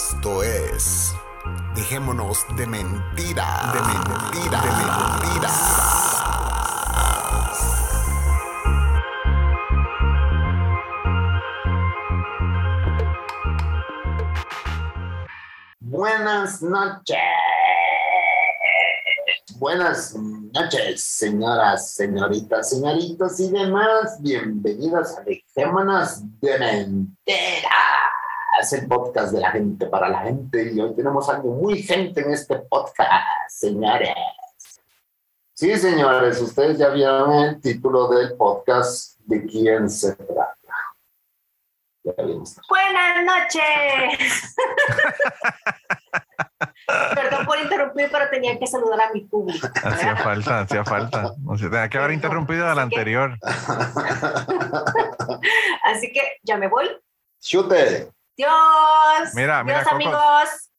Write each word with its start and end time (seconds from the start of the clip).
Esto 0.00 0.42
es. 0.42 1.14
Dejémonos 1.74 2.46
de 2.56 2.66
mentira. 2.66 3.46
De 3.70 3.80
mentira. 3.82 4.62
De 4.62 4.70
mentiras. 4.70 6.22
Buenas 15.80 16.62
noches. 16.62 17.18
Buenas 19.56 20.14
noches, 20.14 21.02
señoras, 21.02 21.92
señoritas, 21.92 22.70
señoritos 22.70 23.38
y 23.38 23.50
demás. 23.50 24.16
Bienvenidos 24.22 25.18
a 25.18 25.20
Dejémonos 25.20 26.22
de 26.40 26.58
Mentira. 26.58 27.80
Es 28.58 28.72
el 28.72 28.86
podcast 28.88 29.32
de 29.32 29.40
la 29.40 29.50
gente 29.50 29.86
para 29.86 30.08
la 30.08 30.20
gente 30.20 30.72
y 30.72 30.80
hoy 30.80 30.94
tenemos 30.94 31.28
algo 31.28 31.54
muy 31.54 31.82
gente 31.82 32.20
en 32.20 32.32
este 32.32 32.56
podcast, 32.56 33.24
señores. 33.48 34.14
Sí, 35.54 35.76
señores, 35.76 36.40
ustedes 36.40 36.78
ya 36.78 36.88
vieron 36.88 37.32
el 37.32 37.60
título 37.60 38.08
del 38.08 38.34
podcast 38.36 39.18
de 39.26 39.44
quién 39.46 39.88
se 39.90 40.14
trata. 40.16 40.56
Buenas 42.02 43.24
noches. 43.24 44.56
Perdón 47.14 47.46
por 47.46 47.58
interrumpir, 47.58 48.08
pero 48.10 48.28
tenía 48.30 48.58
que 48.58 48.66
saludar 48.66 49.00
a 49.02 49.12
mi 49.12 49.20
público. 49.20 49.68
Hacía 49.82 50.16
falta, 50.16 50.60
hacía 50.60 50.84
falta. 50.84 51.34
O 51.46 51.56
sea, 51.56 51.70
tenía 51.70 51.88
que 51.88 51.98
haber 51.98 52.12
interrumpido 52.12 52.68
al 52.68 52.78
anterior. 52.78 53.38
Así 55.84 56.12
que 56.12 56.38
ya 56.42 56.56
me 56.56 56.68
voy. 56.68 56.88
Chute. 57.40 58.10
Dios. 58.40 59.34
Mira, 59.34 59.62
mira, 59.64 59.80
Dios, 59.80 59.92
amigos. 59.92 60.18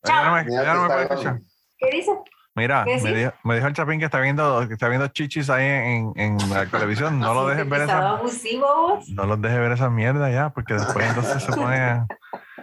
Ya 0.04 0.16
no 0.16 0.22
Chao. 0.24 0.34
me, 0.36 0.44
Mira 0.46 0.64
ya 0.64 0.74
no 0.74 0.82
que 0.82 0.82
me 0.82 0.88
puede 0.88 1.02
está 1.04 1.14
escuchar. 1.14 1.40
¿Qué 1.78 1.90
dice? 1.98 2.12
Mira, 2.54 2.84
¿Qué 2.86 2.98
me 2.98 3.14
dijo, 3.14 3.34
me 3.44 3.56
dijo 3.56 3.68
el 3.68 3.74
Chapín 3.74 4.00
que 4.00 4.06
está 4.06 4.20
viendo, 4.20 4.68
que 4.68 4.74
está 4.74 4.90
viendo 4.90 5.08
chichis 5.08 5.50
ahí 5.50 5.66
en, 5.66 6.12
en 6.16 6.38
la 6.50 6.66
televisión. 6.66 7.20
No 7.20 7.34
lo 7.36 7.48
dejes 7.48 7.70
ver 7.70 7.82
estaba 7.82 8.00
esa, 8.10 8.18
abusivo 8.18 8.68
vos. 8.98 9.10
no 9.10 9.26
los 9.26 9.42
dejes 9.42 9.58
ver 9.60 9.72
esa 9.72 9.90
mierda 9.90 10.30
ya, 10.30 10.50
porque 10.50 10.74
después 10.74 11.08
entonces 11.08 11.42
se 11.44 11.54
pone, 11.54 12.06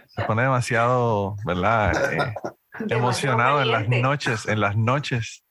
se 0.08 0.22
pone 0.24 0.42
demasiado, 0.42 1.36
¿verdad? 1.44 2.12
Eh, 2.12 2.34
Demasiado 2.80 2.98
emocionado 2.98 3.62
en 3.62 3.70
las 3.72 3.88
noches, 3.88 4.46
en 4.46 4.60
las 4.60 4.76
noches. 4.76 5.44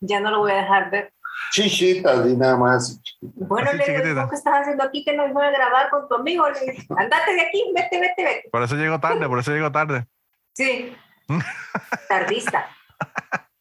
Ya 0.00 0.18
no 0.20 0.30
lo 0.30 0.38
voy 0.38 0.52
a 0.52 0.56
dejar 0.56 0.90
ver. 0.90 1.12
Chichitas 1.52 2.26
y 2.26 2.36
nada 2.36 2.56
más. 2.56 3.00
Bueno, 3.34 3.68
Así 3.70 3.78
le 3.78 3.84
digo, 3.84 3.98
chiquitita. 3.98 4.28
¿qué 4.28 4.34
estás 4.36 4.60
haciendo 4.60 4.84
aquí 4.84 5.04
que 5.04 5.16
no 5.16 5.32
voy 5.32 5.44
a 5.44 5.50
grabar 5.50 5.90
con 5.90 6.08
tu 6.08 6.14
amigo? 6.14 6.48
Le 6.48 6.72
digo, 6.72 6.96
Andate 6.98 7.34
de 7.34 7.40
aquí, 7.42 7.72
vete, 7.74 8.00
vete, 8.00 8.24
vete. 8.24 8.48
Por 8.50 8.62
eso 8.62 8.76
llego 8.76 9.00
tarde, 9.00 9.28
por 9.28 9.38
eso 9.38 9.52
llego 9.52 9.72
tarde. 9.72 10.06
Sí. 10.52 10.96
Tardista. 12.08 12.66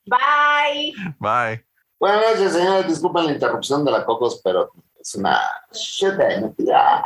Bye. 0.05 0.93
Bye. 1.19 1.65
Buenas 1.99 2.21
noches, 2.33 2.53
señores. 2.53 2.87
Disculpen 2.87 3.25
la 3.25 3.31
interrupción 3.33 3.83
de 3.83 3.91
la 3.91 4.05
Cocos, 4.05 4.41
pero 4.43 4.71
es 4.99 5.15
una 5.15 5.39
chute 5.71 6.23
de 6.23 6.41
mentira. 6.41 7.03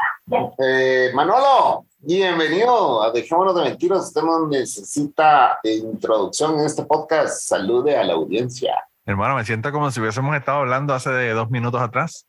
Eh, 0.57 1.11
Manolo, 1.13 1.85
bienvenido 1.99 3.01
a 3.03 3.11
Dejémonos 3.11 3.55
de 3.55 3.63
Mentiras. 3.63 4.07
Usted 4.07 4.21
no 4.21 4.47
necesita 4.47 5.59
introducción 5.63 6.59
en 6.59 6.65
este 6.65 6.83
podcast. 6.83 7.41
Salude 7.47 7.97
a 7.97 8.03
la 8.03 8.13
audiencia. 8.13 8.75
Hermano, 9.05 9.35
me 9.35 9.45
siento 9.45 9.71
como 9.71 9.89
si 9.89 9.99
hubiésemos 9.99 10.35
estado 10.35 10.59
hablando 10.59 10.93
hace 10.93 11.09
de 11.09 11.31
dos 11.31 11.49
minutos 11.49 11.81
atrás. 11.81 12.27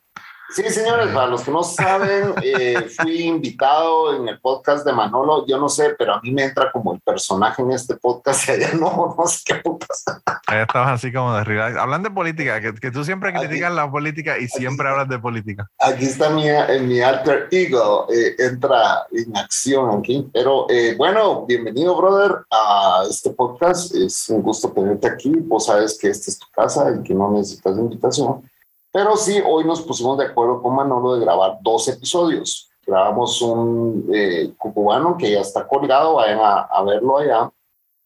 Sí, 0.52 0.64
señores, 0.68 1.08
para 1.14 1.28
los 1.28 1.42
que 1.42 1.50
no 1.52 1.62
saben, 1.62 2.34
eh, 2.42 2.88
fui 3.00 3.22
invitado 3.22 4.16
en 4.16 4.26
el 4.28 4.40
podcast 4.40 4.84
de 4.84 4.92
Manolo. 4.92 5.46
Yo 5.46 5.58
no 5.58 5.68
sé, 5.68 5.94
pero 5.96 6.14
a 6.14 6.20
mí 6.20 6.32
me 6.32 6.42
entra 6.42 6.72
como 6.72 6.92
el 6.94 7.00
personaje 7.00 7.62
en 7.62 7.70
este 7.70 7.94
podcast 7.96 8.46
y 8.48 8.52
allá 8.52 8.72
no, 8.74 9.14
no 9.16 9.26
sé 9.26 9.40
qué 9.46 9.54
putas. 9.56 10.04
Ahí 10.48 10.60
estabas 10.62 10.94
así 10.94 11.12
como 11.12 11.34
de 11.36 11.44
relax. 11.44 11.76
Hablan 11.76 12.02
de 12.02 12.10
política, 12.10 12.60
que, 12.60 12.74
que 12.74 12.90
tú 12.90 13.04
siempre 13.04 13.30
Aquí- 13.30 13.46
criticas 13.46 13.72
la 13.72 13.88
política 13.90 14.38
y 14.38 14.48
siempre 14.48 14.88
hablas 14.88 15.08
de 15.08 15.20
política. 15.20 15.68
Aquí 15.78 16.06
está 16.06 16.30
mi, 16.30 16.48
en 16.48 16.88
mi 16.88 17.00
alter 17.00 17.46
ego, 17.52 18.08
eh, 18.12 18.34
entra 18.38 19.06
en 19.12 19.36
acción 19.36 19.98
aquí. 20.00 20.28
Pero 20.32 20.66
eh, 20.68 20.94
bueno, 20.96 21.46
bienvenido, 21.46 21.96
brother, 21.96 22.38
a 22.50 23.04
este 23.08 23.30
podcast. 23.30 23.94
Es 23.94 24.28
un 24.28 24.42
gusto 24.42 24.70
tenerte 24.72 25.06
aquí. 25.06 25.32
Vos 25.36 25.66
sabes 25.66 25.96
que 25.96 26.08
esta 26.08 26.28
es 26.30 26.38
tu 26.40 26.46
casa 26.50 26.92
y 26.98 27.02
que 27.04 27.14
no 27.14 27.30
necesitas 27.30 27.78
invitación. 27.78 28.49
Pero 28.92 29.16
sí, 29.16 29.40
hoy 29.46 29.64
nos 29.64 29.82
pusimos 29.82 30.18
de 30.18 30.26
acuerdo 30.26 30.60
con 30.62 30.74
Manolo 30.74 31.14
de 31.14 31.20
grabar 31.20 31.58
dos 31.62 31.86
episodios. 31.88 32.70
Grabamos 32.86 33.40
un 33.42 34.08
eh, 34.12 34.52
cubano 34.58 35.16
que 35.16 35.30
ya 35.32 35.40
está 35.40 35.66
colgado, 35.66 36.14
vayan 36.14 36.40
a, 36.42 36.82
verlo 36.82 37.18
allá. 37.18 37.50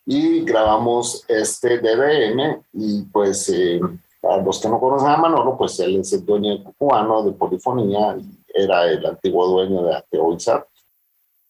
Y 0.07 0.45
grabamos 0.45 1.25
este 1.29 1.79
DBM 1.79 2.63
y 2.73 3.03
pues... 3.05 3.49
eh, 3.49 3.81
para 4.25 4.43
los 4.43 4.59
que 4.59 4.69
no 4.71 4.81
conocen 4.81 5.09
a 5.09 5.19
Manolo, 5.19 5.55
pues 5.57 5.79
él 5.81 5.97
es 5.97 6.13
el 6.15 6.25
dueño 6.25 6.57
de 6.57 6.65
Cubano, 6.79 7.23
de 7.23 7.33
Polifonía, 7.33 8.17
y 8.17 8.25
era 8.55 8.87
el 8.87 9.05
antiguo 9.05 9.47
dueño 9.49 9.83
de 9.83 9.97
Ateo 9.97 10.33
Izar. 10.33 10.67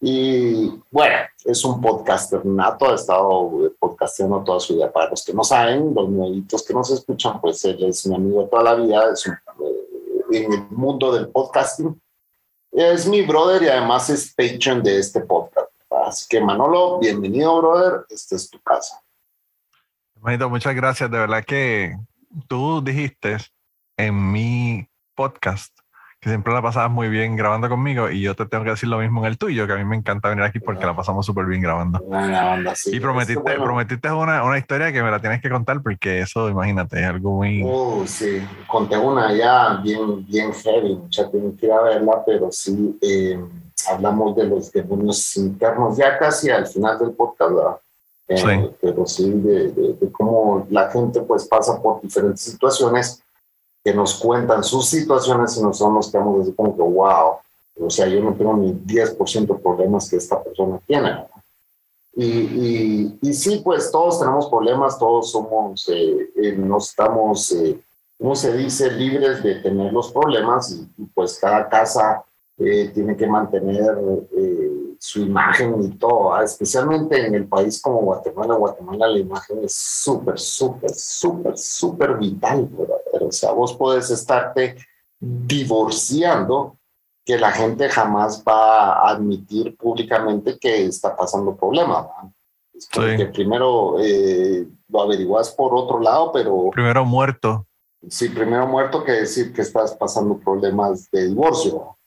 Y 0.07 0.71
bueno, 0.91 1.17
es 1.47 1.65
un 1.65 1.81
podcaster 1.81 2.45
nato, 2.45 2.91
ha 2.91 2.95
estado 2.95 3.73
podcasteando 3.79 4.45
toda 4.45 4.61
su 4.61 4.75
vida. 4.75 4.93
Para 4.93 5.09
los 5.09 5.25
que 5.25 5.33
no 5.33 5.43
saben, 5.43 5.95
los 5.95 6.11
nuevitos 6.11 6.63
que 6.63 6.75
nos 6.75 6.91
escuchan, 6.91 7.41
pues 7.41 7.65
él 7.65 7.83
es 7.85 8.07
mi 8.07 8.15
amigo 8.15 8.47
toda 8.51 8.65
la 8.65 8.75
vida, 8.75 9.11
es 9.11 9.27
un, 9.27 9.33
eh, 9.33 10.45
en 10.45 10.53
el 10.53 10.69
mundo 10.69 11.11
del 11.11 11.31
podcasting. 11.31 11.99
Es 12.71 13.07
mi 13.09 13.23
brother 13.23 13.63
y 13.63 13.69
además 13.69 14.11
es 14.11 14.35
patron 14.35 14.83
de 14.83 14.99
este 14.99 15.23
podcast. 15.23 15.71
Así 15.89 16.27
que 16.29 16.39
Manolo, 16.39 16.99
bienvenido, 16.99 17.57
brother. 17.63 18.05
Esta 18.11 18.37
es 18.37 18.51
tu 18.51 18.61
casa. 18.61 19.03
Hermanito, 20.17 20.51
muchas 20.51 20.75
gracias. 20.75 21.11
De 21.11 21.17
verdad 21.17 21.43
que 21.47 21.97
tú 22.47 22.85
dijiste 22.85 23.39
en 23.97 24.31
mi 24.31 24.87
podcast 25.15 25.75
que 26.25 26.31
siempre 26.31 26.53
la 26.55 26.63
pasabas 26.63 26.91
muy 26.91 27.09
bien 27.09 27.37
grabando 27.37 27.69
conmigo 27.69 28.11
y 28.11 28.23
yo 28.23 28.35
te 28.35 28.47
tengo 28.47 28.65
que 28.65 28.71
decir 28.71 28.89
lo 28.89 28.99
mismo 28.99 29.21
en 29.21 29.27
el 29.27 29.37
tuyo, 29.39 29.67
que 29.67 29.75
a 29.75 29.77
mí 29.77 29.85
me 29.85 29.95
encanta 29.95 30.31
venir 30.31 30.43
aquí 30.45 30.59
porque 30.59 30.87
la 30.87 30.97
pasamos 30.97 31.25
súper 31.27 31.45
bien 31.45 31.61
grabando. 31.61 32.01
Buena 32.01 32.55
onda, 32.55 32.75
sí. 32.75 32.97
Y 32.97 32.99
prometiste, 33.01 33.41
bueno, 33.43 33.63
prometiste 33.65 34.11
una, 34.11 34.43
una 34.43 34.57
historia 34.59 34.91
que 34.91 35.03
me 35.03 35.11
la 35.11 35.21
tienes 35.21 35.43
que 35.43 35.51
contar 35.51 35.83
porque 35.83 36.21
eso, 36.21 36.49
imagínate, 36.49 36.99
es 36.99 37.07
algo 37.07 37.33
muy... 37.37 37.63
Oh, 37.67 38.05
sí, 38.07 38.43
conté 38.67 38.97
una 38.97 39.33
ya 39.35 39.79
bien, 39.83 40.25
bien 40.27 40.53
heavy, 40.55 40.97
mucha 40.97 41.31
tienen 41.31 41.57
que 41.57 41.67
ir 41.67 41.73
a 41.73 41.83
verla, 41.83 42.23
pero 42.25 42.49
sí, 42.51 42.99
eh, 43.03 43.39
hablamos 43.91 44.35
de 44.35 44.45
los 44.49 44.73
demonios 44.73 45.37
internos, 45.37 45.97
ya 45.99 46.19
casi 46.19 46.49
al 46.51 46.67
final 46.67 46.99
del 46.99 47.13
podcast, 47.13 47.51
¿verdad? 47.55 47.77
Eh, 48.29 48.39
Sí. 48.39 48.71
Pero 48.81 49.05
sí, 49.07 49.31
de, 49.31 49.71
de- 49.73 49.93
de 50.01 50.11
cómo 50.11 50.67
la 50.71 50.91
gente 50.91 51.21
pues 51.21 51.47
pasa 51.47 51.83
por 51.83 52.01
diferentes 52.01 52.41
situaciones 52.41 53.23
que 53.85 53.93
nos 53.93 54.15
cuentan 54.15 54.65
sus 54.65 54.87
situaciones 54.89 55.57
y 55.57 55.63
nosotros 55.63 55.95
nos 55.95 56.11
quedamos 56.11 56.41
así 56.41 56.53
como 56.53 56.75
que, 56.75 56.83
wow, 56.83 57.35
o 57.79 57.91
sea, 57.91 58.09
yo 58.09 58.21
no 58.23 58.33
tengo 58.35 58.57
ni 58.57 58.73
10% 58.73 59.47
de 59.47 59.55
problemas 59.55 60.09
que 60.09 60.17
esta 60.17 60.43
persona 60.43 60.81
tiene. 60.87 61.27
Y, 62.17 62.27
y, 62.27 63.19
y 63.21 63.35
sí, 63.35 63.61
pues 63.63 63.91
todos 63.91 64.21
tenemos 64.21 64.49
problemas, 64.49 64.99
todos 64.99 65.31
somos, 65.31 65.89
eh, 65.89 66.31
eh, 66.37 66.53
no 66.57 66.79
estamos, 66.79 67.53
eh, 67.53 67.79
¿cómo 68.19 68.35
se 68.35 68.57
dice?, 68.57 68.91
libres 68.91 69.43
de 69.43 69.57
tener 69.57 69.93
los 69.93 70.13
problemas 70.13 70.71
y, 70.71 70.89
y, 70.97 71.07
pues 71.07 71.39
cada 71.39 71.69
casa 71.69 72.25
eh, 72.57 72.91
tiene 72.95 73.17
que 73.17 73.27
mantener 73.27 73.99
eh, 74.37 74.84
su 75.05 75.21
imagen 75.21 75.83
y 75.83 75.91
todo, 75.99 76.41
especialmente 76.41 77.27
en 77.27 77.35
el 77.35 77.47
país 77.47 77.83
como 77.83 78.01
Guatemala. 78.01 78.55
Guatemala 78.55 79.07
la 79.09 79.19
imagen 79.19 79.63
es 79.63 79.75
súper, 79.75 80.39
súper, 80.39 80.95
súper, 80.95 81.59
súper 81.59 82.17
vital, 82.17 82.65
brother. 82.65 83.25
O 83.29 83.31
sea, 83.31 83.53
vos 83.53 83.77
puedes 83.77 84.11
estarte 84.11 84.77
divorciando 85.21 86.79
que 87.23 87.37
la 87.37 87.53
gente 87.53 87.91
jamás 87.91 88.43
va 88.49 88.95
a 88.95 89.11
admitir 89.11 89.77
públicamente 89.77 90.59
que 90.59 90.87
está 90.87 91.15
pasando 91.15 91.55
problemas. 91.55 92.07
¿verdad? 92.07 92.33
Sí. 92.79 93.17
que 93.19 93.27
primero 93.27 93.97
eh, 94.01 94.67
lo 94.89 95.03
averiguas 95.03 95.51
por 95.51 95.75
otro 95.75 96.01
lado, 96.01 96.33
pero 96.33 96.71
Primero 96.71 97.05
muerto. 97.05 97.67
sí, 98.09 98.31
primero 98.31 98.67
muerto 98.67 99.05
que 99.05 99.13
decir 99.13 99.53
que 99.53 99.61
estás 99.61 99.95
pasando 99.95 100.39
problemas 100.39 101.11
de 101.11 101.29
divorcio. 101.29 101.99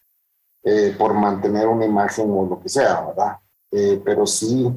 Eh, 0.70 0.94
por 0.98 1.14
mantener 1.14 1.66
una 1.66 1.86
imagen 1.86 2.30
o 2.30 2.46
lo 2.46 2.60
que 2.60 2.68
sea, 2.68 3.00
¿verdad? 3.00 3.38
Eh, 3.72 4.02
pero 4.04 4.28
sí, 4.28 4.70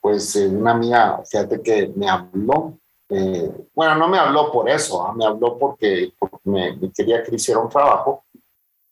pues 0.00 0.34
eh, 0.36 0.48
una 0.48 0.70
amiga, 0.70 1.22
fíjate 1.22 1.60
que 1.60 1.92
me 1.94 2.08
habló, 2.08 2.78
eh, 3.10 3.52
bueno, 3.74 3.94
no 3.96 4.08
me 4.08 4.18
habló 4.18 4.50
por 4.50 4.70
eso, 4.70 5.06
¿ah? 5.06 5.12
me 5.14 5.26
habló 5.26 5.58
porque, 5.58 6.14
porque 6.18 6.38
me, 6.44 6.76
me 6.76 6.90
quería 6.90 7.22
que 7.22 7.34
hiciera 7.34 7.60
un 7.60 7.68
trabajo, 7.68 8.24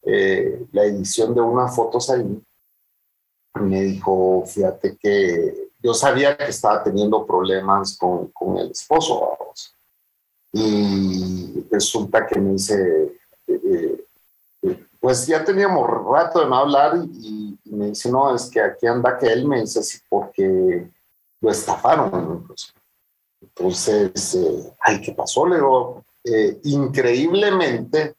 eh, 0.02 0.66
la 0.72 0.84
edición 0.84 1.34
de 1.34 1.40
unas 1.40 1.74
fotos 1.74 2.10
ahí, 2.10 2.38
me 3.54 3.80
dijo, 3.80 4.44
fíjate 4.44 4.98
que 4.98 5.70
yo 5.78 5.94
sabía 5.94 6.36
que 6.36 6.44
estaba 6.44 6.84
teniendo 6.84 7.24
problemas 7.24 7.96
con, 7.96 8.26
con 8.32 8.58
el 8.58 8.72
esposo, 8.72 9.36
vamos. 9.38 9.74
y 10.52 11.66
resulta 11.70 12.26
que 12.26 12.38
me 12.38 12.52
dice, 12.52 13.16
eh, 13.46 13.95
pues 15.00 15.26
ya 15.26 15.44
teníamos 15.44 15.88
rato 15.88 16.40
de 16.40 16.46
no 16.46 16.56
hablar 16.56 16.94
y, 16.96 17.58
y 17.64 17.70
me 17.74 17.86
dice, 17.86 18.10
no, 18.10 18.34
es 18.34 18.46
que 18.50 18.60
aquí 18.60 18.86
anda 18.86 19.16
que 19.18 19.26
él 19.32 19.46
me 19.46 19.60
dice 19.60 19.80
así 19.80 19.98
porque 20.08 20.90
lo 21.40 21.50
estafaron. 21.50 22.40
incluso. 22.42 22.72
Entonces, 23.40 24.34
eh, 24.34 24.72
ay, 24.80 25.00
¿qué 25.00 25.12
pasó? 25.12 25.46
Le 25.46 25.56
digo, 25.56 26.04
eh, 26.24 26.60
increíblemente, 26.64 28.14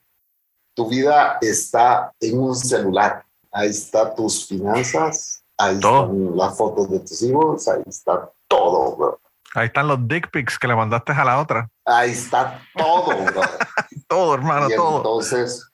tu 0.74 0.88
vida 0.88 1.38
está 1.42 2.14
en 2.20 2.40
un 2.40 2.56
celular. 2.56 3.24
Ahí 3.52 3.70
está 3.70 4.14
tus 4.14 4.46
finanzas, 4.48 5.44
ahí 5.58 5.80
Todo. 5.80 6.04
están 6.04 6.38
las 6.38 6.58
fotos 6.58 6.90
de 6.92 7.00
tus 7.00 7.22
hijos, 7.24 7.68
ahí 7.68 7.82
está 7.88 8.32
todo, 8.48 8.96
bro. 8.96 9.20
Ahí 9.56 9.68
están 9.68 9.88
los 9.88 10.08
dick 10.08 10.30
pics 10.30 10.60
que 10.60 10.68
le 10.68 10.76
mandaste 10.76 11.14
a 11.14 11.26
la 11.26 11.40
otra. 11.40 11.70
Ahí 11.86 12.12
está 12.12 12.62
todo, 12.76 13.08
bro. 13.26 13.42
Todo, 14.08 14.36
hermano, 14.36 14.70
y 14.70 14.76
todo. 14.76 14.98
entonces 14.98 15.68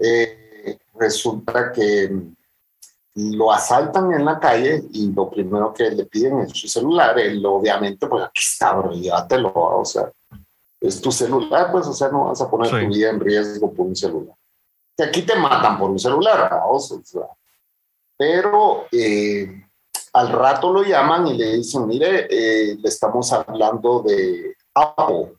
eh, 0.00 0.78
resulta 0.94 1.72
que 1.72 2.10
lo 3.14 3.52
asaltan 3.52 4.12
en 4.12 4.24
la 4.24 4.40
calle 4.40 4.84
y 4.92 5.12
lo 5.12 5.28
primero 5.30 5.72
que 5.74 5.90
le 5.90 6.06
piden 6.06 6.40
es 6.40 6.52
su 6.52 6.68
celular. 6.68 7.18
Él 7.18 7.44
obviamente, 7.44 8.06
pues 8.06 8.24
aquí 8.24 8.40
está, 8.40 8.74
bro, 8.74 8.92
llévatelo, 8.92 9.52
o 9.54 9.84
sea, 9.84 10.10
es 10.80 11.00
tu 11.00 11.12
celular, 11.12 11.70
pues, 11.70 11.86
o 11.86 11.92
sea, 11.92 12.08
no 12.08 12.24
vas 12.24 12.40
a 12.40 12.50
poner 12.50 12.68
Sí. 12.70 12.76
tu 12.86 12.92
vida 12.92 13.10
en 13.10 13.20
riesgo 13.20 13.72
por 13.72 13.86
un 13.86 13.96
celular. 13.96 14.34
Que 14.96 15.04
aquí 15.04 15.22
te 15.22 15.36
matan 15.36 15.78
por 15.78 15.90
un 15.90 15.98
celular, 15.98 16.60
o 16.66 16.78
sea. 16.80 17.28
Pero 18.16 18.86
eh, 18.92 19.64
al 20.12 20.28
rato 20.30 20.72
lo 20.72 20.82
llaman 20.82 21.26
y 21.28 21.34
le 21.34 21.56
dicen, 21.56 21.86
mire, 21.86 22.26
eh, 22.30 22.76
le 22.76 22.88
estamos 22.88 23.32
hablando 23.32 24.02
de 24.02 24.56
Apple. 24.74 25.34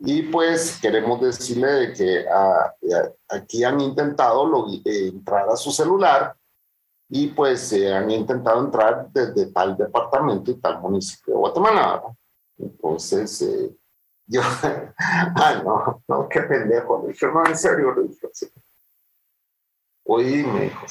Y 0.00 0.22
pues 0.22 0.78
queremos 0.80 1.20
decirle 1.20 1.66
de 1.66 1.92
que 1.92 2.24
ah, 2.28 2.72
eh, 2.82 3.14
aquí 3.28 3.64
han 3.64 3.80
intentado 3.80 4.46
log- 4.46 4.80
eh, 4.84 5.08
entrar 5.08 5.48
a 5.48 5.56
su 5.56 5.72
celular 5.72 6.36
y 7.08 7.28
pues 7.28 7.72
eh, 7.72 7.92
han 7.92 8.08
intentado 8.10 8.60
entrar 8.64 9.08
desde 9.10 9.46
tal 9.52 9.76
departamento 9.76 10.50
y 10.52 10.54
tal 10.60 10.80
municipio 10.80 11.34
de 11.34 11.40
Guatemala. 11.40 12.02
Entonces, 12.58 13.42
eh, 13.42 13.74
yo, 14.26 14.40
ah, 15.00 15.62
no, 15.64 16.02
no, 16.06 16.28
qué 16.28 16.42
pendejo. 16.42 17.02
Le 17.02 17.12
dije, 17.12 17.26
no, 17.26 17.44
en 17.46 17.56
serio, 17.56 17.94
le 17.94 18.02
dije 18.08 18.28
así. 18.30 18.46
Oí, 20.04 20.44
me 20.44 20.60
dijo, 20.62 20.86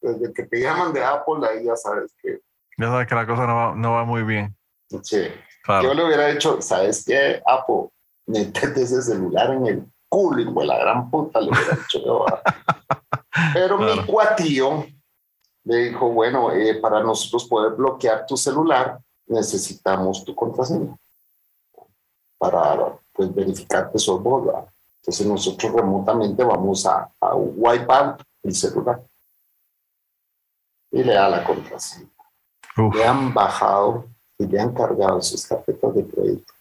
desde 0.00 0.32
que 0.32 0.42
te 0.44 0.60
llaman 0.60 0.92
de 0.92 1.04
Apple, 1.04 1.46
ahí 1.48 1.64
ya 1.64 1.76
sabes 1.76 2.14
que, 2.20 2.40
Ya 2.78 2.86
sabes 2.86 3.06
que 3.06 3.14
la 3.14 3.26
cosa 3.26 3.46
no 3.46 3.54
va, 3.56 3.74
no 3.74 3.92
va 3.92 4.04
muy 4.04 4.22
bien. 4.22 4.56
che, 5.02 5.32
Claro. 5.62 5.88
Yo 5.88 5.94
le 5.94 6.04
hubiera 6.04 6.26
dicho, 6.26 6.60
¿sabes 6.60 7.04
qué, 7.06 7.40
Apo? 7.46 7.90
Métete 8.26 8.82
ese 8.82 9.02
celular 9.02 9.50
en 9.52 9.66
el 9.66 9.92
culo, 10.08 10.40
hijo 10.40 10.60
de 10.60 10.66
la 10.66 10.78
gran 10.78 11.10
puta, 11.10 11.40
le 11.40 11.50
hubiera 11.50 11.76
dicho 11.76 11.98
yo. 12.04 12.24
Pero 13.54 13.78
mi 13.78 13.84
Claro. 13.92 14.06
cuatío 14.06 14.86
le 15.64 15.76
dijo, 15.76 16.10
bueno, 16.10 16.52
eh, 16.52 16.76
para 16.80 17.02
nosotros 17.02 17.44
poder 17.48 17.72
bloquear 17.74 18.26
tu 18.26 18.36
celular, 18.36 18.98
necesitamos 19.26 20.24
tu 20.24 20.34
contraseña 20.34 20.96
para 22.38 22.96
pues, 23.12 23.34
verificar 23.34 23.90
que 23.90 23.98
sos 23.98 24.22
vos. 24.22 24.46
¿verdad? 24.46 24.66
Entonces 25.00 25.26
nosotros 25.26 25.72
remotamente 25.72 26.42
vamos 26.44 26.86
a, 26.86 27.10
a 27.20 27.34
wipe 27.34 27.92
out 27.92 28.22
el 28.42 28.54
celular 28.54 29.02
y 30.90 31.02
le 31.02 31.12
da 31.14 31.28
la 31.28 31.44
contraseña 31.44 32.08
Uf, 32.76 32.94
le 32.94 33.04
han 33.06 33.34
bajado 33.34 34.06
y 34.38 34.46
le 34.46 34.60
han 34.60 34.72
cargado 34.72 35.20
sus 35.22 35.46
tarjetas 35.46 35.94
de 35.94 36.06
crédito. 36.06 36.53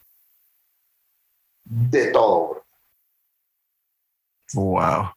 De 1.76 2.12
todo, 2.12 2.50
bro. 2.50 2.64
wow. 4.54 5.10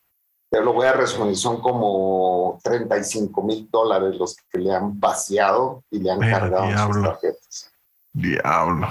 Te 0.49 0.61
lo 0.63 0.73
voy 0.73 0.87
a 0.87 0.93
resumir, 0.93 1.37
son 1.37 1.61
como 1.61 2.59
35 2.63 3.43
mil 3.43 3.69
dólares 3.71 4.17
los 4.17 4.37
que 4.49 4.59
le 4.59 4.73
han 4.73 4.99
vaciado 4.99 5.83
y 5.91 5.99
le 5.99 6.11
han 6.11 6.19
Mira, 6.21 6.39
cargado 6.41 6.65
sus 6.65 6.73
diablo. 6.75 7.03
tarjetas. 7.11 7.73
Diablo. 8.13 8.89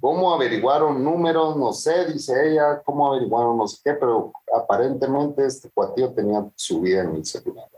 ¿Cómo 0.00 0.32
averiguaron 0.32 1.02
números? 1.02 1.56
No 1.56 1.72
sé, 1.72 2.06
dice 2.12 2.48
ella. 2.50 2.80
¿Cómo 2.82 3.08
averiguaron 3.12 3.58
no 3.58 3.66
sé 3.66 3.78
qué? 3.84 3.92
Pero 3.94 4.32
aparentemente 4.56 5.44
este 5.44 5.70
cuatío 5.70 6.12
tenía 6.14 6.46
su 6.54 6.80
vida 6.80 7.02
en 7.02 7.12
mi 7.12 7.24
celular. 7.24 7.68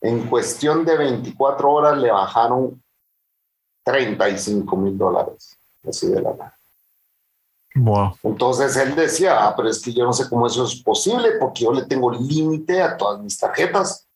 En 0.00 0.28
cuestión 0.30 0.84
de 0.86 0.96
24 0.96 1.70
horas 1.70 1.98
le 1.98 2.10
bajaron 2.10 2.82
35 3.82 4.76
mil 4.76 4.96
dólares. 4.96 5.58
Así 5.86 6.06
de 6.08 6.22
la 6.22 6.30
nada. 6.32 6.56
Wow. 7.74 8.16
Entonces 8.24 8.76
él 8.76 8.94
decía, 8.96 9.46
ah, 9.46 9.54
pero 9.56 9.68
es 9.68 9.80
que 9.80 9.92
yo 9.92 10.04
no 10.04 10.12
sé 10.12 10.28
cómo 10.28 10.46
eso 10.46 10.64
es 10.64 10.82
posible 10.82 11.32
porque 11.38 11.64
yo 11.64 11.72
le 11.72 11.84
tengo 11.86 12.10
límite 12.10 12.82
a 12.82 12.96
todas 12.96 13.20
mis 13.20 13.38
tarjetas. 13.38 14.06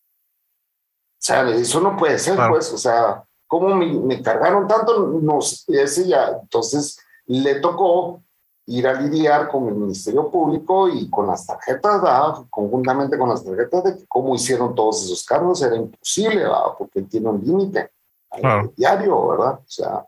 O 1.18 1.26
sea, 1.26 1.48
eso 1.50 1.80
no 1.80 1.96
puede 1.96 2.18
ser, 2.18 2.34
Claro. 2.34 2.52
pues, 2.54 2.72
o 2.72 2.78
sea, 2.78 3.24
¿cómo 3.46 3.74
me, 3.74 3.86
me 3.86 4.20
cargaron 4.22 4.66
tanto? 4.66 5.06
No, 5.22 5.40
sé, 5.40 5.82
ese 5.82 6.06
ya, 6.08 6.36
entonces 6.42 6.98
le 7.26 7.54
tocó 7.60 8.20
ir 8.66 8.86
a 8.88 8.94
lidiar 9.00 9.48
con 9.48 9.68
el 9.68 9.74
Ministerio 9.74 10.30
Público 10.30 10.88
y 10.88 11.08
con 11.08 11.26
las 11.26 11.46
tarjetas, 11.46 12.02
¿verdad? 12.02 12.34
conjuntamente 12.50 13.16
con 13.18 13.28
las 13.28 13.44
tarjetas, 13.44 13.84
de 13.84 13.96
que 13.98 14.06
cómo 14.06 14.34
hicieron 14.34 14.74
todos 14.74 15.04
esos 15.04 15.24
cargos, 15.24 15.62
era 15.62 15.76
imposible, 15.76 16.36
¿verdad? 16.42 16.62
porque 16.78 17.02
tiene 17.02 17.28
un 17.28 17.40
límite 17.44 17.90
Claro. 18.30 18.72
diario, 18.76 19.28
¿verdad? 19.28 19.52
O 19.60 19.64
sea, 19.68 20.04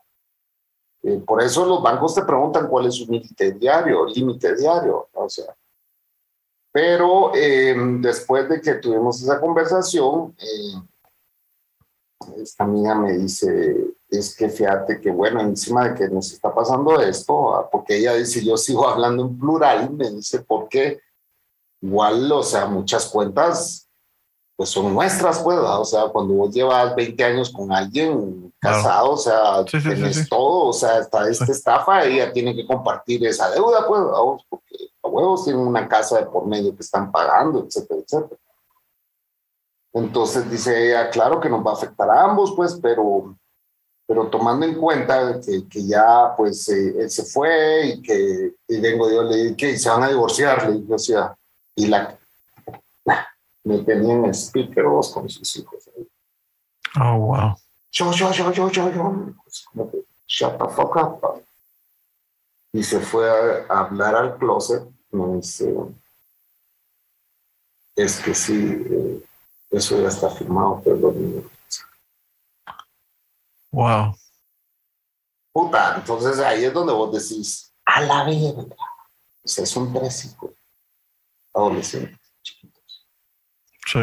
eh, 1.06 1.22
por 1.24 1.40
eso 1.40 1.64
los 1.64 1.80
bancos 1.80 2.16
te 2.16 2.24
preguntan 2.24 2.66
cuál 2.66 2.86
es 2.86 2.96
su 2.96 3.06
límite 3.06 3.52
diario, 3.52 4.06
límite 4.06 4.56
diario, 4.56 5.08
¿no? 5.14 5.20
o 5.20 5.28
sea. 5.28 5.56
Pero 6.72 7.32
eh, 7.32 7.76
después 8.00 8.48
de 8.48 8.60
que 8.60 8.74
tuvimos 8.74 9.22
esa 9.22 9.40
conversación, 9.40 10.34
eh, 10.36 10.82
esta 12.42 12.64
amiga 12.64 12.96
me 12.96 13.12
dice, 13.12 13.94
es 14.08 14.34
que 14.34 14.48
fíjate 14.48 15.00
que 15.00 15.12
bueno, 15.12 15.40
encima 15.42 15.88
de 15.88 15.94
que 15.94 16.08
nos 16.08 16.32
está 16.32 16.52
pasando 16.52 17.00
esto, 17.00 17.54
ah, 17.54 17.70
porque 17.70 17.98
ella 17.98 18.14
dice, 18.14 18.44
yo 18.44 18.56
sigo 18.56 18.88
hablando 18.88 19.26
en 19.26 19.38
plural, 19.38 19.92
me 19.92 20.10
dice, 20.10 20.40
porque 20.40 21.00
igual, 21.82 22.32
o 22.32 22.42
sea, 22.42 22.66
muchas 22.66 23.06
cuentas 23.06 23.85
pues 24.56 24.70
son 24.70 24.94
nuestras, 24.94 25.40
pues, 25.40 25.58
o 25.58 25.84
sea, 25.84 26.08
cuando 26.08 26.32
vos 26.34 26.54
llevas 26.54 26.94
20 26.96 27.22
años 27.24 27.50
con 27.50 27.70
alguien 27.72 28.52
Claro. 28.58 28.76
casado, 28.82 29.10
o 29.12 29.16
sea, 29.18 29.62
Sí, 29.70 29.80
sí, 29.80 29.88
tenés 29.90 30.16
sí. 30.16 30.28
todo, 30.30 30.68
o 30.68 30.72
sea, 30.72 30.98
está 31.00 31.28
esta 31.28 31.44
estafa, 31.52 32.04
ella 32.04 32.32
tiene 32.32 32.56
que 32.56 32.66
compartir 32.66 33.24
esa 33.26 33.50
deuda, 33.50 33.86
pues, 33.86 34.00
porque 34.48 34.76
a 35.02 35.08
huevos 35.08 35.44
tienen 35.44 35.60
una 35.66 35.86
casa 35.86 36.18
de 36.20 36.26
por 36.26 36.46
medio 36.46 36.74
que 36.74 36.82
están 36.82 37.12
pagando, 37.12 37.64
etcétera, 37.66 38.00
etcétera. 38.00 38.40
Entonces 39.92 40.50
dice 40.50 40.88
ella, 40.88 41.10
claro 41.10 41.38
que 41.40 41.48
nos 41.50 41.64
va 41.64 41.70
a 41.72 41.74
afectar 41.74 42.08
a 42.10 42.22
ambos, 42.24 42.54
pues, 42.56 42.78
pero, 42.82 43.36
pero 44.06 44.28
tomando 44.28 44.64
en 44.64 44.74
cuenta 44.80 45.38
que, 45.40 45.68
que 45.68 45.86
ya, 45.86 46.34
pues, 46.36 46.66
eh, 46.70 46.94
él 46.98 47.10
se 47.10 47.24
fue 47.24 47.86
y 47.88 48.02
que 48.02 48.54
y 48.68 48.80
vengo 48.80 49.10
yo, 49.10 49.22
le 49.22 49.36
dije, 49.36 49.56
que 49.56 49.78
se 49.78 49.90
van 49.90 50.02
a 50.02 50.08
divorciar, 50.08 50.68
le 50.68 50.80
dije, 50.80 50.94
o 50.94 50.98
sea, 50.98 51.36
y 51.74 51.86
la 51.88 52.18
me 53.66 53.78
tenían 53.78 54.24
en 54.24 54.32
speaker 54.32 54.84
vos 54.84 55.10
con 55.12 55.28
sus 55.28 55.56
hijos. 55.56 55.90
Oh, 57.00 57.18
wow. 57.18 57.56
Yo, 57.90 58.12
yo, 58.12 58.30
yo, 58.30 58.52
yo, 58.52 58.70
yo, 58.70 58.92
yo. 58.92 59.34
Pues, 59.42 59.64
como 59.64 59.90
que, 59.90 60.04
shut 60.24 60.56
the 60.56 60.68
fuck 60.68 60.94
up. 60.96 61.42
Y 62.72 62.84
se 62.84 63.00
fue 63.00 63.28
a, 63.28 63.66
a 63.68 63.80
hablar 63.80 64.14
al 64.14 64.38
closet. 64.38 64.88
Me 65.10 65.36
dice, 65.38 65.74
es 67.96 68.20
que 68.20 68.34
sí, 68.34 68.84
eh, 68.88 69.26
eso 69.70 70.00
ya 70.00 70.08
está 70.08 70.30
firmado, 70.30 70.80
perdón. 70.82 71.50
Wow. 73.72 74.14
Puta, 75.52 75.96
entonces 75.96 76.38
ahí 76.38 76.64
es 76.64 76.72
donde 76.72 76.92
vos 76.92 77.12
decís, 77.12 77.74
a 77.84 78.00
la 78.02 78.24
verga. 78.24 78.76
O 79.42 79.48
sea, 79.48 79.64
tres 79.64 80.24
hijos 80.26 80.50
adolescentes, 81.52 82.20
chiquitos. 82.20 82.25
Sí. 83.86 84.00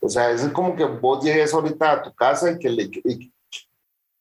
O 0.00 0.08
sea, 0.08 0.30
es 0.30 0.42
como 0.48 0.74
que 0.74 0.84
vos 0.84 1.22
llegues 1.24 1.52
ahorita 1.54 1.92
a 1.92 2.02
tu 2.02 2.12
casa 2.14 2.50
y 2.50 2.58
que 2.58 2.68
le... 2.70 2.84
y- 2.84 3.32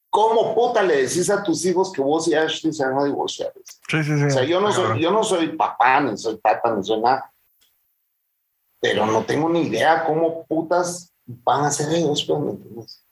¿Cómo 0.10 0.56
puta 0.56 0.82
le 0.82 0.96
decís 1.04 1.30
a 1.30 1.44
tus 1.44 1.66
hijos 1.66 1.92
que 1.92 2.02
vos 2.02 2.26
y 2.30 2.34
Ashley 2.34 2.72
se 2.72 2.86
van 2.86 2.98
a 3.00 3.04
divorciar? 3.04 3.52
Sí, 3.90 4.02
sí, 4.02 4.18
sí. 4.18 4.24
O 4.24 4.30
sea, 4.30 4.44
yo 4.46 4.62
no 4.62 4.72
soy, 4.72 5.02
yo 5.02 5.12
no 5.12 5.24
soy 5.26 5.50
papá, 5.58 6.00
ni 6.00 6.18
soy 6.18 6.38
tata, 6.38 6.74
ni 6.74 6.84
soy 6.84 7.02
nada. 7.02 7.30
pero 8.80 9.06
no 9.08 9.26
tengo 9.26 9.50
ni 9.50 9.64
idea 9.64 10.06
cómo 10.06 10.46
putas 10.46 11.12
van 11.26 11.66
a 11.66 11.72
ser 11.72 11.92
ellos, 11.96 12.24
pues, 12.24 12.40
¿me 12.40 12.52
entiendes? 12.52 13.04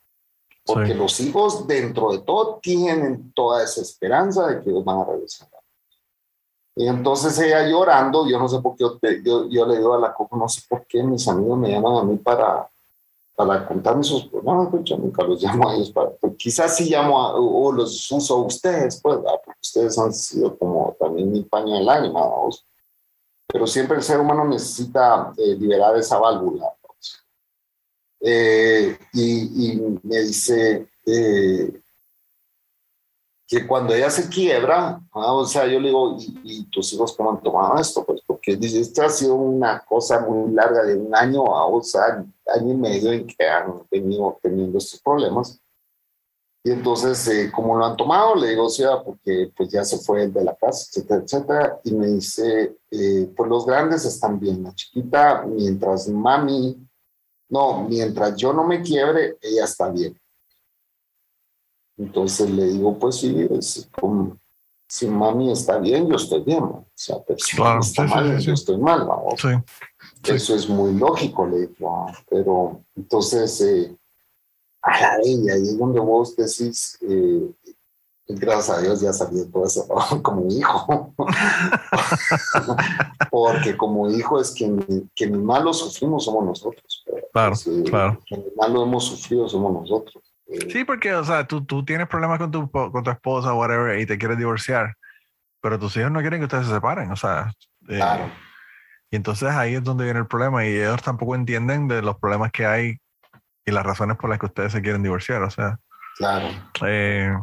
Porque 0.64 0.92
Sí. 0.92 0.94
los 0.98 1.20
hijos, 1.20 1.66
dentro 1.66 2.12
de 2.12 2.20
todo, 2.20 2.58
tienen 2.62 3.32
toda 3.34 3.64
esa 3.64 3.82
esperanza 3.82 4.46
de 4.46 4.62
que 4.62 4.70
ellos 4.70 4.84
van 4.84 5.00
a 5.00 5.04
regresar. 5.04 5.48
Y 6.76 6.88
entonces 6.88 7.38
ella 7.38 7.68
llorando, 7.68 8.28
yo 8.28 8.38
no 8.38 8.48
sé 8.48 8.60
por 8.60 8.76
qué, 8.76 8.84
yo, 9.24 9.48
yo, 9.48 9.66
le 9.66 9.76
digo 9.76 9.94
a 9.94 10.00
la 10.00 10.12
copa, 10.12 10.36
no 10.36 10.48
sé 10.48 10.62
por 10.68 10.86
qué 10.86 11.02
mis 11.04 11.26
amigos 11.28 11.58
me 11.58 11.70
llaman 11.70 11.96
a 11.98 12.02
mí 12.02 12.16
para, 12.16 12.68
para 13.36 13.66
contarme 13.66 14.02
sus 14.02 14.26
problemas, 14.26 14.68
pues 14.70 14.82
yo 14.84 14.96
nunca 14.96 15.22
los 15.22 15.40
llamo 15.40 15.68
a 15.68 15.74
ellos 15.74 15.92
para, 15.92 16.10
pues 16.10 16.34
quizás 16.36 16.76
sí 16.76 16.90
llamo 16.90 17.20
a, 17.20 17.34
o, 17.34 17.70
los 17.70 18.10
uso 18.10 18.34
a 18.34 18.42
ustedes, 18.42 19.00
pues, 19.00 19.16
¿verdad? 19.16 19.40
porque 19.44 19.60
ustedes 19.62 19.98
han 19.98 20.12
sido 20.12 20.58
como 20.58 20.96
también 20.98 21.30
mi 21.30 21.42
paño 21.42 21.74
de 21.74 21.84
lágrima, 21.84 22.20
vamos. 22.20 22.66
Pero 23.46 23.66
siempre 23.68 23.96
el 23.96 24.02
ser 24.02 24.18
humano 24.18 24.44
necesita 24.44 25.32
eh, 25.36 25.54
liberar 25.54 25.96
esa 25.96 26.18
válvula. 26.18 26.72
Eh, 28.26 28.98
y, 29.12 29.74
y 29.74 30.00
me 30.02 30.20
dice, 30.20 30.88
eh, 31.04 31.83
que 33.46 33.66
cuando 33.66 33.94
ella 33.94 34.10
se 34.10 34.28
quiebra, 34.28 35.00
ah, 35.12 35.32
o 35.32 35.44
sea, 35.44 35.66
yo 35.66 35.78
le 35.78 35.88
digo, 35.88 36.16
¿y, 36.18 36.40
y 36.44 36.64
tus 36.66 36.92
hijos 36.92 37.14
cómo 37.16 37.30
han 37.30 37.42
tomado 37.42 37.78
esto? 37.78 38.04
Pues 38.04 38.22
porque 38.26 38.56
dice, 38.56 38.80
esto 38.80 39.02
ha 39.02 39.10
sido 39.10 39.34
una 39.34 39.80
cosa 39.80 40.20
muy 40.20 40.52
larga 40.52 40.82
de 40.84 40.96
un 40.96 41.14
año 41.14 41.44
a 41.54 41.66
o 41.66 41.82
sea, 41.82 42.24
año 42.46 42.72
y 42.72 42.76
medio 42.76 43.12
en 43.12 43.26
que 43.26 43.46
han 43.46 43.82
venido 43.90 44.38
teniendo 44.42 44.78
estos 44.78 45.00
problemas. 45.00 45.60
Y 46.66 46.70
entonces, 46.70 47.28
eh, 47.28 47.52
¿cómo 47.54 47.76
lo 47.76 47.84
han 47.84 47.96
tomado? 47.96 48.34
Le 48.34 48.48
digo, 48.48 48.64
o 48.64 48.70
sea, 48.70 49.02
porque 49.02 49.52
pues 49.54 49.68
ya 49.68 49.84
se 49.84 49.98
fue 49.98 50.24
el 50.24 50.32
de 50.32 50.44
la 50.44 50.56
casa, 50.56 50.86
etcétera, 50.88 51.22
etcétera. 51.22 51.80
Y 51.84 51.92
me 51.92 52.06
dice, 52.06 52.78
eh, 52.90 53.30
pues 53.36 53.50
los 53.50 53.66
grandes 53.66 54.06
están 54.06 54.40
bien, 54.40 54.62
la 54.62 54.74
chiquita, 54.74 55.44
mientras 55.46 56.08
mami, 56.08 56.78
no, 57.50 57.84
mientras 57.86 58.34
yo 58.36 58.54
no 58.54 58.64
me 58.64 58.80
quiebre, 58.80 59.36
ella 59.42 59.64
está 59.64 59.90
bien. 59.90 60.18
Entonces 61.96 62.50
le 62.50 62.66
digo, 62.66 62.98
pues 62.98 63.16
sí, 63.16 63.46
es 63.50 63.88
como, 63.98 64.36
si 64.88 65.06
mami 65.06 65.52
está 65.52 65.78
bien, 65.78 66.08
yo 66.08 66.16
estoy 66.16 66.42
bien, 66.42 66.60
¿no? 66.60 66.66
o 66.66 66.86
sea, 66.94 67.16
pero 67.26 67.38
si 67.38 67.56
Claro, 67.56 67.70
mami 67.70 67.86
está 67.86 68.08
sí, 68.08 68.14
mal, 68.14 68.40
sí, 68.40 68.46
yo 68.46 68.52
estoy 68.52 68.78
mal, 68.78 69.06
¿no? 69.06 69.24
Sí. 69.36 70.32
Eso 70.32 70.54
es 70.54 70.68
muy 70.68 70.92
lógico, 70.94 71.46
le 71.46 71.68
digo, 71.68 72.06
pero 72.28 72.84
entonces, 72.96 73.60
eh, 73.60 73.96
a 74.82 75.00
la 75.00 75.18
y 75.24 75.48
es 75.48 75.78
donde 75.78 76.00
vos 76.00 76.36
decís, 76.36 76.98
eh, 77.02 77.48
gracias 78.26 78.78
a 78.78 78.80
Dios 78.80 79.00
ya 79.00 79.12
salió 79.12 79.46
todo 79.50 79.66
eso 79.66 79.86
¿no? 79.88 79.96
como 80.22 80.50
hijo, 80.50 81.14
porque 83.30 83.76
como 83.76 84.10
hijo 84.10 84.40
es 84.40 84.50
quien, 84.50 85.10
quien 85.14 85.44
más 85.44 85.62
lo 85.62 85.72
sufrimos 85.72 86.24
somos 86.24 86.44
nosotros. 86.44 87.04
Claro, 87.32 87.52
pues, 87.52 87.66
eh, 87.66 87.82
claro. 87.84 88.18
Quienes 88.26 88.56
más 88.56 88.70
lo 88.70 88.82
hemos 88.82 89.04
sufrido 89.04 89.48
somos 89.48 89.72
nosotros. 89.72 90.23
Sí, 90.70 90.84
porque, 90.84 91.14
o 91.14 91.24
sea, 91.24 91.46
tú, 91.46 91.64
tú 91.64 91.84
tienes 91.84 92.06
problemas 92.08 92.38
con 92.38 92.50
tu, 92.50 92.70
con 92.70 93.02
tu 93.02 93.10
esposa, 93.10 93.54
whatever, 93.54 93.98
y 93.98 94.06
te 94.06 94.18
quieres 94.18 94.38
divorciar, 94.38 94.94
pero 95.60 95.78
tus 95.78 95.96
hijos 95.96 96.10
no 96.10 96.20
quieren 96.20 96.40
que 96.40 96.44
ustedes 96.44 96.66
se 96.66 96.72
separen, 96.74 97.10
o 97.10 97.16
sea. 97.16 97.50
eh, 97.88 97.96
Claro. 97.96 98.30
Y 99.10 99.16
entonces 99.16 99.50
ahí 99.50 99.74
es 99.74 99.84
donde 99.84 100.04
viene 100.04 100.20
el 100.20 100.26
problema, 100.26 100.64
y 100.64 100.68
ellos 100.76 101.02
tampoco 101.02 101.34
entienden 101.34 101.88
de 101.88 102.02
los 102.02 102.18
problemas 102.18 102.50
que 102.52 102.66
hay 102.66 102.96
y 103.64 103.70
las 103.70 103.84
razones 103.84 104.16
por 104.16 104.28
las 104.28 104.38
que 104.38 104.46
ustedes 104.46 104.72
se 104.72 104.82
quieren 104.82 105.02
divorciar, 105.02 105.42
o 105.42 105.50
sea. 105.50 105.78
Claro. 106.16 106.48
eh, 106.84 107.34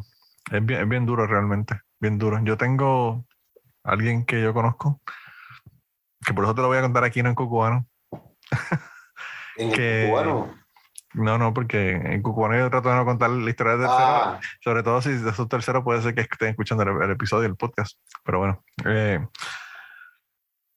es, 0.52 0.66
bien, 0.66 0.82
es 0.82 0.88
bien 0.90 1.06
duro 1.06 1.26
realmente, 1.28 1.80
bien 2.00 2.18
duro. 2.18 2.40
Yo 2.44 2.58
tengo 2.58 3.26
alguien 3.84 4.26
que 4.26 4.42
yo 4.42 4.54
conozco, 4.54 5.02
que 6.26 6.34
por 6.34 6.44
eso 6.46 6.54
te 6.56 6.62
lo 6.62 6.68
voy 6.68 6.78
a 6.78 6.82
contar 6.82 7.04
aquí, 7.04 7.24
no 7.24 7.30
en 7.30 7.36
Cucubano. 7.36 7.88
En 9.58 9.72
Que- 9.74 10.08
cubano. 10.10 10.54
No, 11.14 11.38
no, 11.38 11.54
porque 11.54 11.92
en 11.92 12.22
Cucubano 12.22 12.58
yo 12.58 12.70
trato 12.70 12.90
de 12.90 12.96
no 12.96 13.06
contar 13.06 13.30
la 13.30 13.50
historia 13.50 13.74
de 13.74 13.80
tercero, 13.80 14.02
Ah, 14.02 14.40
sobre 14.64 14.84
todo 14.84 15.02
si 15.02 15.12
de 15.12 15.30
esos 15.30 15.48
terceros 15.50 15.84
puede 15.84 16.02
ser 16.02 16.16
que 16.16 16.22
estén 16.22 16.50
escuchando 16.50 16.84
el, 16.84 17.02
el 17.02 17.12
episodio 17.12 17.44
del 17.44 17.58
podcast. 17.58 17.98
Pero 18.24 18.40
bueno, 18.40 18.64
eh, 18.86 19.20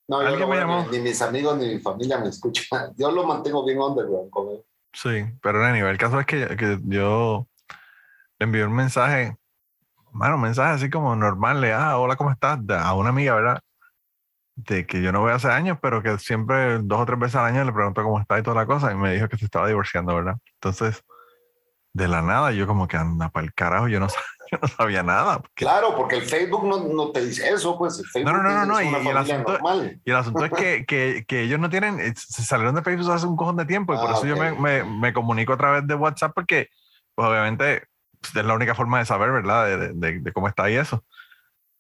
no, 0.09 0.23
yo 0.23 0.39
no, 0.39 0.49
me 0.49 0.57
llamó. 0.57 0.87
Ni, 0.91 0.99
ni 0.99 1.05
mis 1.05 1.23
amigos 1.23 1.57
ni 1.59 1.75
mi 1.75 1.79
familia 1.79 2.19
me 2.19 2.29
escuchan. 2.29 2.93
Yo 2.97 3.11
lo 3.11 3.25
mantengo 3.27 3.65
bien 3.65 3.81
underground 3.81 4.31
con 4.31 4.49
él. 4.51 4.65
sí, 4.93 5.25
pero 5.41 5.65
anyway, 5.65 5.91
el 5.91 5.99
caso 5.99 6.21
es 6.21 6.27
que, 6.27 6.57
que 6.57 6.79
yo 6.85 7.49
le 8.39 8.45
envié 8.45 8.65
un 8.67 8.75
mensaje, 8.75 9.37
bueno, 10.11 10.35
un 10.35 10.43
mensaje 10.43 10.75
así 10.75 10.91
como 10.91 11.17
normal, 11.17 11.61
le, 11.61 11.73
ah, 11.73 11.99
hola, 11.99 12.17
¿cómo 12.17 12.31
estás? 12.31 12.59
A 12.69 12.95
una 12.95 13.09
amiga, 13.11 13.35
¿verdad? 13.35 13.61
De 14.57 14.87
que 14.87 15.03
yo 15.03 15.11
no 15.11 15.25
veo 15.25 15.35
hace 15.35 15.49
años, 15.49 15.79
pero 15.83 16.01
que 16.03 16.17
siempre 16.19 16.79
dos 16.79 17.01
o 17.01 17.07
tres 17.07 17.19
veces 17.19 17.35
al 17.37 17.47
año 17.47 17.65
le 17.65 17.73
pregunto 17.73 18.03
cómo 18.05 18.21
está 18.21 18.39
y 18.39 18.43
toda 18.43 18.57
la 18.57 18.67
cosa, 18.67 18.93
y 18.93 18.95
me 18.95 19.13
dijo 19.13 19.29
que 19.29 19.37
se 19.37 19.47
estaba 19.47 19.67
divorciando, 19.67 20.15
¿verdad? 20.15 20.37
Entonces, 20.55 21.03
de 21.93 22.09
la 22.09 22.23
nada, 22.23 22.53
yo 22.53 22.67
como 22.67 22.87
que 22.89 22.97
anda 22.97 23.29
para 23.31 23.47
el 23.47 23.53
carajo, 23.55 23.89
yo 23.89 23.99
no, 24.01 24.07
yo 24.53 24.59
no 24.63 24.69
sabía 24.69 25.03
nada. 25.03 25.39
porque- 25.41 25.65
Claro, 25.65 25.97
porque 25.97 26.17
el 26.17 26.23
Facebook 26.23 26.67
no, 26.69 26.85
no 26.89 27.11
te 27.11 27.25
dice 27.25 27.49
eso, 27.53 27.77
pues 27.77 27.99
el 27.99 28.07
Facebook 28.07 28.33
no, 28.33 28.43
no, 28.43 28.49
dice, 28.55 28.67
no, 28.67 28.79
es 28.79 28.87
y- 28.87 29.07
y 29.07 29.09
el 29.11 29.17
asunto-. 29.17 29.59
Y 30.05 30.11
el 30.11 30.17
asunto 30.17 30.45
es 30.45 30.53
que, 30.53 30.85
que, 30.87 31.25
que 31.27 31.41
ellos 31.43 31.59
no 31.59 31.69
tienen, 31.69 31.99
eh, 31.99 32.13
se 32.17 32.43
salieron 32.45 32.75
de 32.77 32.83
Facebook 32.83 33.11
hace 33.13 33.27
un 33.27 33.37
cojón 33.37 33.57
de 33.57 33.65
tiempo 33.67 33.93
y 33.95 33.97
por 33.97 34.11
Ah, 34.11 34.15
eso 34.15 34.27
yo 34.27 34.37
me, 34.37 34.53
me, 34.53 34.85
me 34.85 35.13
comunico 35.13 35.53
a 35.53 35.57
través 35.57 35.85
de 35.87 35.95
WhatsApp 35.97 36.33
porque, 36.33 36.69
pues 37.17 37.29
obviamente, 37.29 37.89
pues, 38.21 38.37
es 38.37 38.45
la 38.45 38.55
única 38.55 38.75
forma 38.77 38.99
de 39.01 39.05
saber, 39.05 39.31
¿verdad? 39.33 39.67
De, 39.67 39.77
de- 39.79 39.93
de- 39.95 40.21
de 40.21 40.33
cómo 40.33 40.47
está 40.49 40.71
y 40.71 40.75
eso. 40.77 41.05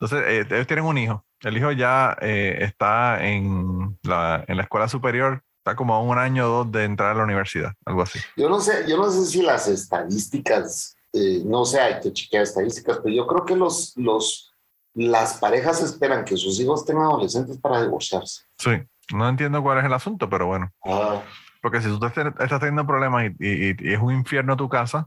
Entonces, 0.04 0.22
eh, 0.28 0.46
ellos 0.54 0.66
tienen 0.66 0.84
un 0.84 0.98
hijo. 0.98 1.24
El 1.40 1.56
hijo 1.56 1.72
ya 1.72 2.14
eh, 2.20 2.58
está 2.60 3.24
en 3.26 3.98
la, 4.02 4.44
en 4.46 4.56
la 4.58 4.64
escuela 4.64 4.86
superior, 4.86 5.42
está 5.58 5.74
como 5.76 5.94
a 5.94 6.02
un 6.02 6.18
año 6.18 6.44
o 6.44 6.48
dos 6.64 6.72
de 6.72 6.84
entrar 6.84 7.12
a 7.12 7.14
la 7.14 7.24
universidad, 7.24 7.72
algo 7.86 8.02
así. 8.02 8.18
Yo 8.36 8.50
no 8.50 8.60
sé, 8.60 8.84
yo 8.86 8.98
no 8.98 9.10
sé 9.10 9.24
si 9.24 9.40
las 9.40 9.66
estadísticas, 9.66 10.94
eh, 11.14 11.42
no 11.46 11.64
sé, 11.64 11.80
hay 11.80 12.00
que 12.00 12.12
chequear 12.12 12.42
estadísticas, 12.42 12.98
pero 13.02 13.14
yo 13.14 13.26
creo 13.26 13.46
que 13.46 13.56
los, 13.56 13.94
los, 13.96 14.52
las 14.92 15.38
parejas 15.38 15.80
esperan 15.82 16.24
que 16.26 16.36
sus 16.36 16.60
hijos 16.60 16.84
tengan 16.84 17.04
adolescentes 17.06 17.56
para 17.58 17.82
divorciarse. 17.82 18.42
Sí, 18.58 18.72
no 19.14 19.26
entiendo 19.26 19.62
cuál 19.62 19.78
es 19.78 19.84
el 19.86 19.92
asunto, 19.94 20.28
pero 20.28 20.46
bueno. 20.46 20.70
Ah, 20.84 21.22
Porque 21.62 21.80
si 21.80 21.88
tú 21.88 21.98
te- 21.98 22.28
estás 22.28 22.60
teniendo 22.60 22.86
problemas 22.86 23.24
y, 23.24 23.28
y- 23.40 23.76
y 23.78 23.92
es 23.94 24.00
un 24.00 24.12
infierno 24.12 24.54
tu 24.54 24.68
casa, 24.68 25.06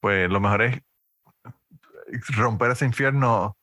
pues 0.00 0.30
lo 0.30 0.40
mejor 0.40 0.62
es 0.62 0.80
romper 2.36 2.70
ese 2.72 2.86
infierno 2.86 3.56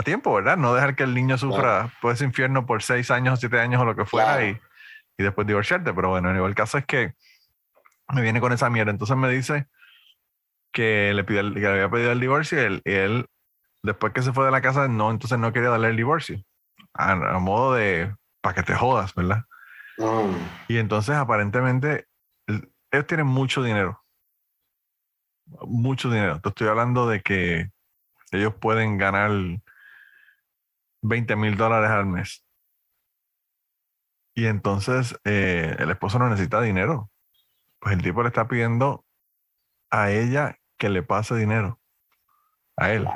a 0.00 0.02
tiempo, 0.02 0.34
¿verdad? 0.34 0.56
No 0.56 0.74
dejar 0.74 0.96
que 0.96 1.02
el 1.04 1.14
niño 1.14 1.38
sufra 1.38 1.92
por 2.00 2.12
ese 2.12 2.24
infierno 2.24 2.66
por 2.66 2.82
seis 2.82 3.10
años 3.10 3.34
o 3.34 3.36
siete 3.36 3.60
años 3.60 3.80
o 3.80 3.84
lo 3.84 3.94
que 3.96 4.04
fuera 4.04 4.36
Claro. 4.38 4.46
y, 4.46 4.60
y 5.18 5.22
después 5.24 5.46
divorciarte. 5.46 5.92
Pero 5.94 6.08
bueno, 6.10 6.46
el 6.46 6.54
caso 6.54 6.78
es 6.78 6.86
que 6.86 7.14
me 8.12 8.22
viene 8.22 8.40
con 8.40 8.52
esa 8.52 8.68
mierda. 8.70 8.90
Entonces 8.90 9.16
me 9.16 9.28
dice 9.30 9.66
que 10.72 11.12
le, 11.14 11.24
pide 11.24 11.42
que 11.54 11.60
le 11.60 11.68
había 11.68 11.90
pedido 11.90 12.12
el 12.12 12.20
divorcio 12.20 12.60
y 12.60 12.64
él, 12.64 12.82
y 12.84 12.92
él, 12.92 13.26
después 13.82 14.12
que 14.12 14.22
se 14.22 14.32
fue 14.32 14.44
de 14.44 14.50
la 14.50 14.60
casa, 14.60 14.88
no, 14.88 15.10
entonces 15.10 15.38
no 15.38 15.52
quería 15.52 15.70
darle 15.70 15.88
el 15.88 15.96
divorcio. 15.96 16.42
A, 16.94 17.12
a 17.12 17.38
modo 17.38 17.74
de, 17.74 18.14
para 18.40 18.54
que 18.54 18.62
te 18.62 18.74
jodas, 18.74 19.14
¿verdad? 19.14 19.44
mm, 19.98 20.34
Y 20.68 20.78
entonces 20.78 21.16
aparentemente 21.16 22.06
el- 22.46 22.72
ellos 22.92 23.06
tienen 23.06 23.26
mucho 23.26 23.62
dinero. 23.62 24.00
Mucho 25.66 26.10
dinero. 26.10 26.40
Te 26.40 26.48
estoy 26.48 26.68
hablando 26.68 27.08
de 27.08 27.20
que 27.22 27.70
ellos 28.30 28.54
pueden 28.60 28.98
ganar 28.98 29.30
20 31.02 31.36
mil 31.36 31.56
dólares 31.56 31.90
al 31.90 32.06
mes. 32.06 32.44
Y 34.34 34.46
entonces 34.46 35.18
eh, 35.24 35.74
el 35.78 35.90
esposo 35.90 36.18
no 36.18 36.28
necesita 36.30 36.60
dinero. 36.60 37.10
Pues 37.80 37.94
el 37.96 38.02
tipo 38.02 38.22
le 38.22 38.28
está 38.28 38.46
pidiendo 38.48 39.04
a 39.90 40.10
ella 40.10 40.56
que 40.78 40.88
le 40.88 41.02
pase 41.02 41.34
dinero. 41.34 41.80
A 42.76 42.92
él. 42.92 43.06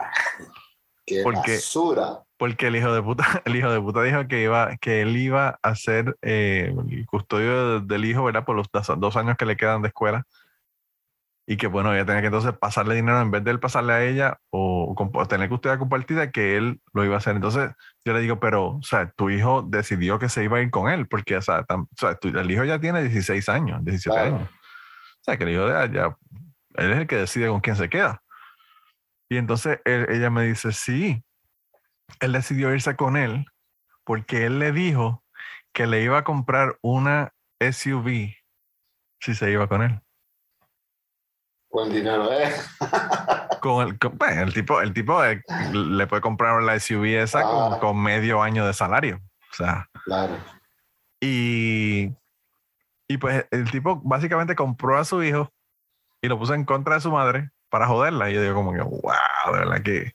qué 1.06 1.22
Porque- 1.22 1.54
basura. 1.56 2.20
Porque 2.36 2.66
el 2.66 2.76
hijo 2.76 2.92
de 2.92 3.00
puta, 3.02 3.24
el 3.44 3.56
hijo 3.56 3.70
de 3.70 3.80
puta 3.80 4.02
dijo 4.02 4.26
que 4.26 4.42
iba, 4.42 4.76
que 4.78 5.02
él 5.02 5.16
iba 5.16 5.58
a 5.62 5.74
ser 5.76 6.16
eh, 6.20 6.74
el 6.90 7.06
custodio 7.06 7.80
de- 7.80 7.86
del 7.86 8.04
hijo, 8.04 8.24
¿verdad? 8.24 8.44
Por 8.44 8.56
los 8.56 8.66
dos 8.98 9.16
años 9.16 9.36
que 9.38 9.46
le 9.46 9.56
quedan 9.56 9.82
de 9.82 9.88
escuela. 9.88 10.26
Y 11.46 11.58
que 11.58 11.66
bueno, 11.66 11.92
ella 11.94 12.06
tenía 12.06 12.22
que 12.22 12.28
entonces 12.28 12.54
pasarle 12.58 12.94
dinero 12.94 13.20
en 13.20 13.30
vez 13.30 13.44
de 13.44 13.50
él 13.50 13.60
pasarle 13.60 13.92
a 13.92 14.02
ella 14.02 14.38
o, 14.50 14.94
o 14.96 15.26
tener 15.28 15.48
custodia 15.50 15.78
compartida, 15.78 16.30
que 16.30 16.56
él 16.56 16.80
lo 16.94 17.04
iba 17.04 17.16
a 17.16 17.18
hacer. 17.18 17.36
Entonces 17.36 17.70
yo 18.04 18.14
le 18.14 18.20
digo, 18.20 18.40
pero, 18.40 18.76
o 18.76 18.82
sea, 18.82 19.10
tu 19.10 19.28
hijo 19.28 19.60
decidió 19.62 20.18
que 20.18 20.30
se 20.30 20.42
iba 20.44 20.56
a 20.56 20.62
ir 20.62 20.70
con 20.70 20.90
él, 20.90 21.06
porque, 21.06 21.36
o 21.36 21.42
sea, 21.42 21.62
tam- 21.66 21.84
o 21.84 21.96
sea, 21.96 22.14
tu- 22.14 22.28
el 22.28 22.50
hijo 22.50 22.64
ya 22.64 22.78
tiene 22.78 23.02
16 23.02 23.48
años, 23.50 23.84
17 23.84 24.16
Claro. 24.20 24.36
años. 24.36 24.48
O 24.50 25.24
sea, 25.24 25.36
que 25.36 25.44
el 25.44 25.50
hijo 25.50 25.68
ya, 25.68 25.86
ya- 25.92 26.16
él 26.76 26.92
es 26.92 26.98
el 26.98 27.06
que 27.06 27.16
decide 27.16 27.48
con 27.48 27.60
quién 27.60 27.76
se 27.76 27.88
queda. 27.90 28.22
Y 29.28 29.36
entonces 29.36 29.80
él- 29.84 30.06
ella 30.10 30.30
me 30.30 30.44
dice, 30.44 30.72
sí, 30.72 31.22
él 32.20 32.32
decidió 32.32 32.72
irse 32.74 32.96
con 32.96 33.16
él 33.18 33.44
porque 34.04 34.46
él 34.46 34.58
le 34.58 34.72
dijo 34.72 35.24
que 35.74 35.86
le 35.86 36.02
iba 36.02 36.18
a 36.18 36.24
comprar 36.24 36.78
una 36.82 37.32
SUV 37.60 38.34
si 39.20 39.34
se 39.34 39.50
iba 39.50 39.66
con 39.68 39.82
él. 39.82 40.00
Dinero, 41.92 42.32
¿eh? 42.32 42.52
Con 43.60 43.86
el, 43.88 43.98
con- 43.98 44.16
bueno, 44.18 44.42
el 44.42 44.52
tipo, 44.54 44.80
el 44.80 44.92
tipo 44.92 45.24
eh, 45.24 45.42
le 45.72 46.06
puede 46.06 46.20
comprar 46.22 46.62
la 46.62 46.78
SUV 46.78 47.22
esa 47.22 47.42
con, 47.42 47.72
Ah. 47.74 47.78
con 47.80 48.00
medio 48.02 48.42
año 48.42 48.66
de 48.66 48.74
salario. 48.74 49.20
O 49.50 49.54
sea, 49.54 49.88
Claro. 50.04 50.36
y 51.20 52.12
Y 53.08 53.18
pues 53.18 53.46
el 53.50 53.70
tipo 53.70 54.00
básicamente 54.04 54.54
compró 54.54 54.98
a 54.98 55.04
su 55.04 55.22
hijo 55.22 55.50
y 56.22 56.28
lo 56.28 56.38
puso 56.38 56.54
en 56.54 56.64
contra 56.64 56.94
de 56.94 57.00
su 57.00 57.10
madre 57.10 57.50
para 57.70 57.86
joderla. 57.86 58.30
Y 58.30 58.34
yo 58.34 58.42
digo 58.42 58.54
como 58.54 58.72
que, 58.72 58.80
wow, 58.80 59.52
de 59.52 59.58
verdad 59.58 59.82
que, 59.82 60.12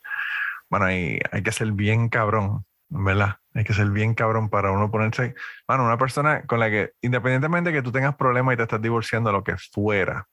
bueno, 0.70 0.86
hay, 0.86 1.20
hay 1.32 1.44
que 1.44 1.52
ser 1.52 1.72
bien 1.72 2.10
cabrón, 2.10 2.66
¿verdad? 2.90 3.38
Hay 3.54 3.64
que 3.64 3.74
ser 3.74 3.90
bien 3.90 4.14
cabrón 4.16 4.50
para 4.50 4.72
uno 4.72 4.90
ponerse, 4.92 5.36
bueno, 5.68 5.86
una 5.86 5.98
persona 5.98 6.44
con 6.44 6.60
la 6.60 6.70
que, 6.70 6.94
independientemente 7.02 7.72
de 7.72 7.78
que 7.78 7.84
tú 7.84 7.92
tengas 7.92 8.16
problemas 8.16 8.54
y 8.54 8.58
te 8.58 8.64
estás 8.64 8.82
divorciando, 8.82 9.32
lo 9.32 9.44
que 9.44 9.56
fuera, 9.58 10.28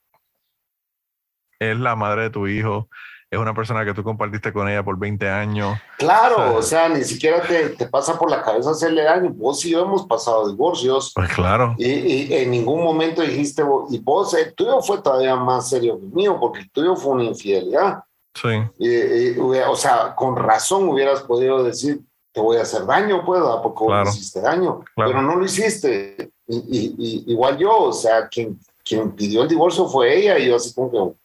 es 1.59 1.79
la 1.79 1.97
madre 1.97 2.23
de 2.23 2.31
tu 2.31 2.47
hijo, 2.47 2.89
es 3.31 3.39
una 3.39 3.55
persona 3.55 3.85
que 3.85 3.93
tú 3.93 4.05
compartiste 4.05 4.53
con 4.53 4.69
ella 4.69 4.85
por 4.85 4.99
20 4.99 5.29
años. 5.29 5.77
Claro, 5.99 6.55
o 6.57 6.63
sea, 6.63 6.89
ni 6.89 7.03
siquiera 7.03 7.43
te, 7.43 7.71
te, 7.71 7.87
pasa 7.89 8.17
por 8.19 8.31
la 8.31 8.43
cabeza 8.43 8.71
hacerle 8.71 9.03
daño. 9.03 9.31
Vos 9.35 9.65
y 9.65 9.71
yo 9.71 9.83
hemos 9.83 10.07
pasado 10.07 10.49
divorcios. 10.49 11.13
Pues 11.15 11.29
claro. 11.33 11.75
Y, 11.77 11.89
y 11.91 12.33
en 12.35 12.51
ningún 12.53 12.83
momento 12.85 13.23
dijiste, 13.23 13.63
y 13.91 13.99
vos, 13.99 14.33
el 14.35 14.55
tuyo 14.55 14.81
fue 14.81 15.03
todavía 15.03 15.35
más 15.35 15.69
serio 15.69 15.99
que 15.99 16.07
el 16.07 16.13
mío, 16.13 16.39
porque 16.41 16.61
el 16.61 16.71
tuyo 16.71 16.95
fue 16.95 17.15
una 17.15 17.25
infidelidad. 17.25 18.05
Sí. 18.35 18.49
Y, 18.79 19.39
o 19.41 19.75
sea, 19.77 20.15
con 20.15 20.37
razón 20.37 20.89
hubieras 20.89 21.23
podido 21.23 21.65
decir, 21.65 22.01
te 22.33 22.41
voy 22.41 22.59
a 22.59 22.63
hacer 22.63 22.85
daño, 22.87 23.25
pues, 23.25 23.41
porque 23.63 23.87
Claro. 23.87 24.05
vos 24.05 24.15
hiciste 24.17 24.41
daño, 24.41 24.85
Claro. 24.95 25.11
pero 25.11 25.23
no 25.23 25.37
lo 25.37 25.45
hiciste. 25.45 26.31
Y, 26.47 26.57
y- 26.59 26.95
y- 26.99 27.33
igual 27.33 27.57
yo, 27.59 27.77
o 27.77 27.93
sea, 27.93 28.29
quien, 28.29 28.61
quien 28.85 29.11
pidió 29.13 29.43
el 29.43 29.49
divorcio 29.49 29.89
fue 29.89 30.15
ella, 30.17 30.39
y 30.39 30.47
yo 30.49 30.57
así 30.57 30.73
como 30.75 30.91
que, 30.91 31.17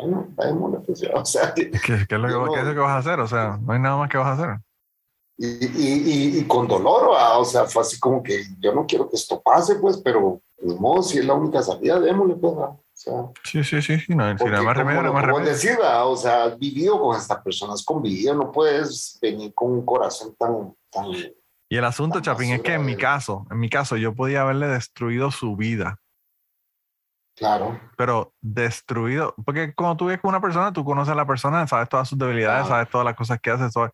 bueno, 0.00 0.28
démosle, 0.36 0.78
pues, 0.80 1.00
ya, 1.00 1.10
o 1.14 1.24
sea, 1.24 1.52
¿Qué, 1.54 1.70
qué 1.70 1.94
es 1.94 2.20
lo 2.20 2.28
Yo 2.28 2.52
qué 2.52 2.60
es 2.60 2.66
lo 2.66 2.74
que 2.74 2.80
vas 2.80 2.90
a 2.90 2.98
hacer? 2.98 3.20
O 3.20 3.28
sea, 3.28 3.58
no 3.62 3.72
hay 3.72 3.78
nada 3.80 3.96
más 3.96 4.08
que 4.10 4.18
vas 4.18 4.26
a 4.28 4.32
hacer. 4.32 4.60
y, 5.36 5.46
y, 5.46 6.02
y- 6.36 6.38
y 6.40 6.44
con 6.44 6.68
dolor, 6.68 7.10
o 7.12 7.44
sea, 7.44 7.64
fue 7.64 7.82
así 7.82 7.98
como 7.98 8.22
que 8.22 8.42
yo 8.58 8.74
no 8.74 8.86
quiero 8.86 9.08
que 9.08 9.16
esto 9.16 9.40
pase, 9.40 9.76
pues, 9.76 9.98
pero 9.98 10.40
ni 10.62 10.74
modo, 10.74 11.02
si 11.02 11.18
es 11.18 11.24
la 11.24 11.34
única 11.34 11.62
salida, 11.62 11.98
démosle, 11.98 12.34
pues, 12.36 12.52
o 12.52 12.80
sea. 12.92 13.14
Sí, 13.44 13.64
sí, 13.64 13.80
sí, 13.80 13.98
sí, 13.98 14.14
no, 14.14 14.36
si 14.36 14.44
hay 14.44 14.64
más 14.64 14.76
remedio, 14.76 15.02
lo 15.02 15.12
más 15.14 15.24
remedio. 15.24 15.52
o 16.04 16.16
sea, 16.16 16.44
has 16.44 16.58
vivido 16.58 17.00
con 17.00 17.16
esta 17.16 17.42
persona, 17.42 17.72
has 17.72 17.84
convivido, 17.84 18.34
no 18.34 18.52
puedes 18.52 19.18
venir 19.22 19.54
con 19.54 19.72
un 19.72 19.86
corazón 19.86 20.34
tan, 20.38 20.74
tan, 20.90 21.06
Y 21.70 21.76
el 21.76 21.84
asunto, 21.84 22.20
Chapín, 22.20 22.52
es 22.52 22.62
que 22.62 22.74
en 22.74 22.84
mi 22.84 22.96
caso, 22.96 23.46
en 23.50 23.58
mi 23.58 23.70
caso, 23.70 23.96
yo 23.96 24.14
podía 24.14 24.42
haberle 24.42 24.66
destruido 24.68 25.30
su 25.30 25.56
vida, 25.56 25.98
claro, 27.40 27.80
pero 27.96 28.32
destruido, 28.40 29.34
porque 29.44 29.74
cuando 29.74 29.96
tú 29.96 30.04
vives 30.06 30.20
con 30.20 30.28
una 30.28 30.40
persona, 30.40 30.72
tú 30.72 30.84
conoces 30.84 31.10
a 31.12 31.14
la 31.16 31.26
persona, 31.26 31.66
sabes 31.66 31.88
todas 31.88 32.08
sus 32.08 32.18
debilidades, 32.18 32.66
Claro. 32.66 32.68
sabes 32.76 32.90
todas 32.90 33.04
las 33.06 33.16
cosas 33.16 33.40
que 33.40 33.50
hace, 33.50 33.70
sabes- 33.70 33.92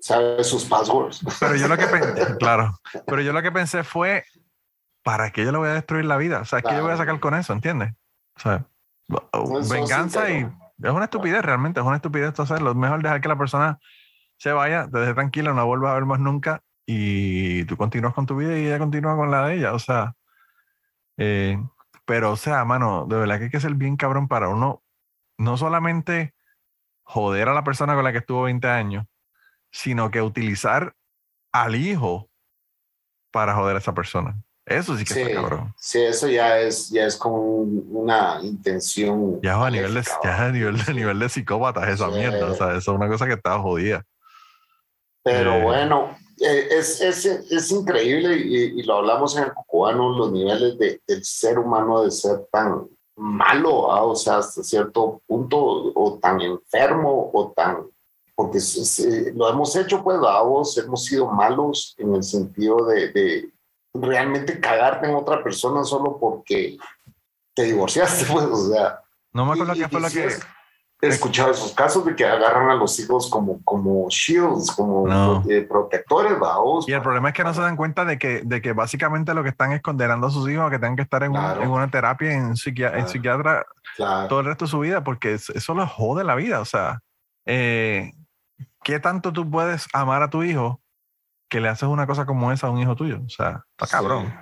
sabes 0.00 0.46
sus 0.46 0.64
passwords. 0.64 1.24
Pero 1.40 1.54
yo 1.56 1.68
lo 1.68 1.78
que 1.78 1.86
pensé, 1.86 2.36
claro, 2.38 2.74
pero 3.06 3.22
yo 3.22 3.32
lo 3.32 3.40
que 3.40 3.52
pensé 3.52 3.84
fue, 3.84 4.24
¿para 5.04 5.30
qué 5.30 5.44
yo 5.44 5.52
le 5.52 5.58
voy 5.58 5.68
a 5.70 5.74
destruir 5.74 6.04
la 6.04 6.16
vida? 6.16 6.40
O 6.40 6.44
sea, 6.44 6.60
¿qué 6.60 6.74
yo 6.74 6.82
voy 6.82 6.92
a 6.92 6.96
sacar 6.96 7.18
con 7.20 7.34
eso? 7.34 7.52
¿Entiendes? 7.52 7.94
O 8.36 8.40
sea, 8.40 8.66
venganza 9.68 10.28
y 10.30 10.40
es 10.82 10.90
una 10.90 11.04
estupidez, 11.04 11.42
realmente, 11.42 11.80
es 11.80 11.86
una 11.86 11.96
estupidez 11.96 12.28
esto 12.28 12.42
hacerlo. 12.42 12.70
Es 12.70 12.76
mejor 12.76 13.02
dejar 13.02 13.20
que 13.20 13.28
la 13.28 13.38
persona 13.38 13.78
se 14.36 14.52
vaya, 14.52 14.88
te 14.90 14.98
deje 14.98 15.14
tranquila, 15.14 15.52
no 15.52 15.64
vuelva 15.66 15.92
a 15.92 15.94
ver 15.94 16.04
más 16.04 16.18
nunca 16.18 16.60
y 16.84 17.64
tú 17.66 17.76
continúas 17.76 18.12
con 18.14 18.26
tu 18.26 18.34
vida 18.36 18.58
y 18.58 18.66
ella 18.66 18.78
continúa 18.80 19.14
con 19.16 19.30
la 19.30 19.46
de 19.46 19.54
ella. 19.56 19.72
O 19.72 19.78
sea, 19.78 20.14
eh, 21.16 21.56
pero 22.12 22.32
o 22.32 22.36
sea, 22.36 22.62
mano, 22.66 23.06
de 23.08 23.16
verdad 23.16 23.38
que 23.38 23.44
hay 23.44 23.50
que 23.50 23.58
ser 23.58 23.72
bien 23.72 23.96
cabrón 23.96 24.28
para 24.28 24.50
uno, 24.50 24.82
no 25.38 25.56
solamente 25.56 26.34
joder 27.04 27.48
a 27.48 27.54
la 27.54 27.64
persona 27.64 27.94
con 27.94 28.04
la 28.04 28.12
que 28.12 28.18
estuvo 28.18 28.42
20 28.42 28.68
años, 28.68 29.06
sino 29.70 30.10
que 30.10 30.20
utilizar 30.20 30.94
al 31.52 31.74
hijo 31.74 32.28
para 33.32 33.54
joder 33.54 33.76
a 33.76 33.78
esa 33.78 33.94
persona. 33.94 34.36
Eso 34.66 34.94
sí 34.98 35.06
que 35.06 35.14
Sí, 35.14 35.20
está 35.22 35.40
cabrón. 35.40 35.72
sí, 35.78 36.02
eso 36.02 36.28
ya 36.28 36.58
es, 36.58 36.90
ya 36.90 37.06
es 37.06 37.16
como 37.16 37.36
un- 37.62 37.86
una 37.90 38.40
intención. 38.42 39.40
Ya 39.40 39.54
a 39.64 39.70
nivel 39.70 39.94
de, 39.94 40.02
ya 40.22 40.44
a 40.44 40.52
nivel 40.52 40.84
de, 40.84 40.92
nivel 40.92 41.18
de 41.18 41.30
psicópatas 41.30 41.88
esa 41.88 42.10
Sí. 42.10 42.18
mierda. 42.18 42.50
O 42.50 42.54
sea, 42.54 42.68
eso 42.76 42.78
es 42.78 42.88
una 42.88 43.08
cosa 43.08 43.24
que 43.26 43.32
está 43.32 43.58
jodida. 43.58 44.04
Pero 45.24 45.54
Eh. 45.54 45.62
bueno, 45.62 46.14
es, 46.38 47.00
es, 47.00 47.24
es 47.26 47.70
increíble 47.70 48.36
y, 48.36 48.80
y 48.80 48.82
lo 48.84 48.96
hablamos 48.96 49.36
en 49.36 49.44
el 49.44 49.52
cubano, 49.52 50.10
los 50.16 50.32
niveles 50.32 50.78
de, 50.78 51.00
del 51.06 51.24
ser 51.24 51.58
humano 51.58 52.02
de 52.02 52.10
ser 52.10 52.46
tan 52.50 52.88
malo, 53.16 53.92
ah, 53.92 54.02
o 54.04 54.14
sea, 54.16 54.38
hasta 54.38 54.62
cierto 54.62 55.20
punto, 55.26 55.58
o 55.58 56.18
tan 56.20 56.40
enfermo, 56.40 57.30
o 57.32 57.52
tan... 57.54 57.86
Porque 58.34 58.58
se- 58.60 58.84
se- 58.84 59.32
lo 59.34 59.48
hemos 59.48 59.76
hecho, 59.76 60.02
pues, 60.02 60.18
a 60.26 60.40
vos 60.42 60.76
hemos 60.78 61.04
sido 61.04 61.26
malos 61.30 61.94
en 61.98 62.14
el 62.14 62.22
sentido 62.22 62.86
de, 62.86 63.12
de 63.12 63.52
realmente 63.94 64.58
cagarte 64.58 65.06
en 65.06 65.14
otra 65.14 65.42
persona 65.44 65.84
solo 65.84 66.18
porque 66.18 66.78
te 67.54 67.64
divorciaste, 67.64 68.24
pues, 68.32 68.46
o 68.46 68.72
sea... 68.72 69.00
No 69.32 69.44
me 69.44 69.52
acuerdo 69.52 69.74
qué 69.74 69.88
fue 69.88 70.00
lo 70.00 70.08
que. 70.08 70.28
He 71.04 71.08
escuchado 71.08 71.50
esos 71.50 71.72
casos 71.72 72.04
de 72.04 72.14
que 72.14 72.24
agarran 72.24 72.70
a 72.70 72.74
los 72.76 72.96
hijos 73.00 73.28
como, 73.28 73.60
como 73.64 74.06
shields, 74.08 74.70
como 74.70 75.08
No. 75.08 75.42
eh, 75.50 75.62
protectores, 75.62 76.38
vaos. 76.38 76.88
Y 76.88 76.92
el 76.92 77.02
problema 77.02 77.30
es 77.30 77.34
que 77.34 77.42
no 77.42 77.52
se 77.52 77.60
dan 77.60 77.74
cuenta 77.76 78.04
de 78.04 78.18
que, 78.20 78.42
de 78.44 78.62
que 78.62 78.72
básicamente 78.72 79.34
lo 79.34 79.42
que 79.42 79.48
están 79.48 79.72
es 79.72 79.82
condenando 79.82 80.28
a 80.28 80.30
sus 80.30 80.48
hijos 80.48 80.64
a 80.64 80.70
que 80.70 80.78
tengan 80.78 80.94
que 80.94 81.02
estar 81.02 81.24
en, 81.24 81.32
un- 81.32 81.38
Claro. 81.38 81.62
en 81.62 81.70
una 81.70 81.90
terapia, 81.90 82.32
en, 82.32 82.54
psiquiatra 82.56 83.66
Claro. 83.96 84.28
todo 84.28 84.40
el 84.40 84.46
resto 84.46 84.66
de 84.66 84.70
su 84.70 84.78
vida, 84.78 85.02
porque 85.02 85.34
es- 85.34 85.50
eso 85.50 85.74
les 85.74 85.90
jode 85.90 86.22
la 86.22 86.36
vida. 86.36 86.60
O 86.60 86.64
sea, 86.64 87.00
eh, 87.46 88.12
¿qué 88.84 89.00
tanto 89.00 89.32
tú 89.32 89.50
puedes 89.50 89.88
amar 89.92 90.22
a 90.22 90.30
tu 90.30 90.44
hijo 90.44 90.80
que 91.48 91.58
le 91.60 91.68
haces 91.68 91.88
una 91.88 92.06
cosa 92.06 92.26
como 92.26 92.52
esa 92.52 92.68
a 92.68 92.70
un 92.70 92.78
hijo 92.78 92.94
tuyo? 92.94 93.18
O 93.26 93.28
sea, 93.28 93.64
está 93.76 93.88
cabrón. 93.98 94.32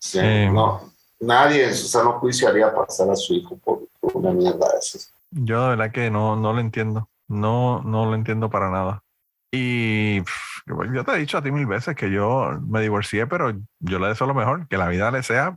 Sí, 0.00 0.18
Eh, 0.20 0.50
no. 0.52 0.80
Nadie 1.20 1.68
en 1.68 1.74
su 1.76 1.86
sano 1.86 2.14
juicio 2.18 2.48
haría 2.48 2.74
pasar 2.74 3.08
a 3.08 3.14
su 3.14 3.34
hijo 3.34 3.56
por, 3.58 3.82
por 4.00 4.16
una 4.16 4.32
mierda 4.32 4.68
de 4.72 4.78
esas. 4.78 5.12
Yo 5.30 5.62
de 5.64 5.68
verdad 5.76 5.92
que 5.92 6.10
no, 6.10 6.36
no 6.36 6.52
lo 6.52 6.60
entiendo. 6.60 7.08
No, 7.28 7.82
no 7.82 8.06
lo 8.06 8.14
entiendo 8.14 8.50
para 8.50 8.70
nada. 8.70 9.02
Y 9.52 10.20
pff, 10.20 10.62
yo 10.94 11.04
te 11.04 11.12
he 11.12 11.18
dicho 11.18 11.38
a 11.38 11.42
ti 11.42 11.50
mil 11.52 11.66
veces 11.66 11.94
que 11.96 12.10
yo 12.10 12.58
me 12.66 12.80
divorcié, 12.80 13.26
pero 13.26 13.52
yo 13.80 13.98
le 13.98 14.08
deseo 14.08 14.26
lo 14.26 14.34
mejor, 14.34 14.66
que 14.68 14.76
la 14.76 14.88
vida 14.88 15.10
le 15.10 15.22
sea 15.22 15.56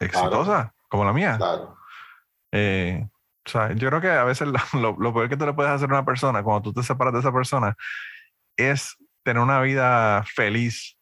exitosa, 0.00 0.74
como 0.88 1.04
la 1.04 1.12
mía. 1.12 1.36
Claro. 1.38 1.76
Eh, 2.52 3.08
o 3.46 3.50
sea, 3.50 3.72
yo 3.72 3.88
creo 3.88 4.00
que 4.00 4.10
a 4.10 4.24
veces 4.24 4.48
lo, 4.48 4.58
lo- 4.80 4.96
lo 4.98 5.14
peor 5.14 5.28
que 5.28 5.36
tú 5.36 5.46
le 5.46 5.52
puedes 5.52 5.72
hacer 5.72 5.90
a 5.90 5.94
una 5.94 6.04
persona 6.04 6.42
cuando 6.42 6.62
tú 6.62 6.72
te 6.72 6.82
separas 6.82 7.12
de 7.14 7.20
esa 7.20 7.32
persona 7.32 7.74
es 8.56 8.96
tener 9.24 9.42
una 9.42 9.60
vida 9.60 10.24
feliz, 10.34 10.98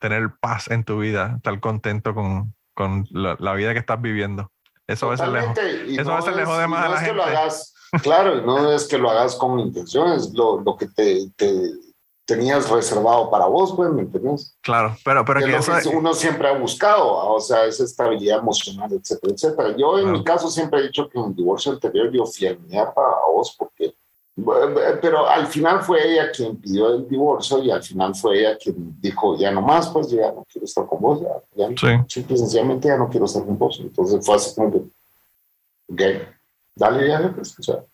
tener 0.00 0.30
paz 0.40 0.70
en 0.70 0.84
tu 0.84 0.98
vida, 1.00 1.34
estar 1.36 1.58
contento 1.60 2.14
con, 2.14 2.54
con 2.74 3.04
la, 3.10 3.36
la 3.38 3.54
vida 3.54 3.72
que 3.72 3.78
estás 3.80 4.00
viviendo. 4.00 4.52
Eso 4.88 5.06
a 5.06 5.10
veces 5.10 5.28
lejos. 5.28 5.56
Y 5.86 6.00
eso 6.00 6.12
a 6.12 6.16
veces 6.16 6.34
le 6.34 6.42
es- 6.42 6.48
jode 6.48 6.66
más 6.66 6.80
a 6.84 6.88
no 6.88 6.94
la 6.94 7.00
es 7.02 7.08
que 7.08 7.14
lo 7.14 7.22
gente. 7.22 7.36
hagas, 7.38 7.74
claro, 8.02 8.40
no 8.42 8.72
es 8.72 8.88
que 8.88 8.98
lo 8.98 9.10
hagas 9.10 9.36
con 9.36 9.60
intenciones, 9.60 10.32
lo, 10.34 10.60
lo 10.60 10.76
que 10.76 10.86
te, 10.88 11.30
te 11.36 11.70
tenías 12.24 12.68
reservado 12.68 13.30
para 13.30 13.46
vos, 13.46 13.72
pues, 13.76 13.90
¿me 13.90 14.02
entiendes? 14.02 14.56
Claro, 14.62 14.96
pero, 15.04 15.24
pero 15.24 15.40
que 15.40 15.46
lo 15.46 15.58
eso, 15.58 15.72
que 15.82 15.88
uno 15.88 16.12
siempre 16.12 16.48
ha 16.48 16.52
buscado, 16.58 17.06
o 17.06 17.40
sea, 17.40 17.64
esa 17.64 17.84
estabilidad 17.84 18.38
emocional, 18.40 18.90
etcétera, 18.92 19.32
etcétera. 19.34 19.76
Yo 19.76 19.96
en 19.98 20.04
Claro. 20.04 20.18
mi 20.18 20.24
caso 20.24 20.50
siempre 20.50 20.80
he 20.80 20.82
dicho 20.84 21.08
que 21.08 21.18
en 21.18 21.26
el 21.26 21.34
divorcio 21.36 21.72
anterior 21.72 22.10
yo 22.12 22.26
fui 22.26 22.46
a 22.48 22.54
mierda 22.56 22.92
a 22.96 23.30
vos 23.32 23.54
porque, 23.58 23.94
pero 25.00 25.28
al 25.28 25.46
final 25.48 25.82
fue 25.82 26.12
ella 26.12 26.30
quien 26.30 26.56
pidió 26.56 26.94
el 26.94 27.08
divorcio 27.08 27.62
y 27.62 27.70
al 27.70 27.82
final 27.82 28.14
fue 28.14 28.40
ella 28.40 28.56
quien 28.56 29.00
dijo, 29.00 29.36
ya 29.36 29.50
no 29.50 29.62
más, 29.62 29.88
pues 29.88 30.10
yo 30.10 30.18
ya 30.18 30.32
no 30.32 30.46
quiero 30.50 30.64
estar 30.64 30.86
con 30.86 31.00
vos, 31.00 31.20
ya, 31.20 31.68
ya 31.68 32.04
Sí. 32.08 32.22
sencillamente 32.28 32.88
ya 32.88 32.96
no 32.96 33.08
quiero 33.08 33.26
estar 33.26 33.44
con 33.44 33.58
vos. 33.58 33.78
Entonces 33.80 34.24
fue 34.24 34.36
así 34.36 34.54
como 34.54 34.70
que, 34.72 34.78
ok, 35.92 36.22
dale 36.76 37.04
viaje, 37.04 37.28
pues, 37.30 37.58
o 37.58 37.62
sea. 37.62 37.84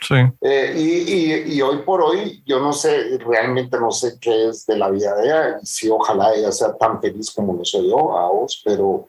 sí. 0.00 0.14
Eh, 0.40 0.74
y, 0.76 1.52
y, 1.52 1.54
y 1.56 1.62
hoy 1.62 1.78
por 1.78 2.02
hoy, 2.02 2.42
yo 2.44 2.58
no 2.58 2.72
sé, 2.72 3.18
realmente 3.18 3.78
no 3.78 3.90
sé 3.92 4.18
qué 4.20 4.48
es 4.48 4.66
de 4.66 4.76
la 4.78 4.90
vida 4.90 5.14
de 5.14 5.24
ella, 5.26 5.58
y 5.62 5.66
si 5.66 5.88
ojalá 5.88 6.34
ella 6.34 6.50
sea 6.52 6.74
tan 6.76 7.00
feliz 7.00 7.30
como 7.30 7.54
lo 7.54 7.64
soy 7.64 7.88
yo, 7.88 8.16
a 8.18 8.28
vos, 8.28 8.60
pero 8.64 9.08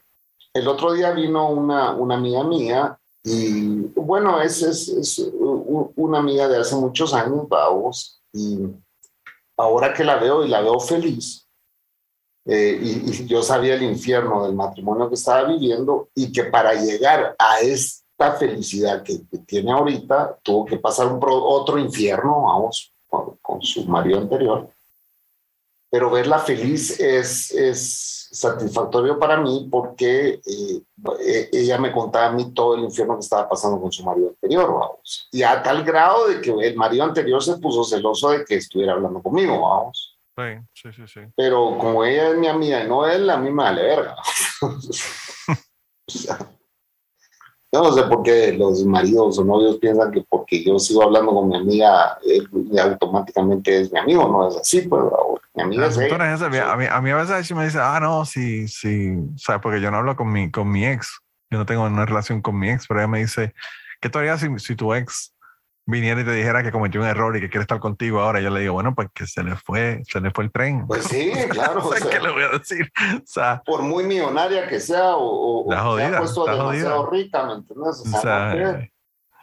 el 0.54 0.68
otro 0.68 0.94
día 0.94 1.12
vino 1.12 1.50
una, 1.50 1.92
una 1.94 2.16
amiga 2.16 2.44
mía, 2.44 2.98
y 3.30 3.92
bueno, 3.94 4.42
es, 4.42 4.62
es, 4.62 5.20
una 5.98 6.20
amiga 6.20 6.48
de 6.48 6.60
hace 6.60 6.76
muchos 6.78 7.14
años, 7.14 7.46
a 7.52 7.68
vos, 7.68 8.22
y 8.32 8.58
ahora 9.58 9.94
que 9.94 10.06
la 10.06 10.16
veo 10.16 10.46
y 10.46 10.48
la 10.48 10.62
veo 10.62 10.80
feliz, 10.80 11.46
eh, 12.46 12.80
y, 12.82 13.26
yo 13.26 13.44
sabía 13.44 13.76
el 13.76 13.84
infierno 13.84 14.46
del 14.46 14.56
matrimonio 14.56 15.10
que 15.10 15.16
estaba 15.16 15.44
viviendo, 15.44 16.08
y 16.16 16.32
que 16.32 16.46
para 16.46 16.74
llegar 16.76 17.36
a 17.38 17.60
esta 17.60 18.36
felicidad 18.40 19.04
que, 19.04 19.18
tiene 19.46 19.74
ahorita, 19.74 20.40
tuvo 20.42 20.64
que 20.64 20.78
pasar 20.78 21.08
un 21.08 21.20
otro 21.22 21.78
infierno, 21.78 22.44
vamos, 22.44 22.94
con, 23.10 23.36
con 23.42 23.62
su 23.62 23.84
marido 23.88 24.20
anterior. 24.20 24.70
Pero 25.90 26.10
verla 26.12 26.40
feliz 26.40 27.00
es, 27.00 27.52
es 27.52 28.30
satisfactorio 28.32 29.18
para 29.18 29.38
mí 29.38 29.68
porque 29.72 30.42
eh, 30.46 30.82
eh, 31.20 31.50
ella 31.52 31.78
me 31.78 31.92
contaba 31.92 32.28
a 32.28 32.32
mí 32.32 32.54
todo 32.54 32.76
el 32.76 32.84
infierno 32.84 33.16
que 33.16 33.22
estaba 33.22 33.48
pasando 33.48 33.80
con 33.80 33.92
su 33.92 34.04
marido 34.04 34.30
anterior, 34.30 34.74
vamos. 34.74 35.30
Y 35.32 35.44
a 35.44 35.62
tal 35.64 35.84
grado 35.84 36.28
de 36.28 36.42
que 36.42 36.52
el 36.52 36.76
marido 36.76 37.04
anterior 37.04 37.42
se 37.42 37.58
puso 37.58 37.84
celoso 37.84 38.32
de 38.32 38.44
que 38.44 38.56
estuviera 38.56 38.94
hablando 38.94 39.22
conmigo, 39.22 39.62
vamos. 39.62 40.18
Sí, 40.74 40.90
sí, 40.92 41.08
sí. 41.08 41.22
Pero 41.36 41.78
como 41.80 42.04
ella 42.04 42.30
es 42.30 42.38
mi 42.38 42.48
amiga 42.48 42.84
y 42.84 42.88
no 42.88 43.08
él, 43.08 43.28
a 43.30 43.38
mí 43.38 43.50
me 43.50 43.64
vale 43.64 43.82
verga. 43.84 44.16
O 46.10 46.18
sea, 46.18 46.38
yo 47.78 47.84
no 47.84 47.92
sé 47.94 48.04
por 48.04 48.24
qué 48.24 48.54
los 48.54 48.84
maridos 48.86 49.38
o 49.38 49.44
novios 49.44 49.78
piensan 49.78 50.12
que 50.12 50.24
porque 50.28 50.64
yo 50.64 50.80
sigo 50.80 51.04
hablando 51.04 51.34
con 51.34 51.50
mi 51.50 51.58
amiga, 51.58 52.18
él 52.26 52.48
automáticamente 52.80 53.82
es 53.82 53.92
mi 53.92 54.00
amigo, 54.00 54.28
no 54.28 54.48
es 54.48 54.58
así, 54.58 54.82
pues, 54.82 55.04
mi 55.54 55.64
amiga 55.64 55.88
es 55.88 55.98
ella. 55.98 56.72
A 56.72 56.76
mí, 56.78 56.86
a 56.90 57.02
mí 57.02 57.10
a 57.12 57.16
veces 57.16 57.56
me 57.56 57.66
dice, 57.66 57.80
ah, 57.82 58.00
no, 58.02 58.26
sí, 58.26 58.68
sí, 58.68 59.12
o 59.12 59.38
sea, 59.38 59.62
porque 59.62 59.82
yo 59.82 59.92
no 59.92 59.98
hablo 59.98 60.16
con 60.16 60.32
mi, 60.32 60.50
con 60.52 60.70
mi 60.70 60.86
ex, 60.86 61.20
yo 61.52 61.60
no 61.60 61.66
tengo 61.66 61.84
una 61.84 62.06
relación 62.06 62.42
con 62.42 62.58
mi 62.58 62.70
ex, 62.70 62.88
pero 62.88 63.00
ella 63.00 63.08
me 63.08 63.20
dice, 63.20 63.54
¿qué 64.02 64.10
tú 64.10 64.20
harías 64.20 64.40
si, 64.40 64.48
si 64.58 64.76
tu 64.76 64.94
ex 64.94 65.34
viniera 65.88 66.22
y 66.22 66.26
te 66.26 66.34
dijera 66.34 66.62
que 66.62 66.72
cometió 66.72 67.02
un 67.02 67.08
error 67.08 67.36
y 67.36 67.42
que 67.42 67.50
quiere 67.50 67.62
estar 67.62 67.80
contigo 67.80 68.20
ahora, 68.20 68.40
yo 68.42 68.50
le 68.52 68.60
digo, 68.60 68.74
bueno, 68.74 68.94
pues 68.94 69.08
que 69.14 69.26
se 69.26 69.44
le 69.44 69.56
fue, 69.56 70.04
se 70.08 70.22
le 70.22 70.32
fue 70.32 70.44
el 70.44 70.52
tren. 70.52 70.86
Pues 70.86 71.06
sí, 71.06 71.32
claro. 71.50 71.88
o 71.88 71.94
sea, 71.94 72.10
¿Qué 72.10 72.20
le 72.20 72.32
voy 72.32 72.44
a 72.44 72.58
decir? 72.58 72.92
O 73.16 73.22
sea, 73.26 73.64
por 73.66 73.82
muy 73.82 74.04
millonaria 74.04 74.68
que 74.68 74.80
sea 74.80 75.16
o, 75.16 75.62
o 75.62 75.64
jodida, 75.64 76.18
ha 76.18 76.20
puesto 76.20 76.46
demasiado 76.46 77.06
jodida. 77.06 77.24
rica, 77.24 77.46
¿me 77.46 77.54
entiendes? 77.54 78.02
O 78.02 78.22
sea, 78.22 78.54
no 78.54 78.88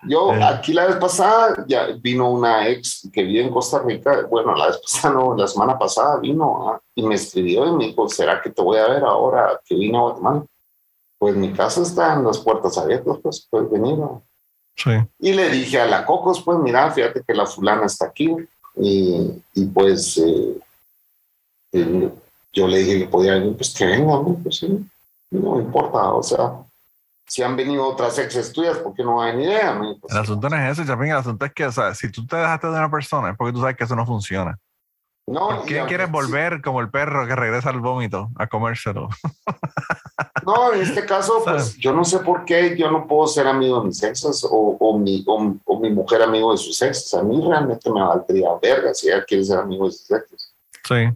yo 0.06 0.34
eh. 0.34 0.42
aquí 0.42 0.72
la 0.72 0.86
vez 0.86 0.96
pasada 0.96 1.64
ya 1.66 1.86
vino 2.00 2.30
una 2.30 2.68
ex 2.68 3.08
que 3.12 3.22
vive 3.22 3.42
en 3.42 3.50
Costa 3.50 3.80
Rica, 3.80 4.26
bueno, 4.28 4.54
la 4.54 4.66
vez 4.66 4.78
pasada 4.78 5.14
no, 5.14 5.34
la 5.34 5.46
semana 5.46 5.78
pasada 5.78 6.18
vino 6.20 6.70
ah, 6.70 6.80
y 6.94 7.02
me 7.02 7.14
escribió 7.14 7.66
y 7.66 7.72
me 7.72 7.86
dijo, 7.86 8.08
¿será 8.08 8.40
que 8.42 8.50
te 8.50 8.62
voy 8.62 8.78
a 8.78 8.88
ver 8.88 9.02
ahora 9.02 9.60
que 9.64 9.74
vine 9.74 9.96
a 9.96 10.02
Guatemala? 10.02 10.44
Pues 11.18 11.36
mi 11.36 11.52
casa 11.52 11.82
está 11.82 12.14
en 12.14 12.24
las 12.24 12.38
puertas 12.38 12.76
abiertas, 12.76 13.18
pues 13.22 13.48
puedes 13.50 13.70
venir. 13.70 13.96
¿no? 13.96 14.22
Sí. 14.74 14.90
Y 15.18 15.32
le 15.32 15.50
dije 15.50 15.80
a 15.80 15.86
la 15.86 16.04
Cocos, 16.04 16.42
pues 16.42 16.58
mira, 16.58 16.90
fíjate 16.90 17.22
que 17.26 17.34
la 17.34 17.46
fulana 17.46 17.86
está 17.86 18.06
aquí. 18.06 18.34
Y, 18.76 19.42
y 19.54 19.64
pues 19.66 20.18
eh, 20.18 20.58
eh, 21.72 22.10
yo 22.52 22.68
le 22.68 22.78
dije 22.78 22.98
que 23.00 23.08
podía 23.08 23.34
venir, 23.34 23.56
pues 23.56 23.72
que 23.74 23.86
venga, 23.86 24.14
¿no? 24.14 24.38
Pues 24.42 24.56
sí, 24.56 24.86
no 25.30 25.56
me 25.56 25.62
importa, 25.62 26.12
o 26.12 26.22
sea, 26.22 26.54
si 27.26 27.42
han 27.42 27.56
venido 27.56 27.86
otras 27.86 28.18
exes 28.18 28.52
tuyas, 28.52 28.78
¿por 28.78 28.94
qué 28.94 29.02
no 29.02 29.16
va 29.16 29.26
a 29.26 29.32
venir 29.32 29.50
ella? 29.50 29.74
Me 29.74 29.88
dijo, 29.88 30.06
El 30.08 30.18
asunto 30.18 30.48
no 30.48 30.56
es 30.56 30.78
ese, 30.78 30.86
Chapín, 30.86 31.10
el 31.10 31.16
asunto 31.16 31.44
es 31.44 31.52
que, 31.52 31.66
o 31.66 31.72
sea, 31.72 31.94
si 31.94 32.10
tú 32.10 32.26
te 32.26 32.36
dejaste 32.36 32.66
de 32.66 32.72
una 32.74 32.90
persona 32.90 33.30
es 33.30 33.36
porque 33.36 33.52
tú 33.52 33.60
sabes 33.60 33.76
que 33.76 33.84
eso 33.84 33.96
no 33.96 34.06
funciona. 34.06 34.58
No, 35.26 35.48
¿Por 35.48 35.64
quieres 35.66 36.06
sí- 36.06 36.12
volver 36.12 36.60
como 36.62 36.80
el 36.80 36.90
perro 36.90 37.26
que 37.26 37.34
regresa 37.34 37.70
al 37.70 37.80
vómito 37.80 38.30
a 38.36 38.46
comérselo? 38.46 39.08
No, 40.44 40.72
en 40.74 40.82
este 40.82 41.06
caso, 41.06 41.40
pues 41.44 41.76
yo 41.78 41.92
no 41.94 42.04
sé 42.04 42.18
por 42.18 42.44
qué 42.44 42.76
yo 42.76 42.90
no 42.90 43.06
puedo 43.06 43.26
ser 43.26 43.46
amigo 43.46 43.80
de 43.80 43.86
mis 43.86 44.02
exes 44.02 44.44
o, 44.44 44.76
o, 44.78 44.98
mi, 44.98 45.24
o, 45.26 45.54
o 45.64 45.80
mi 45.80 45.90
mujer 45.90 46.22
amigo 46.22 46.52
de 46.52 46.58
sus 46.58 46.80
exes. 46.82 47.14
A 47.14 47.22
mí 47.22 47.40
realmente 47.46 47.90
me 47.90 48.00
valdría 48.02 48.50
verga 48.60 48.92
si 48.92 49.08
ella 49.08 49.24
quiere 49.24 49.44
ser 49.44 49.58
amigo 49.58 49.86
de 49.86 49.92
sus 49.92 50.10
exes. 50.10 50.54
Sí. 50.86 51.08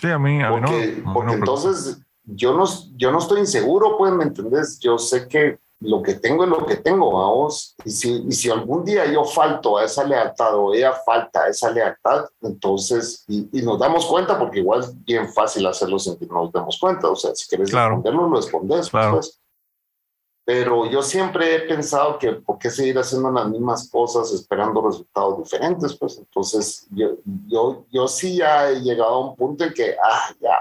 Sí, 0.00 0.10
a 0.10 0.18
mí, 0.18 0.42
a 0.42 0.50
mí 0.50 0.60
no. 0.60 0.66
Porque, 0.68 0.86
mí 0.96 1.02
porque 1.14 1.26
no, 1.32 1.38
entonces 1.38 1.98
yo 2.24 2.52
no, 2.54 2.64
yo 2.96 3.12
no 3.12 3.18
estoy 3.18 3.40
inseguro, 3.40 3.96
pues, 3.96 4.12
¿me 4.12 4.24
entendés? 4.24 4.78
Yo 4.80 4.98
sé 4.98 5.28
que 5.28 5.58
lo 5.80 6.02
que 6.02 6.14
tengo 6.14 6.42
es 6.44 6.50
lo 6.50 6.66
que 6.66 6.76
tengo, 6.76 7.12
vamos. 7.12 7.74
Y 7.84 7.90
si, 7.90 8.24
y 8.26 8.32
si 8.32 8.50
algún 8.50 8.84
día 8.84 9.06
yo 9.10 9.24
falto 9.24 9.78
a 9.78 9.84
esa 9.84 10.04
lealtad 10.04 10.56
o 10.56 10.74
ella 10.74 10.92
falta 11.06 11.44
a 11.44 11.48
esa 11.48 11.70
lealtad, 11.70 12.24
entonces, 12.42 13.24
y, 13.28 13.48
y 13.52 13.62
nos 13.62 13.78
damos 13.78 14.06
cuenta, 14.06 14.38
porque 14.38 14.58
igual 14.58 14.80
es 14.80 15.04
bien 15.04 15.28
fácil 15.32 15.66
hacerlo 15.66 15.98
sin 15.98 16.16
que 16.18 16.26
nos 16.26 16.50
demos 16.52 16.78
cuenta. 16.80 17.08
O 17.08 17.16
sea, 17.16 17.34
si 17.34 17.46
quieres 17.48 17.70
Claro. 17.70 17.90
responderlo, 17.96 18.28
lo 18.28 18.36
respondes. 18.36 18.90
Claro. 18.90 19.12
pues. 19.12 19.40
Pero 20.44 20.86
yo 20.90 21.02
siempre 21.02 21.54
he 21.54 21.60
pensado 21.60 22.18
que 22.18 22.32
por 22.32 22.58
qué 22.58 22.70
seguir 22.70 22.98
haciendo 22.98 23.30
las 23.30 23.46
mismas 23.50 23.88
cosas 23.90 24.32
esperando 24.32 24.80
resultados 24.80 25.36
diferentes, 25.44 25.94
pues 25.98 26.16
entonces 26.16 26.86
yo, 26.90 27.16
yo, 27.46 27.84
yo 27.90 28.08
sí 28.08 28.38
ya 28.38 28.70
he 28.70 28.80
llegado 28.80 29.10
a 29.14 29.28
un 29.28 29.36
punto 29.36 29.64
en 29.64 29.74
que, 29.74 29.94
ah, 30.02 30.34
ya, 30.40 30.58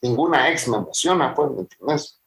ninguna 0.00 0.48
ex 0.50 0.68
me 0.68 0.76
emociona, 0.76 1.34
pues, 1.34 1.50
¿me 1.50 1.60
entiendes? 1.62 2.20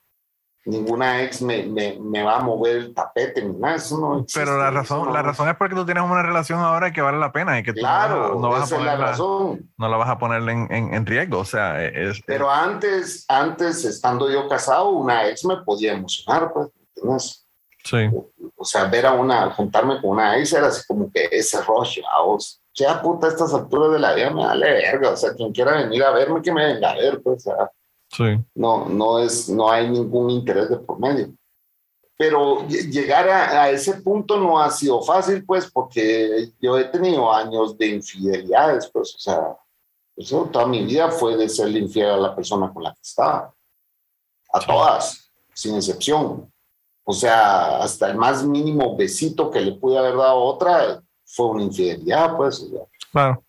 Ninguna 0.67 1.23
ex 1.23 1.41
me, 1.41 1.63
me, 1.63 1.97
me 1.99 2.23
va 2.23 2.35
a 2.37 2.39
mover 2.41 2.75
el 2.75 2.93
tapete 2.93 3.41
ni 3.41 3.55
nada, 3.57 3.75
eso 3.75 3.97
no 3.97 4.19
existe, 4.19 4.41
Pero 4.41 4.57
la 4.57 4.69
razón, 4.69 5.05
no- 5.07 5.13
la 5.13 5.21
razón 5.21 5.47
es 5.47 5.55
porque 5.55 5.75
tú 5.75 5.85
tienes 5.85 6.03
una 6.03 6.21
relación 6.21 6.59
ahora 6.59 6.91
que 6.91 7.01
vale 7.01 7.17
la 7.17 7.31
pena 7.31 7.57
y 7.57 7.63
que 7.63 7.71
tú 7.71 7.77
no- 7.79 7.87
Claro, 7.87 8.35
no, 8.39 8.49
vas 8.49 8.61
a 8.61 8.63
es 8.65 8.71
la 8.71 8.77
ponerla, 8.77 9.05
razón. 9.07 9.71
no 9.77 9.87
la 9.89 9.97
vas 9.97 10.09
a 10.09 10.17
poner 10.17 10.41
en, 10.49 10.71
en, 10.71 10.93
en 10.93 11.05
riesgo. 11.05 11.39
O 11.39 11.45
sea, 11.45 11.81
es, 11.83 12.21
Pero 12.27 12.51
antes, 12.51 13.23
antes, 13.29 13.85
estando 13.85 14.29
yo 14.29 14.47
casado, 14.49 14.89
una 14.89 15.27
ex 15.29 15.45
me 15.45 15.57
podía 15.57 15.93
emocionar, 15.93 16.51
pues, 16.53 16.67
¿me 16.75 16.81
entiendes? 16.95 17.47
sí, 17.83 17.97
o 18.57 18.65
sea, 18.65 18.85
ver 18.85 19.05
a 19.05 19.13
una, 19.13 19.49
juntarme 19.51 20.01
con 20.01 20.09
una 20.09 20.37
ex 20.37 20.51
era 20.51 20.67
así 20.67 20.81
como 20.85 21.09
que 21.09 21.29
ese 21.31 21.61
rush, 21.61 21.99
a 22.13 22.21
vos, 22.23 22.61
ya 22.73 23.01
puta, 23.01 23.27
a 23.27 23.29
estas 23.29 23.53
alturas 23.53 23.93
de 23.93 23.99
la 23.99 24.13
vida 24.13 24.29
me 24.31 24.43
vale 24.45 24.69
verga, 24.69 25.11
o 25.11 25.15
sea, 25.15 25.33
quien 25.33 25.53
quiera 25.53 25.77
venir 25.77 26.03
a 26.03 26.11
verme, 26.11 26.41
que 26.41 26.51
me 26.51 26.65
venga 26.65 26.91
a 26.91 26.95
ver, 26.95 27.21
pues, 27.23 27.47
o 27.47 27.51
sea, 27.55 27.71
sí. 28.09 28.39
no, 28.55 28.85
no 28.89 29.19
es, 29.19 29.49
no 29.49 29.69
hay 29.69 29.89
ningún 29.89 30.29
interés 30.29 30.69
de 30.69 30.77
por 30.77 30.99
medio. 30.99 31.33
Pero 32.17 32.61
ll- 32.67 32.89
llegar 32.89 33.29
a, 33.29 33.63
a 33.63 33.69
ese 33.69 33.93
punto 34.01 34.37
no 34.39 34.59
ha 34.59 34.71
sido 34.71 35.01
fácil, 35.03 35.45
pues, 35.45 35.69
porque 35.71 36.51
yo 36.59 36.77
he 36.77 36.85
tenido 36.85 37.31
años 37.31 37.77
de 37.77 37.87
infidelidades, 37.87 38.89
pues, 38.91 39.13
o 39.15 39.19
sea, 39.19 39.57
eso 40.15 40.45
toda 40.51 40.65
mi 40.65 40.83
vida 40.83 41.11
fue 41.11 41.37
de 41.37 41.47
serle 41.47 41.79
infiel 41.79 42.09
a 42.09 42.17
la 42.17 42.35
persona 42.35 42.73
con 42.73 42.81
la 42.83 42.91
que 42.93 43.01
estaba. 43.03 43.53
A 44.51 44.59
todas, 44.65 45.29
sin 45.53 45.75
excepción. 45.75 46.51
O 47.03 47.13
sea, 47.13 47.77
hasta 47.83 48.09
el 48.09 48.17
más 48.17 48.43
mínimo 48.43 48.97
besito 48.97 49.51
que 49.51 49.61
le 49.61 49.73
pude 49.73 49.97
haber 49.97 50.15
dado 50.15 50.31
a 50.31 50.43
otra 50.43 51.03
fue 51.23 51.47
una 51.47 51.63
infidelidad, 51.63 52.35
pues. 52.35 52.61
o 52.61 52.67
sea. 52.69 52.81
Claro. 53.11 53.43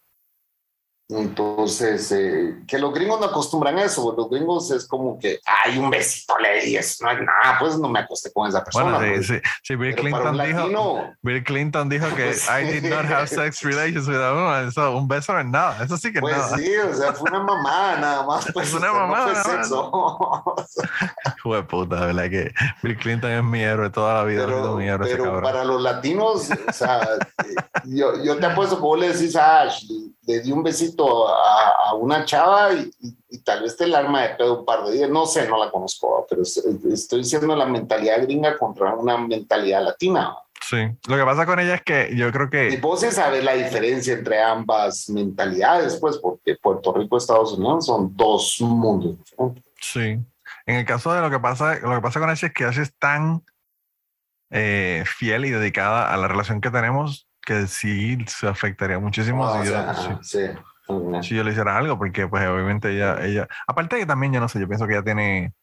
Entonces, 1.10 2.12
eh, 2.12 2.58
que 2.66 2.78
los 2.78 2.92
gringos 2.92 3.18
no 3.18 3.26
acostumbran 3.26 3.78
eso. 3.78 4.14
Los 4.14 4.28
gringos 4.28 4.70
es 4.70 4.86
como 4.86 5.18
que, 5.18 5.40
ay, 5.46 5.78
un 5.78 5.88
besito 5.88 6.36
le 6.38 6.60
di, 6.60 6.76
eso 6.76 7.02
no 7.02 7.10
es 7.10 7.18
nada, 7.20 7.56
pues 7.58 7.78
no 7.78 7.88
me 7.88 8.00
acosté 8.00 8.30
con 8.30 8.46
esa 8.46 8.62
persona. 8.62 8.98
Bueno, 8.98 9.22
sí, 9.22 9.28
pues. 9.28 9.42
sí, 9.42 9.50
sí, 9.62 9.76
Bill 9.76 9.94
para 9.94 10.30
un 10.30 10.36
Clinton 10.36 10.46
dijo, 10.46 10.58
latino, 10.58 11.14
Bill 11.22 11.44
Clinton 11.44 11.88
dijo 11.88 12.06
que 12.14 12.24
Pues 12.26 12.46
I 12.50 12.64
did 12.64 12.90
not 12.90 13.06
have 13.06 13.26
sex 13.26 13.62
relations 13.62 14.06
with 14.06 14.16
a 14.22 14.34
woman. 14.34 14.68
Eso, 14.68 14.96
un 14.98 15.08
beso 15.08 15.32
no 15.32 15.40
es 15.40 15.46
nada. 15.46 15.82
Eso 15.82 15.96
sí 15.96 16.12
que 16.12 16.18
es 16.18 16.20
pues 16.20 16.36
nada. 16.36 16.58
sí, 16.58 16.76
o 16.76 16.94
sea, 16.94 17.12
fue 17.14 17.30
una 17.30 17.42
mamada 17.42 18.00
nada 18.00 18.26
más. 18.26 18.46
Pues, 18.58 18.68
Es 18.68 18.74
una 18.74 18.92
mamada, 18.92 19.28
No 19.28 19.34
fue 19.34 19.52
sexo. 19.52 20.54
Hijo 21.38 21.54
de 21.54 21.62
puta, 21.62 22.06
verdad 22.06 22.28
que 22.28 22.52
Bill 22.82 22.98
Clinton 22.98 23.30
es 23.30 23.44
mi 23.44 23.62
héroe 23.62 23.88
toda 23.88 24.14
la 24.14 24.24
vida. 24.24 24.44
ha 24.44 24.46
sido 24.46 24.60
pero 24.62 24.76
mi 24.76 24.88
héroe 24.88 25.08
pero 25.16 25.40
para 25.40 25.64
los 25.64 25.80
latinos, 25.80 26.50
o 26.68 26.72
sea, 26.72 27.00
eh, 27.02 27.54
yo, 27.84 28.22
yo 28.22 28.36
te 28.36 28.46
apuesto 28.46 28.76
que 28.76 28.82
vos 28.82 28.98
le 28.98 29.12
decís 29.12 29.36
a 29.36 29.62
Ashley, 29.62 30.07
le 30.28 30.40
di 30.40 30.52
un 30.52 30.62
besito 30.62 31.26
a, 31.28 31.70
a 31.88 31.94
una 31.94 32.24
chava 32.24 32.72
y, 32.74 32.90
y- 33.00 33.16
y 33.30 33.38
tal 33.38 33.62
vez 33.62 33.76
te 33.76 33.84
el 33.84 33.94
arma 33.94 34.22
de 34.22 34.34
pedo 34.36 34.60
un 34.60 34.64
par 34.64 34.84
de 34.84 34.92
días. 34.92 35.10
No 35.10 35.24
sé, 35.26 35.48
no 35.48 35.56
la 35.62 35.70
conozco, 35.70 36.26
pero 36.28 36.42
es- 36.42 36.56
estoy 36.58 37.20
diciendo 37.22 37.56
la 37.56 37.64
mentalidad 37.66 38.20
gringa 38.22 38.56
contra 38.58 38.94
una 38.94 39.16
mentalidad 39.18 39.82
latina. 39.82 40.36
Sí. 40.60 40.76
Lo 41.08 41.16
que 41.16 41.24
pasa 41.24 41.46
con 41.46 41.58
ella 41.60 41.76
es 41.76 41.82
que 41.82 42.14
yo 42.14 42.30
creo 42.30 42.46
Y 42.46 42.50
que 42.50 42.76
vos 42.80 43.00
sí 43.00 43.10
sabes 43.10 43.42
la 43.42 43.54
diferencia 43.54 44.12
entre 44.14 44.42
ambas 44.42 45.08
mentalidades, 45.08 45.96
pues, 45.96 46.18
porque 46.18 46.56
Puerto 46.56 46.92
Rico 46.92 47.16
y 47.16 47.18
Estados 47.18 47.52
Unidos 47.54 47.86
son 47.86 48.14
dos 48.16 48.56
mundos 48.60 49.16
diferentes. 49.18 49.64
sí. 49.80 50.18
En 50.66 50.76
el 50.76 50.84
caso 50.84 51.10
de 51.14 51.22
lo 51.22 51.30
que 51.30 51.38
pasa, 51.38 51.78
lo 51.80 51.94
que 51.94 52.00
pasa 52.02 52.20
con 52.20 52.28
ella 52.28 52.46
es 52.48 52.52
que 52.52 52.64
ella 52.66 52.82
es 52.82 52.94
tan 52.98 53.42
eh, 54.50 55.04
fiel 55.06 55.44
y 55.46 55.50
dedicada 55.50 56.12
a 56.12 56.16
la 56.16 56.28
relación 56.28 56.60
que 56.60 56.70
tenemos 56.70 57.27
que 57.48 57.66
sí 57.66 58.18
se 58.26 58.46
afectaría 58.46 58.98
muchísimo 58.98 59.42
Ah, 59.44 59.52
o 59.60 59.62
si, 59.62 59.68
sea, 59.70 59.86
yo, 59.86 59.94
si- 59.94 60.10
ajá, 60.10 60.22
sí. 60.22 60.38
Si 61.22 61.34
yo 61.34 61.42
le 61.44 61.52
hiciera 61.52 61.76
algo, 61.78 61.96
porque 61.98 62.28
pues 62.28 62.46
obviamente 62.46 62.90
ella, 62.94 63.24
ella, 63.24 63.48
aparte 63.66 63.96
de 63.96 64.02
que 64.02 64.06
también 64.06 64.32
yo 64.34 64.40
no 64.40 64.48
sé, 64.48 64.60
yo 64.60 64.68
pienso 64.68 64.86
que 64.86 64.92
ella 64.92 65.02
tiene 65.02 65.54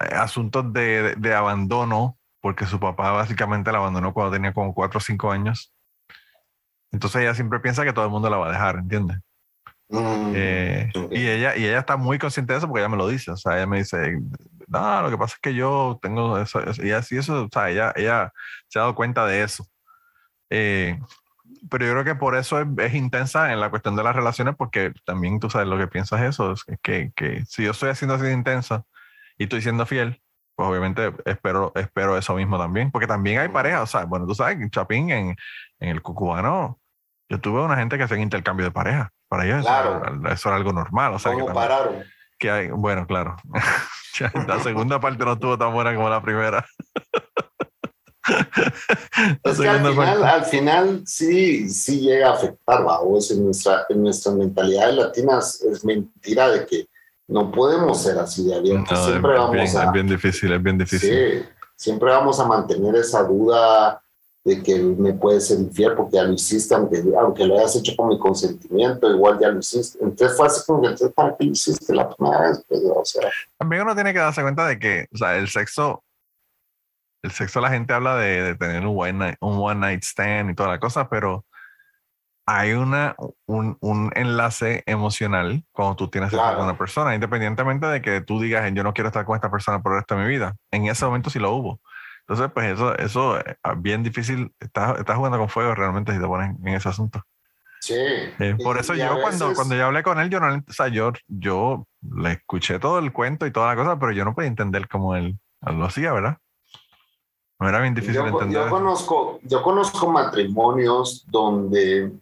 eh, 0.00 0.14
asuntos 0.14 0.72
de, 0.72 1.02
de- 1.02 1.14
de 1.16 1.34
abandono, 1.34 2.16
porque 2.40 2.64
su 2.66 2.78
papá 2.78 3.10
básicamente 3.10 3.72
la 3.72 3.78
abandonó 3.78 4.12
cuando 4.14 4.32
tenía 4.32 4.52
como 4.52 4.72
4 4.72 4.98
o 4.98 5.00
5 5.00 5.30
años. 5.32 5.74
Entonces 6.92 7.22
ella 7.22 7.34
siempre 7.34 7.58
piensa 7.60 7.84
que 7.84 7.92
todo 7.92 8.04
el 8.04 8.10
mundo 8.12 8.30
la 8.30 8.36
va 8.36 8.48
a 8.48 8.52
dejar, 8.52 8.76
¿entiendes? 8.76 9.18
Mm, 9.88 10.32
Eh, 10.34 10.90
ok. 10.94 11.12
y, 11.12 11.26
ella, 11.28 11.56
y 11.56 11.64
ella 11.66 11.80
está 11.80 11.96
muy 11.96 12.18
consciente 12.18 12.52
de 12.52 12.58
eso 12.58 12.68
porque 12.68 12.80
ella 12.80 12.88
me 12.88 12.96
lo 12.96 13.08
dice. 13.08 13.32
O 13.32 13.36
sea, 13.36 13.56
ella 13.56 13.66
me 13.66 13.78
dice, 13.78 14.20
no, 14.68 15.02
lo 15.02 15.10
que 15.10 15.18
pasa 15.18 15.34
es 15.34 15.40
que 15.40 15.54
yo 15.54 15.98
tengo 16.00 16.38
eso. 16.38 16.60
eso", 16.60 16.84
y 16.84 16.92
así 16.92 17.16
eso, 17.16 17.44
o 17.44 17.48
sea, 17.52 17.70
ella, 17.70 17.92
ella 17.96 18.32
se 18.68 18.78
ha 18.78 18.82
dado 18.82 18.94
cuenta 18.94 19.26
de 19.26 19.42
eso. 19.42 19.66
Eh, 20.56 21.00
pero 21.68 21.84
yo 21.84 21.92
creo 21.92 22.04
que 22.04 22.14
por 22.14 22.36
eso 22.36 22.60
es, 22.60 22.66
es 22.78 22.94
intensa 22.94 23.52
en 23.52 23.58
la 23.58 23.70
cuestión 23.70 23.96
de 23.96 24.04
las 24.04 24.14
relaciones, 24.14 24.54
porque 24.56 24.92
también 25.04 25.40
tú 25.40 25.50
sabes 25.50 25.66
lo 25.66 25.76
que 25.78 25.88
piensas 25.88 26.20
eso, 26.22 26.52
es 26.52 26.64
que, 26.80 27.10
que 27.16 27.44
si 27.46 27.64
yo 27.64 27.72
estoy 27.72 27.90
haciendo 27.90 28.14
así 28.14 28.24
de 28.24 28.32
intensa 28.34 28.84
y 29.36 29.44
estoy 29.44 29.62
siendo 29.62 29.84
fiel, 29.84 30.22
pues 30.54 30.68
obviamente 30.68 31.12
espero, 31.24 31.72
espero 31.74 32.16
eso 32.16 32.34
mismo 32.36 32.56
también, 32.58 32.92
porque 32.92 33.06
también 33.08 33.40
hay 33.40 33.48
parejas, 33.48 33.80
o 33.82 33.86
sea, 33.86 34.04
bueno, 34.04 34.26
tú 34.26 34.34
sabes, 34.36 34.60
en 34.60 34.70
Chapín, 34.70 35.10
en, 35.10 35.36
en 35.80 35.88
el 35.88 36.02
Cucubano, 36.02 36.78
yo 37.28 37.40
tuve 37.40 37.62
una 37.62 37.76
gente 37.76 37.96
que 37.98 38.04
hacía 38.04 38.18
intercambio 38.18 38.66
de 38.66 38.70
pareja, 38.70 39.10
para 39.28 39.44
ellos 39.46 39.58
eso 39.60 39.66
Claro. 39.68 40.02
era- 40.22 40.32
eso, 40.34 40.48
era 40.50 40.56
algo 40.56 40.72
normal, 40.72 41.14
o 41.14 41.18
sea, 41.18 41.32
que, 41.32 41.40
¿Cómo 41.40 41.52
también- 41.52 41.68
pararon? 41.68 42.04
que 42.38 42.50
hay, 42.50 42.68
bueno, 42.68 43.06
claro, 43.06 43.36
la 44.46 44.60
segunda 44.60 45.00
parte 45.00 45.24
no 45.24 45.32
estuvo 45.32 45.58
tan 45.58 45.72
buena 45.72 45.94
como 45.94 46.08
la 46.10 46.22
primera. 46.22 46.64
Es 49.44 49.60
que 49.60 49.68
al 49.68 49.86
final, 49.86 50.24
al 50.24 50.44
final 50.44 51.02
sí, 51.06 51.68
sí 51.68 52.00
llega 52.00 52.30
a 52.30 52.34
afectar, 52.34 52.82
vamos, 52.82 53.30
en 53.30 53.44
nuestra, 53.44 53.86
en 53.88 54.02
nuestras 54.02 54.34
mentalidades 54.34 54.96
latinas 54.96 55.62
es 55.62 55.84
mentira 55.84 56.50
de 56.50 56.66
que 56.66 56.88
No 57.28 57.50
podemos 57.50 58.02
ser 58.02 58.18
así 58.18 58.44
de 58.44 58.54
abiertos. 58.54 58.98
No, 58.98 59.06
siempre 59.06 59.32
es, 59.32 59.38
vamos 59.38 59.52
bien, 59.52 59.76
a. 59.76 59.84
es 59.84 59.92
bien 59.92 60.08
difícil, 60.08 60.52
es 60.52 60.62
bien 60.62 60.78
difícil. 60.78 61.10
Sí, 61.10 61.48
siempre 61.76 62.10
vamos 62.10 62.38
a 62.40 62.46
mantener 62.46 62.96
esa 62.96 63.22
duda 63.22 64.00
de 64.44 64.62
que 64.62 64.78
me 64.78 65.14
puede 65.14 65.40
ser 65.40 65.58
infiel 65.58 65.94
porque 65.94 66.16
ya 66.16 66.24
lo 66.24 66.34
hiciste, 66.34 66.74
aunque, 66.74 67.02
aunque 67.18 67.46
lo 67.46 67.58
hayas 67.58 67.76
hecho 67.76 67.96
con 67.96 68.08
mi 68.08 68.18
consentimiento, 68.18 69.10
igual 69.10 69.38
ya 69.40 69.48
lo 69.48 69.58
hiciste. 69.58 69.98
Entonces 70.02 70.36
fue 70.36 70.46
así 70.46 70.62
como 70.66 70.82
que, 70.82 70.88
entonces, 70.88 71.14
¿para 71.14 71.34
qué 71.34 71.44
lo 71.46 71.52
hiciste 71.52 71.94
la 71.94 72.08
primera 72.10 72.40
vez? 72.42 72.62
Pues, 72.68 72.82
o 72.84 73.04
sea, 73.04 73.30
También 73.56 73.82
uno 73.82 73.94
tiene 73.94 74.12
que 74.12 74.18
darse 74.18 74.42
cuenta 74.42 74.66
de 74.66 74.78
que, 74.78 75.06
o 75.12 75.16
sea, 75.16 75.36
el 75.38 75.48
sexo, 75.48 76.04
el 77.24 77.30
sexo 77.32 77.60
la 77.60 77.70
gente 77.70 77.92
habla 77.92 78.16
de, 78.16 78.42
de 78.42 78.54
tener 78.54 78.86
un 78.86 78.94
one, 78.98 79.12
night, 79.14 79.36
un 79.40 79.58
one 79.58 79.80
night 79.80 80.02
stand 80.04 80.50
y 80.50 80.54
toda 80.54 80.68
la 80.68 80.78
cosa, 80.78 81.08
pero 81.08 81.44
hay 82.46 82.72
una, 82.72 83.16
un, 83.46 83.78
un 83.80 84.12
enlace 84.14 84.82
emocional 84.86 85.64
cuando 85.72 85.96
tú 85.96 86.08
tienes 86.10 86.30
sexo 86.30 86.42
Claro. 86.42 86.58
con 86.58 86.66
una 86.66 86.76
persona, 86.76 87.14
independientemente 87.14 87.86
de 87.86 88.02
que 88.02 88.20
tú 88.20 88.40
digas, 88.40 88.70
yo 88.74 88.82
no 88.84 88.92
quiero 88.92 89.08
estar 89.08 89.24
con 89.24 89.34
esta 89.36 89.50
persona 89.50 89.80
por 89.80 89.92
el 89.92 89.98
resto 90.00 90.14
de 90.16 90.22
mi 90.24 90.28
vida. 90.28 90.54
En 90.70 90.84
ese 90.86 91.06
momento 91.06 91.30
sí 91.30 91.38
lo 91.38 91.52
hubo. 91.52 91.80
Entonces, 92.26 92.50
pues 92.52 92.72
eso, 92.72 92.96
eso 92.98 93.38
es 93.38 93.56
bien 93.78 94.02
difícil. 94.02 94.52
Estás, 94.60 94.98
estás 94.98 95.16
jugando 95.16 95.38
con 95.38 95.48
fuego 95.48 95.74
realmente 95.74 96.12
si 96.12 96.18
te 96.20 96.26
pones 96.26 96.54
en 96.58 96.68
ese 96.68 96.88
asunto. 96.90 97.22
sí. 97.80 97.94
Eh, 97.96 98.56
por 98.62 98.76
Y- 98.76 98.80
eso 98.80 98.94
y 98.94 98.98
yo 98.98 99.20
cuando, 99.22 99.46
veces- 99.48 99.56
cuando 99.56 99.74
yo 99.76 99.86
hablé 99.86 100.02
con 100.02 100.18
él, 100.20 100.28
yo 100.30 100.40
no, 100.40 100.54
o 100.54 100.72
sea, 100.72 100.88
yo, 100.88 101.12
yo 101.28 101.86
le 102.02 102.32
escuché 102.32 102.78
todo 102.78 102.98
el 102.98 103.12
cuento 103.12 103.46
y 103.46 103.50
toda 103.50 103.68
la 103.68 103.76
cosa, 103.76 103.98
pero 103.98 104.12
yo 104.12 104.24
no 104.26 104.34
podía 104.34 104.48
entender 104.48 104.86
cómo 104.88 105.16
él 105.16 105.38
lo 105.62 105.84
hacía, 105.86 106.12
¿verdad? 106.12 106.36
Era 107.68 107.80
bien 107.80 107.94
difícil 107.94 108.16
yo, 108.16 108.26
entender. 108.26 108.64
yo 108.64 108.70
conozco, 108.70 109.38
yo 109.42 109.62
conozco 109.62 110.10
matrimonios 110.10 111.24
donde, 111.28 112.12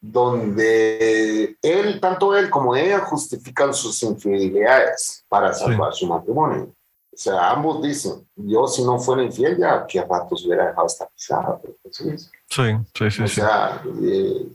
donde 0.00 1.56
él, 1.62 2.00
tanto 2.00 2.36
él 2.36 2.48
como 2.50 2.76
ella, 2.76 3.00
justifican 3.00 3.74
sus 3.74 4.02
infidelidades 4.02 5.24
para 5.28 5.52
Sí. 5.52 5.64
salvar 5.64 5.92
su 5.92 6.06
matrimonio. 6.06 6.72
O 7.12 7.20
sea, 7.20 7.50
ambos 7.50 7.82
dicen, 7.82 8.26
yo 8.36 8.68
si 8.68 8.84
no 8.84 8.98
fuera 9.00 9.24
infiel, 9.24 9.58
ya 9.58 9.84
qué 9.86 10.00
ratos 10.02 10.46
hubiera 10.46 10.68
dejado 10.68 10.86
esta 10.86 11.06
pisada. 11.08 11.60
Sí, 11.90 12.10
sí, 12.48 12.64
sí, 12.94 13.04
o 13.04 13.10
sí. 13.10 13.28
sea, 13.28 13.82
eh, 14.02 14.46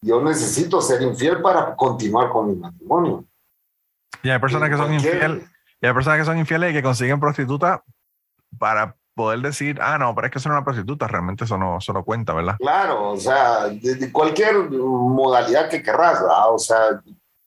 yo 0.00 0.22
necesito 0.22 0.80
ser 0.80 1.02
infiel 1.02 1.42
para 1.42 1.76
continuar 1.76 2.30
con 2.30 2.48
mi 2.48 2.56
matrimonio. 2.56 3.24
Y 4.22 4.30
hay 4.30 4.38
personas 4.38 4.70
que 4.70 4.76
son 4.78 4.94
infieles, 4.94 5.42
y 5.80 5.86
hay 5.86 5.92
personas 5.92 6.18
que 6.20 6.24
son 6.24 6.38
infieles 6.38 6.70
y 6.70 6.72
que 6.72 6.82
consiguen 6.82 7.20
prostituta 7.20 7.82
para 8.58 8.96
poder 9.14 9.40
decir, 9.40 9.78
ah, 9.82 9.98
no, 9.98 10.14
pero 10.14 10.26
es 10.26 10.32
que 10.32 10.38
eso 10.38 10.48
es 10.48 10.52
una 10.52 10.64
prostituta, 10.64 11.06
realmente 11.06 11.44
eso 11.44 11.58
no, 11.58 11.78
eso 11.78 11.92
no 11.92 12.04
cuenta, 12.04 12.32
¿verdad? 12.32 12.56
Claro, 12.58 13.10
o 13.12 13.16
sea, 13.16 13.66
de, 13.68 13.94
de 13.96 14.12
cualquier 14.12 14.70
modalidad 14.70 15.68
que 15.68 15.82
querrás, 15.82 16.20
¿verdad? 16.20 16.54
O 16.54 16.58
sea, 16.58 17.02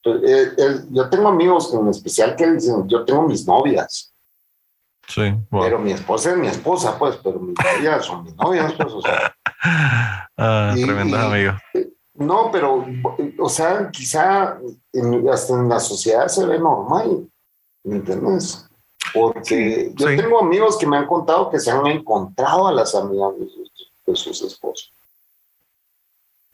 eh, 0.05 0.49
eh, 0.57 0.79
yo 0.91 1.09
tengo 1.09 1.29
amigos 1.29 1.73
en 1.73 1.87
especial 1.87 2.35
que 2.35 2.51
dicen, 2.51 2.87
yo 2.87 3.05
tengo 3.05 3.23
mis 3.23 3.47
novias, 3.47 4.09
Sí, 5.07 5.21
bueno. 5.49 5.65
pero 5.65 5.79
mi 5.79 5.91
esposa 5.91 6.31
es 6.31 6.37
mi 6.37 6.47
esposa, 6.47 6.97
pues, 6.97 7.17
pero 7.23 7.39
mis 7.39 7.55
novias 7.61 8.05
son 8.05 8.23
mis 8.23 8.35
novias, 8.35 8.73
pues, 8.73 8.93
o 8.93 9.01
sea. 9.01 9.33
Ah, 10.37 10.73
y- 10.75 10.83
tremendos 10.83 11.19
y- 11.19 11.23
amigos. 11.25 11.55
No, 12.15 12.49
pero, 12.51 12.85
o 13.39 13.49
sea, 13.49 13.89
quizá 13.91 14.57
en- 14.91 15.29
hasta 15.29 15.53
en 15.53 15.69
la 15.69 15.79
sociedad 15.79 16.27
se 16.27 16.45
ve 16.45 16.59
normal, 16.59 17.27
¿me 17.83 17.95
entiendes? 17.97 18.69
Porque 19.13 19.89
Sí, 19.89 19.93
yo 19.95 20.07
sí. 20.07 20.17
tengo 20.17 20.39
amigos 20.39 20.77
que 20.77 20.87
me 20.87 20.97
han 20.97 21.05
contado 21.07 21.49
que 21.49 21.59
se 21.59 21.69
han 21.71 21.85
encontrado 21.87 22.67
a 22.67 22.71
las 22.73 22.95
amigas 22.95 23.37
de 23.39 23.47
sus, 23.49 23.71
de 24.05 24.15
sus 24.15 24.41
esposos. 24.41 24.91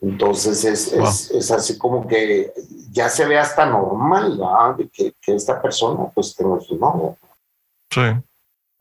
Entonces 0.00 0.64
es, 0.64 0.94
Wow. 0.96 1.06
es, 1.08 1.30
es 1.30 1.50
así 1.50 1.76
como 1.78 2.06
que 2.06 2.52
ya 2.90 3.08
se 3.08 3.26
ve 3.26 3.38
hasta 3.38 3.66
normal, 3.66 4.38
¿verdad? 4.38 4.76
Que, 4.92 5.14
que 5.20 5.34
esta 5.34 5.60
persona 5.60 6.10
pues 6.14 6.34
tenga 6.34 6.58
su 6.60 6.76
novia. 6.76 7.16
Sí, 7.90 8.00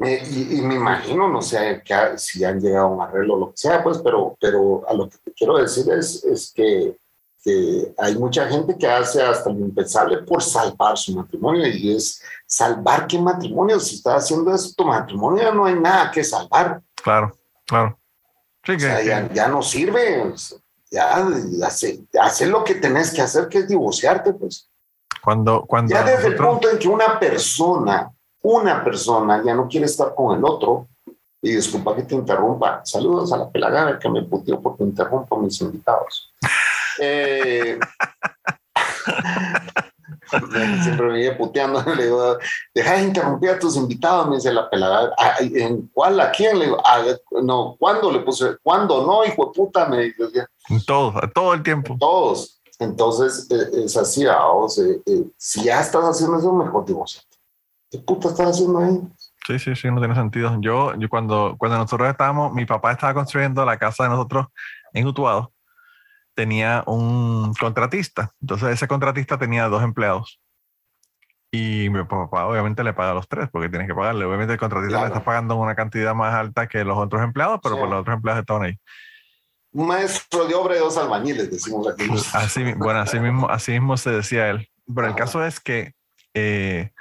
Eh, 0.01 0.23
y, 0.31 0.59
y 0.59 0.61
me 0.61 0.75
imagino, 0.75 1.27
no 1.27 1.41
sé 1.41 1.81
que, 1.83 1.93
ha- 1.93 2.17
si 2.17 2.45
han 2.45 2.61
llegado 2.61 2.87
a 2.87 2.89
un 2.91 3.01
arreglo 3.01 3.33
o 3.33 3.39
lo 3.39 3.51
que 3.51 3.57
sea, 3.57 3.83
pues, 3.83 3.97
pero, 3.97 4.37
pero 4.39 4.87
a 4.87 4.93
lo 4.93 5.09
que 5.09 5.17
te 5.17 5.33
quiero 5.33 5.57
decir 5.57 5.91
es, 5.91 6.23
es 6.23 6.53
que, 6.53 6.95
que 7.43 7.93
hay 7.97 8.17
mucha 8.17 8.47
gente 8.47 8.77
que 8.77 8.87
hace 8.87 9.21
hasta 9.21 9.49
lo 9.49 9.59
impensable 9.59 10.17
por 10.23 10.43
salvar 10.43 10.97
su 10.97 11.15
matrimonio 11.15 11.67
y 11.67 11.95
es 11.95 12.21
salvar 12.45 13.07
qué 13.07 13.17
matrimonio. 13.17 13.79
Si 13.79 13.95
estás 13.95 14.23
haciendo 14.23 14.53
eso, 14.53 14.73
tu 14.75 14.85
matrimonio 14.85 15.43
ya 15.43 15.51
no 15.51 15.65
hay 15.65 15.75
nada 15.75 16.11
que 16.11 16.23
salvar. 16.23 16.81
claro, 16.95 17.31
claro. 17.65 17.97
Sí, 18.65 18.73
O 18.73 18.77
ya, 18.77 19.31
ya 19.33 19.47
no 19.47 19.61
sirve. 19.61 20.33
Ya, 20.91 21.27
hace, 21.65 22.01
hace 22.19 22.45
lo 22.47 22.63
que 22.63 22.75
tenés 22.75 23.11
que 23.11 23.21
hacer, 23.21 23.47
que 23.47 23.59
es 23.59 23.67
divorciarte, 23.67 24.33
pues. 24.33 24.69
cuando, 25.23 25.65
cuando 25.65 25.93
Ya 25.93 26.03
desde 26.03 26.29
el 26.29 26.35
punto 26.35 26.69
en 26.69 26.77
que 26.77 26.87
una 26.87 27.19
persona, 27.19 28.11
una 28.41 28.83
persona 28.83 29.41
ya 29.43 29.53
no 29.53 29.67
quiere 29.67 29.85
estar 29.85 30.13
con 30.13 30.37
el 30.37 30.43
otro, 30.43 30.87
y 31.41 31.53
disculpa 31.53 31.95
que 31.95 32.03
te 32.03 32.15
interrumpa, 32.15 32.81
saludos 32.83 33.31
a 33.31 33.37
la 33.37 33.49
pelagada 33.49 33.97
que 33.97 34.09
me 34.09 34.23
puteó 34.23 34.61
porque 34.61 34.83
interrumpo 34.83 35.37
a 35.37 35.41
mis 35.41 35.61
invitados. 35.61 36.33
Eh, 36.99 37.79
siempre 40.83 41.07
me 41.07 41.13
viene 41.17 41.35
puteando, 41.35 41.83
le 41.95 42.03
digo, 42.03 42.37
deja 42.73 42.93
de 42.93 43.03
interrumpir 43.03 43.49
a 43.51 43.59
tus 43.59 43.75
invitados, 43.75 44.27
me 44.29 44.35
dice 44.35 44.53
la 44.53 44.69
pelagada. 44.69 45.13
"Ah, 45.17 45.35
¿En 45.39 45.87
cuál? 45.93 46.19
¿A 46.19 46.31
quién? 46.31 46.59
Le 46.59 46.65
digo, 46.65 46.81
"Ah, 46.85 47.03
no, 47.43 47.75
¿cuándo 47.79 48.11
le 48.11 48.19
puse? 48.19 48.57
¿Cuándo 48.61 49.05
no, 49.05 49.25
hijo 49.25 49.47
de 49.47 49.51
puta? 49.53 49.85
Me 49.87 50.03
dice, 50.03 50.45
todo, 50.85 51.13
todo 51.33 51.53
el 51.53 51.63
tiempo. 51.63 51.95
todos. 51.99 52.61
Entonces 52.79 53.47
eh, 53.51 53.83
es 53.85 53.97
así, 53.97 54.25
o 54.25 54.69
sea, 54.69 54.85
eh, 55.05 55.23
si 55.37 55.63
ya 55.63 55.81
estás 55.81 56.03
haciendo 56.05 56.37
eso, 56.37 56.53
mejor 56.53 56.85
divorciate. 56.85 57.27
¿Qué 57.91 57.97
puta 57.99 58.29
estás 58.29 58.51
haciendo 58.51 58.79
ahí? 58.79 59.01
Sí, 59.45 59.59
sí, 59.59 59.75
sí, 59.75 59.89
no 59.91 59.99
tiene 59.99 60.15
sentido. 60.15 60.55
Yo, 60.61 60.93
yo 60.95 61.09
cuando, 61.09 61.55
cuando 61.57 61.77
nosotros 61.77 62.07
estábamos, 62.09 62.53
mi 62.53 62.65
papá 62.65 62.91
estaba 62.91 63.13
construyendo 63.15 63.65
la 63.65 63.77
casa 63.77 64.03
de 64.03 64.09
nosotros 64.09 64.47
en 64.93 65.07
Utuado, 65.07 65.51
tenía 66.39 66.83
un 66.87 67.53
contratista. 67.59 68.31
Entonces 68.39 68.69
ese 68.69 68.87
contratista 68.87 69.37
tenía 69.37 69.67
dos 69.67 69.83
empleados. 69.83 70.39
Y 71.51 71.89
mi 71.89 72.01
papá 72.05 72.45
obviamente 72.45 72.81
le 72.81 72.93
paga 72.93 73.11
a 73.11 73.13
los 73.13 73.27
tres 73.27 73.49
porque 73.51 73.67
tiene 73.67 73.85
que 73.87 73.93
pagarle. 73.93 74.23
Obviamente 74.23 74.53
el 74.53 74.59
contratista 74.59 74.99
Claro. 74.99 75.07
le 75.09 75.13
está 75.13 75.25
pagando 75.25 75.57
una 75.57 75.75
cantidad 75.75 76.15
más 76.15 76.33
alta 76.33 76.67
que 76.69 76.85
los 76.85 76.97
otros 76.97 77.21
empleados, 77.23 77.59
pero 77.61 77.75
Sí. 77.75 77.79
pues 77.81 77.91
los 77.91 77.99
otros 78.01 78.15
empleados 78.15 78.39
estaban 78.39 78.63
ahí. 78.63 78.77
Un 79.73 79.87
maestro 79.87 80.45
de 80.47 80.55
obra 80.55 80.77
y 80.77 80.79
dos 80.79 80.97
albañiles, 80.97 81.51
decimos 81.51 81.89
aquí. 81.89 82.07
Así, 82.33 82.63
bueno, 82.73 83.01
así 83.01 83.19
mismo, 83.19 83.49
así 83.49 83.73
mismo 83.73 83.97
se 83.97 84.11
decía 84.11 84.49
él. 84.49 84.69
Pero 84.87 85.07
el 85.07 85.13
Ajá. 85.13 85.23
caso 85.23 85.43
es 85.43 85.59
que 85.59 85.91
eh, 86.33 86.91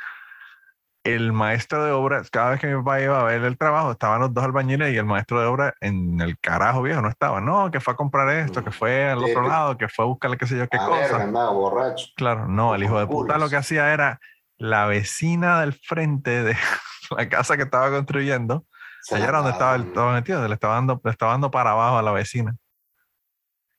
el 1.14 1.32
maestro 1.32 1.84
de 1.84 1.92
obra, 1.92 2.22
cada 2.30 2.50
vez 2.50 2.60
que 2.60 2.66
mi 2.66 2.76
papá 2.76 3.00
iba 3.00 3.20
a 3.20 3.24
ver 3.24 3.42
el 3.44 3.56
trabajo, 3.58 3.92
estaban 3.92 4.20
los 4.20 4.32
dos 4.32 4.44
albañiles 4.44 4.92
y 4.92 4.96
el 4.96 5.04
maestro 5.04 5.40
de 5.40 5.46
obra 5.46 5.74
en 5.80 6.20
el 6.20 6.38
carajo 6.38 6.82
viejo 6.82 7.02
no 7.02 7.08
estaba. 7.08 7.40
No, 7.40 7.70
que 7.70 7.80
fue 7.80 7.94
a 7.94 7.96
comprar 7.96 8.28
esto, 8.30 8.62
que 8.64 8.70
fue 8.70 9.08
al 9.10 9.18
otro 9.18 9.46
lado, 9.46 9.76
que 9.76 9.88
fue 9.88 10.04
a 10.04 10.08
buscarle 10.08 10.36
qué 10.36 10.46
sé 10.46 10.56
yo 10.56 10.68
qué 10.68 10.76
a 10.76 10.86
cosa. 10.86 11.22
andaba 11.22 11.50
borracho. 11.52 12.06
Claro, 12.16 12.48
no, 12.48 12.74
el 12.74 12.82
hijo 12.82 12.98
de 12.98 13.06
puta 13.06 13.38
lo 13.38 13.48
que 13.48 13.56
hacía 13.56 13.92
era 13.92 14.20
la 14.56 14.86
vecina 14.86 15.60
del 15.60 15.72
frente 15.72 16.42
de 16.42 16.56
la 17.16 17.28
casa 17.28 17.56
que 17.56 17.62
estaba 17.64 17.90
construyendo. 17.90 18.66
Se 19.02 19.14
Allá 19.16 19.28
era 19.28 19.38
donde 19.38 19.52
estaba, 19.52 19.72
daban. 19.72 19.86
estaba 19.86 20.12
metido, 20.12 20.46
le 20.48 20.54
estaba, 20.54 20.74
dando, 20.74 21.00
le 21.02 21.10
estaba 21.10 21.32
dando 21.32 21.50
para 21.50 21.70
abajo 21.70 21.98
a 21.98 22.02
la 22.02 22.12
vecina. 22.12 22.56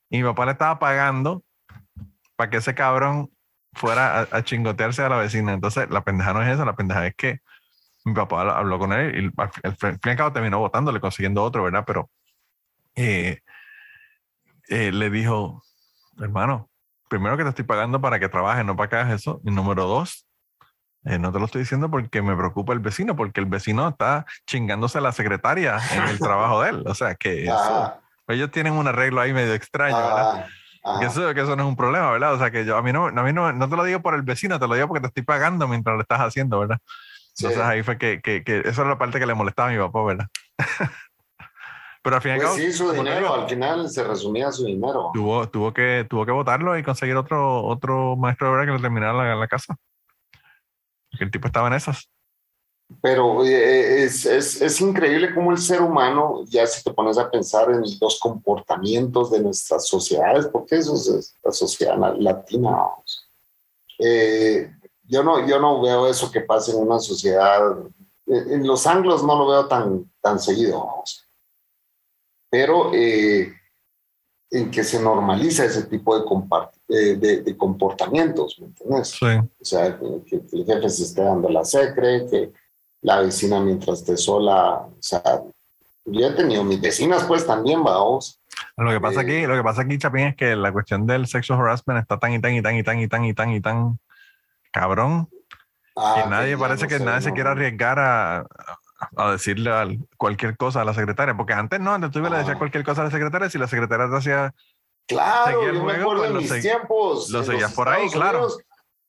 Y 0.10 0.18
mi 0.18 0.24
papá 0.24 0.46
le 0.46 0.54
estaba 0.54 0.80
pagando 0.80 1.44
para 2.36 2.50
que 2.50 2.58
ese 2.58 2.74
cabrón 2.74 3.30
fuera 3.74 4.20
a, 4.22 4.28
a 4.32 4.44
chingotearse 4.44 5.02
a 5.04 5.10
la 5.10 5.18
vecina. 5.18 5.54
Entonces, 5.54 5.90
la 5.90 6.02
pendeja 6.04 6.34
no 6.34 6.42
es 6.42 6.50
eso, 6.50 6.66
la 6.66 6.76
pendeja 6.76 7.06
es 7.08 7.16
que 7.16 7.40
mi 8.06 8.14
papá 8.14 8.42
habló 8.58 8.80
con 8.80 8.94
él 8.94 9.16
y 9.36 9.42
al, 9.42 9.52
al 9.64 9.76
fin 9.76 10.00
y 10.04 10.10
al 10.10 10.16
cabo 10.16 10.32
terminó 10.34 10.60
votándole, 10.60 11.00
consiguiendo 11.00 11.44
otro, 11.44 11.64
¿verdad? 11.64 11.84
Pero 11.86 12.10
eh, 12.96 13.40
eh, 14.70 14.92
le 14.92 15.10
dijo, 15.10 15.64
hermano, 16.20 16.70
primero 17.10 17.38
que 17.38 17.44
te 17.44 17.50
estoy 17.50 17.66
pagando 17.66 18.00
para 18.02 18.20
que 18.20 18.30
trabajes, 18.30 18.66
no 18.66 18.76
para 18.76 18.90
que 18.90 18.96
hagas 18.96 19.14
eso. 19.14 19.42
Y 19.44 19.52
número 19.52 19.86
dos, 19.86 20.26
eh, 21.06 21.18
no 21.20 21.32
te 21.32 21.40
lo 21.40 21.46
estoy 21.46 21.62
diciendo 21.62 21.90
porque 21.90 22.22
me 22.22 22.36
preocupa 22.36 22.74
el 22.74 22.80
vecino, 22.80 23.16
porque 23.16 23.40
el 23.40 23.46
vecino 23.48 23.88
está 23.88 24.26
chingándose 24.46 24.98
a 24.98 25.02
la 25.02 25.12
secretaria 25.12 25.78
en 25.94 26.04
el 26.04 26.20
trabajo 26.20 26.62
de 26.62 26.70
él. 26.72 26.84
O 26.88 26.94
sea, 26.96 27.16
que 27.16 27.44
eso- 27.46 27.54
Ah, 27.54 28.00
ellos 28.28 28.52
tienen 28.52 28.74
un 28.74 28.88
arreglo 28.88 29.22
ahí 29.22 29.34
medio 29.34 29.54
extraño, 29.56 29.98
¿verdad? 29.98 30.46
Que 31.00 31.06
eso, 31.06 31.34
que 31.34 31.42
eso 31.42 31.56
no 31.56 31.64
es 31.64 31.70
un 31.70 31.76
problema, 31.76 32.12
¿verdad? 32.12 32.34
O 32.34 32.38
sea, 32.38 32.52
que 32.52 32.66
yo 32.66 32.78
a 32.78 32.82
mí, 32.82 32.94
no, 32.94 33.08
a 33.08 33.24
mí 33.24 33.34
no, 33.34 33.52
no 33.52 33.70
te 33.70 33.76
lo 33.76 33.84
digo 33.84 34.02
por 34.02 34.16
el 34.16 34.22
vecino, 34.22 34.60
te 34.60 34.68
lo 34.68 34.76
digo 34.76 34.88
porque 34.88 35.02
te 35.02 35.08
estoy 35.08 35.24
pagando 35.24 35.68
mientras 35.68 35.96
lo 35.96 36.02
estás 36.02 36.20
haciendo, 36.20 36.60
¿verdad? 36.60 36.80
Sí. 37.34 37.46
Entonces 37.46 37.62
ahí 37.62 37.84
fue 37.84 37.98
que, 37.98 38.22
que, 38.22 38.44
que 38.44 38.60
eso 38.66 38.82
era 38.82 38.92
la 38.92 38.98
parte 38.98 39.20
que 39.20 39.26
le 39.26 39.34
molestaba 39.34 39.70
a 39.70 39.72
mi 39.72 39.78
papá, 39.78 40.04
¿verdad? 40.04 40.28
Pero 42.02 42.16
al 42.16 42.22
fin 42.22 42.32
y 42.32 42.34
al 42.36 42.42
Pues 42.42 42.54
sí, 42.54 42.72
su 42.72 42.92
dinero, 42.92 43.34
al 43.34 43.50
final 43.50 43.90
se 43.90 44.04
resumía 44.04 44.52
su 44.52 44.66
dinero. 44.66 45.12
tuvo, 45.14 45.50
tuvo, 45.50 45.74
que, 45.74 46.06
tuvo 46.10 46.26
que 46.26 46.32
votarlo 46.32 46.78
y 46.78 46.84
conseguir 46.84 47.16
otro, 47.18 47.64
otro 47.64 48.16
maestro 48.16 48.48
de 48.48 48.54
obra 48.54 48.66
que 48.66 48.72
le 48.72 48.80
terminara 48.80 49.14
la, 49.14 49.36
la 49.36 49.48
casa. 49.48 49.76
Porque 51.12 51.26
el 51.26 51.32
tipo 51.32 51.48
estaba 51.48 51.68
en 51.68 51.74
esas. 51.74 52.10
Pero 53.02 53.46
eh, 53.46 54.04
es, 54.04 54.26
es, 54.26 54.62
es 54.62 54.82
increíble 54.82 55.34
cómo 55.34 55.52
el 55.52 55.60
ser 55.60 55.82
humano, 55.82 56.44
ya 56.46 56.66
si 56.66 56.84
te 56.84 56.92
pones 56.92 57.18
a 57.18 57.30
pensar 57.30 57.70
en 57.72 57.82
los 58.02 58.20
comportamientos 58.20 59.30
de 59.32 59.42
nuestras 59.42 59.88
sociedades, 59.88 60.48
porque 60.48 60.78
eso 60.78 60.96
es 60.96 61.36
la 61.44 61.52
sociedad 61.52 61.98
la- 61.98 62.16
latina, 62.16 62.72
vamos. 62.72 63.30
Eh, 64.00 64.72
yo, 65.04 65.24
no, 65.24 65.48
yo 65.48 65.60
no 65.60 65.82
veo 65.82 66.08
eso 66.08 66.32
que 66.32 66.42
pasa 66.42 66.72
en 66.72 66.80
una 66.80 67.00
sociedad. 67.00 67.62
En, 68.26 68.66
los 68.66 68.88
anglos 68.88 69.24
no 69.24 69.38
lo 69.38 69.48
veo 69.48 69.68
tan, 69.68 70.12
tan 70.22 70.40
seguido, 70.40 70.84
vamos. 70.84 71.26
Pero 72.50 72.92
eh, 72.94 73.54
en 74.50 74.72
que 74.72 74.84
se 74.84 75.00
normaliza 75.00 75.66
ese 75.66 75.84
tipo 75.84 76.18
de, 76.18 76.26
eh, 76.90 77.16
de, 77.16 77.42
de 77.44 77.58
comportamientos, 77.58 78.58
¿me 78.60 78.68
entiendes? 78.68 79.10
Sí. 79.10 79.26
O 79.26 79.66
sea, 79.66 79.98
que, 80.26 80.42
que 80.46 80.58
el 80.58 80.66
jefe 80.66 80.90
se 80.90 81.04
esté 81.04 81.22
dando 81.22 81.50
la 81.50 81.64
secre, 81.64 82.26
que 82.28 82.52
la 83.02 83.20
vecina 83.22 83.60
mientras 83.60 84.00
esté 84.00 84.18
sola, 84.18 84.74
o 84.76 84.92
sea, 85.00 85.22
yo 86.06 86.28
he 86.28 86.32
tenido 86.34 86.64
mis 86.64 86.82
vecinas 86.82 87.24
pues 87.26 87.46
también, 87.46 87.84
vamos. 87.84 88.40
Lo 88.76 88.90
que 88.92 89.00
pasa 89.00 89.22
Eh, 89.22 89.24
aquí, 89.24 89.48
lo 89.48 89.56
que 89.56 89.64
pasa 89.64 89.82
aquí, 89.84 89.98
Chapín, 89.98 90.28
es 90.28 90.36
que 90.36 90.56
la 90.56 90.72
cuestión 90.72 91.06
del 91.08 91.28
sexual 91.28 91.60
harassment 91.62 92.00
está 92.02 92.18
tan 92.18 92.34
y 92.34 92.42
tan 92.42 92.54
y 92.56 92.62
tan 92.62 92.76
y 92.76 92.84
tan 92.84 93.00
y 93.00 93.08
tan 93.08 93.24
y 93.26 93.34
tan 93.34 93.52
y 93.52 93.62
tan 93.62 94.00
cabrón 94.72 95.30
Ah, 95.96 96.22
que 96.24 96.30
nadie 96.30 96.58
parece 96.58 96.84
no 96.84 96.90
que 96.90 96.98
sé, 96.98 97.04
nadie 97.04 97.22
se 97.22 97.30
no. 97.30 97.36
quiere 97.36 97.50
arriesgar 97.50 98.00
a, 98.00 98.46
a 99.18 99.32
decirle 99.32 99.70
al- 99.72 100.00
cualquier 100.18 100.56
cosa 100.56 100.82
a 100.82 100.86
la 100.86 100.94
secretaria, 100.94 101.36
porque 101.36 101.54
antes 101.54 101.80
no, 101.80 101.94
antes 101.94 102.12
tú 102.12 102.22
le 102.22 102.30
decías 102.30 102.56
Ah. 102.56 102.58
cualquier 102.58 102.84
cosa 102.86 103.02
a 103.02 103.06
la 103.06 103.12
secretaria, 103.12 103.50
si 103.50 103.58
la 103.58 103.68
secretaria 103.68 104.10
te 104.10 104.16
hacía, 104.18 104.54
Claro, 105.08 105.66
yo 105.66 105.74
me 105.74 105.80
juego, 105.80 106.12
acuerdo 106.12 106.34
pues 106.36 106.52
mis 106.52 106.62
tiempos. 106.62 107.30
lo 107.32 107.44
seguías 107.44 107.74
por 107.74 107.90
ahí, 107.90 108.06
Estados 108.06 108.14
claro. 108.14 108.48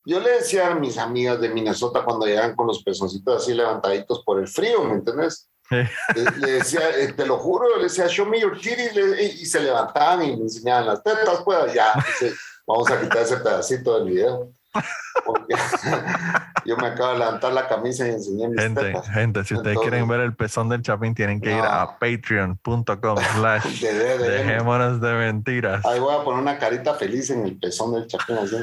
Yo 0.04 0.20
le 0.20 0.30
decía 0.30 0.68
a 0.68 0.74
mis 0.74 0.96
amigas 0.98 1.40
de 1.40 1.50
Minnesota 1.50 2.02
cuando 2.04 2.26
llegan 2.26 2.56
con 2.56 2.66
los 2.66 2.82
pezoncitos 2.82 3.42
así 3.42 3.54
levantaditos 3.54 4.22
por 4.24 4.40
el 4.40 4.48
frío, 4.48 4.82
¿me 4.84 4.94
entiendes? 4.94 5.50
Sí. 5.68 5.76
Le, 6.38 6.52
decía, 6.52 6.80
eh, 6.96 7.12
te 7.12 7.24
lo 7.26 7.38
juro, 7.38 7.76
le 7.76 7.84
decía, 7.84 8.08
show 8.08 8.26
me 8.26 8.40
your 8.40 8.58
titties, 8.58 8.92
y, 9.40 9.46
se 9.46 9.60
levantaban 9.60 10.22
y 10.24 10.36
me 10.36 10.42
enseñaban 10.42 10.86
las 10.86 11.02
tetas, 11.02 11.42
pues 11.44 11.72
ya, 11.72 11.92
vamos 12.66 12.90
a 12.90 13.00
quitar 13.00 13.18
ese 13.18 13.36
pedacito 13.36 13.98
del 13.98 14.10
video. 14.10 14.52
Porque 15.24 15.54
yo 16.64 16.76
me 16.76 16.88
acabo 16.88 17.12
de 17.12 17.18
levantar 17.18 17.52
la 17.52 17.68
camisa 17.68 18.06
y 18.06 18.10
enseñé 18.10 18.48
mis 18.48 18.60
gente, 18.60 18.80
tetas. 18.80 19.08
gente, 19.08 19.44
si 19.44 19.54
ustedes 19.54 19.76
Entonces- 19.76 19.90
quieren 19.90 20.08
ver 20.08 20.20
el 20.20 20.34
pezón 20.34 20.68
del 20.68 20.82
Chapín, 20.82 21.14
tienen 21.14 21.40
que 21.40 21.52
ir 21.52 21.62
a 21.62 21.98
patreon.com 21.98 23.18
slash 23.34 23.80
De 23.82 24.18
dejémonos 24.18 25.00
de 25.00 25.12
mentiras. 25.12 25.84
Ahí 25.84 26.00
voy 26.00 26.14
a 26.14 26.24
poner 26.24 26.40
una 26.40 26.58
carita 26.58 26.94
feliz 26.94 27.30
en 27.30 27.44
el 27.44 27.58
pezón 27.58 27.94
del 27.94 28.06
chapín 28.06 28.38
así. 28.38 28.56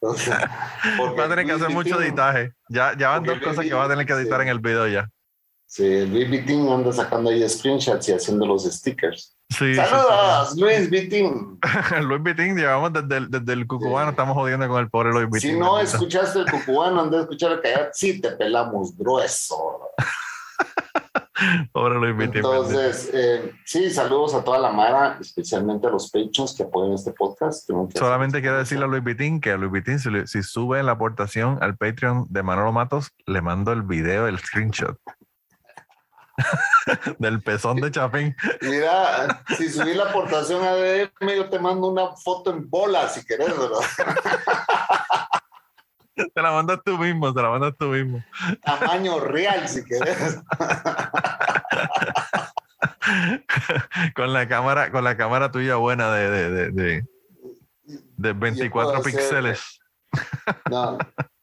Entonces, 0.00 0.28
Va 1.18 1.24
a 1.24 1.28
tener 1.28 1.44
que 1.46 1.52
Luis 1.52 1.62
hacer 1.62 1.74
mucho 1.74 2.00
editaje. 2.00 2.52
Ya, 2.68 2.96
ya 2.96 3.10
van 3.10 3.24
dos 3.24 3.38
cosas 3.38 3.56
Luis 3.58 3.68
que 3.68 3.74
va 3.74 3.84
a 3.84 3.88
tener 3.88 4.06
que 4.06 4.12
editar 4.12 4.38
sí. 4.40 4.42
en 4.42 4.48
el 4.48 4.60
video 4.60 4.86
ya. 4.86 5.08
Sí, 5.66 5.84
el 5.84 6.10
Luis 6.10 6.30
Vitín 6.30 6.66
anda 6.68 6.92
sacando 6.92 7.28
ahí 7.30 7.46
screenshots 7.46 8.08
y 8.08 8.12
haciendo 8.12 8.46
los 8.46 8.64
stickers. 8.64 9.36
Sí, 9.50 9.74
sí, 9.74 9.74
¡Saludos, 9.74 10.56
Luis 10.56 10.88
Vitín! 10.88 11.58
sí. 11.62 11.94
Luis 12.02 12.22
Vitín, 12.22 12.56
llevamos 12.56 12.92
desde 12.92 13.16
el, 13.16 13.30
desde 13.30 13.52
el 13.52 13.66
cucubano, 13.66 14.06
Sí. 14.06 14.10
estamos 14.12 14.34
jodiendo 14.34 14.68
con 14.68 14.80
el 14.80 14.88
pobre 14.88 15.10
Luis 15.10 15.26
Vitín. 15.30 15.50
Si 15.52 15.58
no 15.58 15.78
escuchaste 15.78 16.38
el 16.40 16.50
cucubano, 16.50 17.02
anda 17.02 17.18
a 17.18 17.20
escuchar 17.22 17.52
el 17.52 17.60
callar, 17.60 17.90
sí 17.92 18.20
te 18.20 18.30
pelamos 18.32 18.96
grueso. 18.96 19.90
Luis 21.74 22.16
Vitín. 22.16 22.42
bendito. 22.42 22.64
Entonces, 22.64 23.10
eh, 23.12 23.52
sí, 23.64 23.90
saludos 23.90 24.34
a 24.34 24.44
toda 24.44 24.58
la 24.58 24.70
Mara, 24.70 25.18
especialmente 25.20 25.86
a 25.86 25.90
los 25.90 26.10
patrons 26.10 26.54
que 26.56 26.64
apoyan 26.64 26.94
este 26.94 27.12
podcast. 27.12 27.68
Que 27.68 27.98
Solamente 27.98 28.40
quiero 28.40 28.58
decirle 28.58 28.84
a 28.84 28.88
Luis 28.88 29.04
Vitín 29.04 29.40
que 29.40 29.52
a 29.52 29.56
Luis 29.56 29.72
Vitín, 29.72 29.98
si, 29.98 30.10
si 30.26 30.42
sube 30.42 30.82
la 30.82 30.92
aportación 30.92 31.58
al 31.62 31.76
Patreon 31.76 32.26
de 32.28 32.42
Manolo 32.42 32.72
Matos, 32.72 33.12
le 33.26 33.40
mando 33.40 33.72
el 33.72 33.82
video, 33.82 34.26
el 34.26 34.38
screenshot 34.38 34.98
del 37.18 37.42
pezón 37.42 37.80
de 37.80 37.90
Chapín. 37.90 38.36
Mira, 38.62 39.42
si 39.56 39.68
subí 39.68 39.94
la 39.94 40.04
aportación 40.04 40.64
a 40.64 40.74
DM, 40.74 41.36
yo 41.36 41.48
te 41.48 41.58
mando 41.58 41.88
una 41.88 42.16
foto 42.16 42.50
en 42.50 42.68
bola 42.68 43.08
si 43.08 43.24
querés, 43.24 43.48
¿verdad? 43.48 43.80
Te 46.34 46.42
la 46.42 46.50
mandas 46.52 46.80
tú 46.84 46.98
mismo, 46.98 47.32
te 47.32 47.42
la 47.42 47.50
mandas 47.50 47.74
tú 47.78 47.86
mismo. 47.86 48.22
Tamaño 48.64 49.20
real 49.20 49.68
si 49.68 49.84
querés. 49.84 50.38
con 54.14 54.32
la 54.32 54.48
cámara, 54.48 54.90
con 54.90 55.04
la 55.04 55.16
cámara 55.16 55.50
tuya 55.50 55.76
buena 55.76 56.12
de, 56.12 56.30
de, 56.30 56.50
de, 56.50 56.70
de, 56.70 57.04
de 58.16 58.32
24 58.32 58.98
hacer- 58.98 59.04
píxeles. 59.04 59.80
No, 60.70 60.98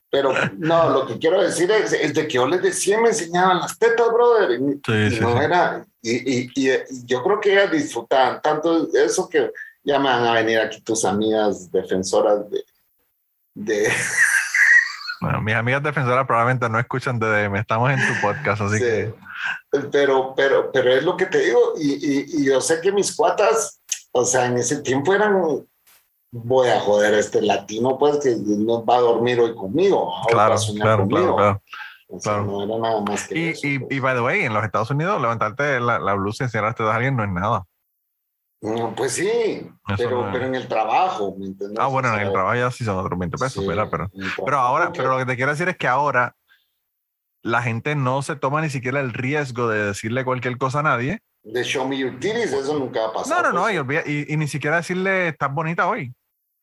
pero 0.09 0.31
no, 0.57 0.89
lo 0.89 1.05
que 1.07 1.19
quiero 1.19 1.41
decir 1.41 1.69
es, 1.71 1.93
es 1.93 2.13
de 2.13 2.27
que 2.27 2.35
yo 2.35 2.47
les 2.47 2.61
decía, 2.61 2.99
me 2.99 3.09
enseñaban 3.09 3.59
las 3.59 3.77
tetas, 3.77 4.07
brother. 4.11 4.51
Y, 4.59 4.81
Sí, 4.85 4.93
y 4.93 5.11
sí, 5.11 5.19
no 5.19 5.41
era, 5.41 5.85
y, 6.01 6.11
y, 6.11 6.51
y- 6.55 6.71
y 6.71 7.05
yo 7.05 7.23
creo 7.23 7.39
que 7.39 7.53
ellas 7.53 7.71
disfrutaban 7.71 8.41
tanto 8.41 8.85
de 8.87 9.05
eso 9.05 9.27
que 9.29 9.51
ya 9.83 9.99
me 9.99 10.09
van 10.09 10.25
a 10.25 10.33
venir 10.33 10.59
aquí 10.59 10.81
tus 10.81 11.05
amigas 11.05 11.71
defensoras 11.71 12.49
de, 12.49 12.63
de 13.53 13.91
Bueno, 15.25 15.41
mis 15.41 15.55
amigas 15.55 15.83
defensoras 15.83 16.25
probablemente 16.25 16.69
no 16.69 16.79
escuchan 16.79 17.19
DDM, 17.19 17.55
estamos 17.57 17.91
en 17.91 17.97
tu 17.99 18.21
podcast, 18.21 18.61
así 18.61 18.77
Sí. 18.77 18.83
que 18.83 19.13
Pero, 19.91 20.33
pero, 20.35 20.71
pero 20.71 20.91
es 20.91 21.03
lo 21.03 21.17
que 21.17 21.25
te 21.25 21.39
digo, 21.39 21.59
y, 21.77 21.93
y, 21.93 22.25
y 22.29 22.45
yo 22.45 22.61
sé 22.61 22.79
que 22.81 22.91
mis 22.91 23.15
cuatas, 23.15 23.81
o 24.11 24.23
sea, 24.25 24.45
en 24.45 24.57
ese 24.57 24.81
tiempo 24.81 25.13
eran, 25.13 25.65
voy 26.31 26.69
a 26.69 26.79
joder 26.79 27.13
a 27.13 27.19
este 27.19 27.41
latino, 27.41 27.97
pues, 27.97 28.17
que 28.23 28.35
no 28.39 28.85
va 28.85 28.97
a 28.97 29.01
dormir 29.01 29.39
hoy 29.39 29.55
conmigo, 29.55 30.07
hoy 30.09 30.33
va 30.33 30.33
claro, 30.33 30.53
a 30.53 30.57
soñar 30.57 30.83
claro, 30.83 31.07
claro, 31.07 31.09
conmigo. 31.09 31.35
claro. 31.37 31.61
O 32.07 32.19
sea, 32.19 32.33
claro. 32.33 32.45
no 32.45 32.63
era 32.63 32.77
nada 32.77 33.01
más 33.01 33.27
que 33.27 33.37
Y, 33.39 33.47
eso, 33.49 33.67
y, 33.67 33.79
pues. 33.79 33.91
y 33.91 33.99
by 33.99 34.15
the 34.15 34.21
way, 34.21 34.41
en 34.43 34.53
los 34.53 34.63
Estados 34.63 34.91
Unidos, 34.91 35.19
levantarte 35.21 35.79
la, 35.79 35.97
la 35.99 36.13
blusa 36.13 36.43
y 36.43 36.45
enseñarte 36.45 36.83
a 36.83 36.95
alguien 36.95 37.15
no 37.15 37.23
es 37.23 37.29
nada. 37.31 37.65
No, 38.65 38.93
pues 38.95 39.13
sí, 39.13 39.29
pero, 39.97 40.25
no 40.25 40.31
pero 40.31 40.45
en 40.47 40.55
el 40.55 40.67
trabajo, 40.67 41.35
¿me 41.37 41.45
entiendes? 41.47 41.77
Ah, 41.79 41.87
bueno, 41.87 42.09
O 42.09 42.13
en 42.13 42.19
el 42.19 42.25
sea, 42.25 42.33
trabajo 42.33 42.55
ya 42.55 42.71
sí 42.71 42.83
son 42.83 42.97
otros 42.97 43.17
20 43.19 43.37
pesos, 43.37 43.61
sí, 43.63 43.67
¿verdad? 43.67 43.87
Pero, 43.91 44.09
pero 44.43 44.57
ahora, 44.59 44.85
porque 44.85 44.99
pero 44.99 45.11
lo 45.11 45.17
que 45.19 45.25
te 45.25 45.35
quiero 45.35 45.51
decir 45.51 45.69
es 45.69 45.77
que 45.77 45.87
ahora 45.87 46.35
la 47.43 47.61
gente 47.61 47.95
no 47.95 48.21
se 48.21 48.35
toma 48.35 48.61
ni 48.61 48.69
siquiera 48.69 48.99
el 48.99 49.13
riesgo 49.13 49.67
de 49.69 49.85
decirle 49.87 50.25
cualquier 50.25 50.57
cosa 50.57 50.79
a 50.79 50.83
nadie. 50.83 51.19
De 51.43 51.63
show 51.63 51.87
me 51.87 51.97
your 51.97 52.11
titties, 52.19 52.53
eso 52.53 52.77
nunca 52.79 53.01
va 53.01 53.07
a 53.09 53.13
pasar. 53.13 53.43
No, 53.43 53.51
no, 53.51 53.53
no, 53.53 53.61
pues. 53.63 53.75
y, 53.75 53.77
olvida- 53.77 54.03
y, 54.05 54.33
y 54.33 54.37
ni 54.37 54.47
siquiera 54.47 54.77
decirle 54.77 55.27
estás 55.27 55.53
bonita 55.53 55.87
hoy. 55.87 56.11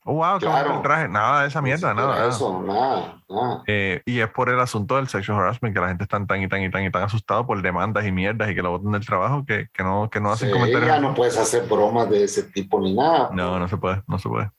Oh, 0.05 0.15
wow, 0.15 0.39
Claro. 0.41 0.77
el 0.77 0.83
traje. 0.83 1.09
Nada 1.09 1.43
de 1.43 1.49
esa 1.49 1.63
mierda, 1.63 1.95
nada. 1.95 2.15
nada. 2.17 2.29
Eso, 2.29 2.61
nada, 2.63 3.23
nada. 3.29 3.63
Eh, 3.69 4.03
y 4.05 4.19
es 4.19 4.29
por 4.31 4.49
el 4.49 4.59
asunto 4.59 4.97
del 4.97 5.07
sexual 5.09 5.39
harassment 5.39 5.75
que 5.75 5.81
la 5.81 5.89
gente 5.89 6.03
está 6.05 6.25
tan 6.27 6.43
y 6.43 6.49
tan 6.49 6.63
y 6.63 6.71
tan 6.71 6.85
y 6.85 6.91
tan 6.91 7.03
asustado 7.05 7.47
por 7.47 7.63
demandas 7.63 8.05
y 8.05 8.11
mierdas 8.13 8.51
y 8.51 8.55
que 8.55 8.63
lo 8.63 8.71
botan 8.73 8.93
del 8.93 9.07
trabajo 9.07 9.45
que, 9.47 9.69
que 9.73 9.83
no, 9.85 10.11
que 10.11 10.21
no 10.21 10.33
hacen 10.33 10.49
Sí, 10.49 10.53
comentarios. 10.53 10.89
ya 10.91 10.99
no 11.01 11.15
puedes 11.15 11.37
hacer 11.39 11.63
bromas 11.69 12.11
de 12.11 12.25
ese 12.25 12.43
tipo 12.43 12.81
ni 12.81 12.95
nada. 12.95 13.31
No, 13.33 13.59
no 13.59 13.69
se 13.69 13.77
puede, 13.77 14.03
no 14.09 14.19
se 14.19 14.29
puede. 14.29 14.51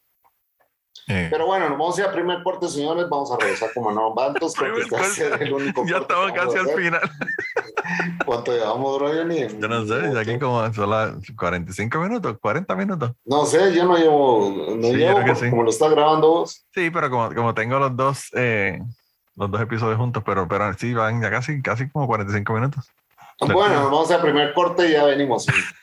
Eh, 1.08 1.28
Pero 1.30 1.46
bueno, 1.46 1.68
nos 1.70 1.78
vamos 1.78 1.98
a 1.98 2.02
ir 2.02 2.08
a 2.08 2.12
primer 2.12 2.44
corte, 2.44 2.68
señores. 2.70 3.10
Vamos 3.10 3.32
a 3.32 3.38
regresar 3.38 3.70
como 3.74 3.92
no 3.92 4.14
Bantos, 4.14 4.54
porque 4.56 4.96
va 4.96 5.02
a 5.02 5.04
ser 5.04 5.42
el 5.42 5.54
único 5.54 5.86
ya 5.86 5.98
estamos 5.98 6.32
casi 6.32 6.58
al 6.58 6.70
final. 6.70 7.02
¿Cuánto 8.26 8.54
llevamos, 8.54 9.02
Johnny? 9.02 9.48
Yo 9.60 9.68
no 9.68 9.86
sé, 9.86 9.96
de 9.96 10.20
aquí 10.20 10.40
como 10.40 10.74
son 10.74 10.90
las 10.90 11.14
45 11.38 12.00
minutos, 12.00 12.38
40 12.40 12.76
minutos. 12.76 13.12
No 13.26 13.46
sé, 13.46 13.74
yo 13.74 13.86
no 13.86 13.98
llevo, 13.98 14.54
no 14.76 14.88
Sí, 14.88 14.92
yo 14.94 14.98
llevo 14.98 15.14
creo 15.16 15.26
que 15.26 15.32
porque 15.32 15.46
sí. 15.46 15.50
como 15.50 15.64
lo 15.64 15.70
está 15.70 15.90
grabando 15.90 16.30
vos. 16.30 16.66
Sí, 16.74 16.90
pero 16.90 17.10
como, 17.10 17.34
como 17.34 17.54
tengo 17.54 17.80
los 17.80 17.96
dos, 17.96 18.30
eh, 18.34 18.80
los 19.36 19.52
dos 19.52 19.62
episodios 19.62 19.98
juntos, 19.98 20.24
pero, 20.26 20.48
pero 20.48 20.74
sí 20.76 20.94
van 20.94 21.22
ya 21.22 21.30
casi, 21.30 21.62
casi 21.62 21.90
como 21.90 22.08
45 22.08 22.54
minutos. 22.54 22.90
Bueno, 23.40 23.74
nos 23.76 23.92
vamos 23.92 24.12
a 24.12 24.22
primer 24.22 24.54
corte 24.54 24.88
y 24.88 24.94
ya 24.94 25.04
venimos. 25.04 25.46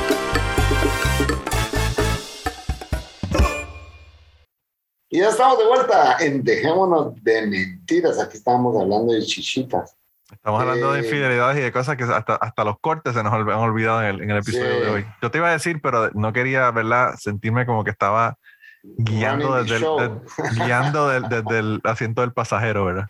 Y 5.13 5.19
ya 5.19 5.27
estamos 5.29 5.57
de 5.57 5.65
vuelta 5.67 6.15
en 6.21 6.41
Dejémonos 6.43 7.21
de 7.21 7.45
Mentiras. 7.45 8.17
Aquí 8.17 8.37
estamos 8.37 8.73
hablando 8.81 9.11
de 9.13 9.21
chichitas. 9.23 9.95
Estamos 10.31 10.61
hablando 10.61 10.93
de 10.93 11.01
Eh, 11.01 11.03
infidelidades 11.03 11.57
y 11.57 11.61
de 11.61 11.71
cosas 11.73 11.97
que 11.97 12.05
hasta, 12.05 12.35
hasta 12.35 12.63
los 12.63 12.79
cortes 12.79 13.13
se 13.13 13.21
nos 13.21 13.33
han 13.33 13.41
olvidado 13.49 14.01
en 14.01 14.07
el, 14.07 14.21
en 14.21 14.31
el 14.31 14.37
episodio 14.37 14.73
Sí. 14.73 14.79
de 14.79 14.89
hoy. 14.89 15.05
Yo 15.21 15.29
te 15.29 15.37
iba 15.39 15.49
a 15.49 15.51
decir, 15.51 15.81
pero 15.83 16.09
no 16.13 16.31
quería, 16.31 16.71
¿verdad? 16.71 17.15
Sentirme 17.19 17.65
como 17.65 17.83
que 17.83 17.89
estaba 17.91 18.37
guiando 18.83 19.61
desde 19.61 19.75
el, 19.75 19.81
de- 19.81 20.63
guiando 20.63 21.09
del- 21.09 21.23
desde 21.27 21.59
el 21.59 21.81
asiento 21.83 22.21
del 22.21 22.31
pasajero, 22.31 22.85
¿verdad? 22.85 23.07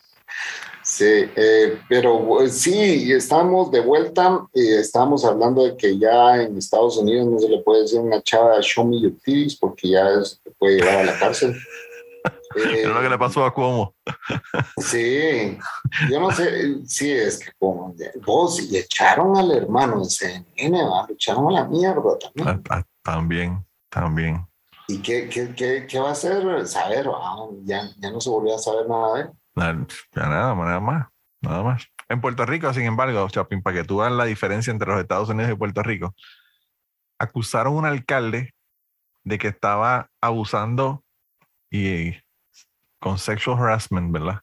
Sí, 0.81 1.29
eh, 1.35 1.79
pero 1.87 2.41
eh, 2.41 2.49
sí, 2.49 3.11
estamos 3.11 3.69
de 3.69 3.81
vuelta 3.81 4.39
y 4.53 4.73
estamos 4.73 5.23
hablando 5.23 5.63
de 5.63 5.77
que 5.77 5.99
ya 5.99 6.41
en 6.41 6.57
Estados 6.57 6.97
Unidos 6.97 7.27
no 7.27 7.37
se 7.37 7.47
le 7.49 7.59
puede 7.61 7.83
decir 7.83 7.99
una 7.99 8.19
chava 8.23 8.59
show 8.61 8.83
me 8.87 8.99
your 8.99 9.11
titties 9.23 9.55
porque 9.55 9.89
ya 9.89 10.03
te 10.43 10.49
puede 10.57 10.77
llevar 10.77 10.95
a 10.95 11.03
la 11.03 11.19
cárcel. 11.19 11.55
Eh, 12.55 12.85
lo 12.85 13.01
que 13.01 13.09
le 13.09 13.17
pasó 13.17 13.45
a 13.45 13.53
Cuomo. 13.53 13.95
Sí, 14.77 15.57
yo 16.09 16.19
no 16.19 16.31
sé, 16.31 16.85
sí, 16.85 17.09
es 17.11 17.39
que 17.39 17.51
como 17.57 17.95
vos 18.25 18.61
y 18.61 18.77
echaron 18.77 19.37
al 19.37 19.51
hermano 19.51 20.03
de 20.03 20.09
CNN, 20.09 20.83
¿va? 20.83 21.05
lo 21.07 21.13
echaron 21.13 21.47
a 21.49 21.61
la 21.61 21.67
mierda 21.67 22.19
también. 22.19 22.47
Ah, 22.47 22.61
ah, 22.69 22.83
También, 23.01 23.65
también. 23.89 24.45
¿Y 24.87 25.01
qué, 25.01 25.29
qué, 25.29 25.53
qué, 25.55 25.87
qué 25.87 25.99
va 25.99 26.09
a 26.09 26.11
hacer? 26.11 26.67
Saber, 26.67 27.07
ah, 27.15 27.47
ya, 27.63 27.89
ya 27.97 28.11
no 28.11 28.19
se 28.19 28.29
volvió 28.29 28.55
a 28.55 28.59
saber 28.59 28.87
nada 28.89 29.13
de 29.15 29.21
él. 29.21 29.29
Ya 29.55 30.27
nada, 30.27 30.55
nada 30.55 30.79
más. 30.79 31.07
Nada 31.41 31.63
más. 31.63 31.87
En 32.09 32.21
Puerto 32.21 32.45
Rico, 32.45 32.71
sin 32.73 32.83
embargo, 32.83 33.27
Chapín, 33.29 33.63
para 33.63 33.77
que 33.77 33.83
tú 33.83 33.97
veas 33.97 34.11
la 34.11 34.25
diferencia 34.25 34.71
entre 34.71 34.89
los 34.89 34.99
Estados 34.99 35.29
Unidos 35.29 35.51
y 35.51 35.55
Puerto 35.55 35.81
Rico, 35.81 36.13
acusaron 37.17 37.73
a 37.73 37.77
un 37.77 37.85
alcalde 37.85 38.53
de 39.23 39.37
que 39.37 39.47
estaba 39.47 40.09
abusando 40.19 41.03
y 41.71 42.15
con 42.99 43.17
sexual 43.17 43.57
harassment, 43.57 44.11
¿verdad? 44.11 44.41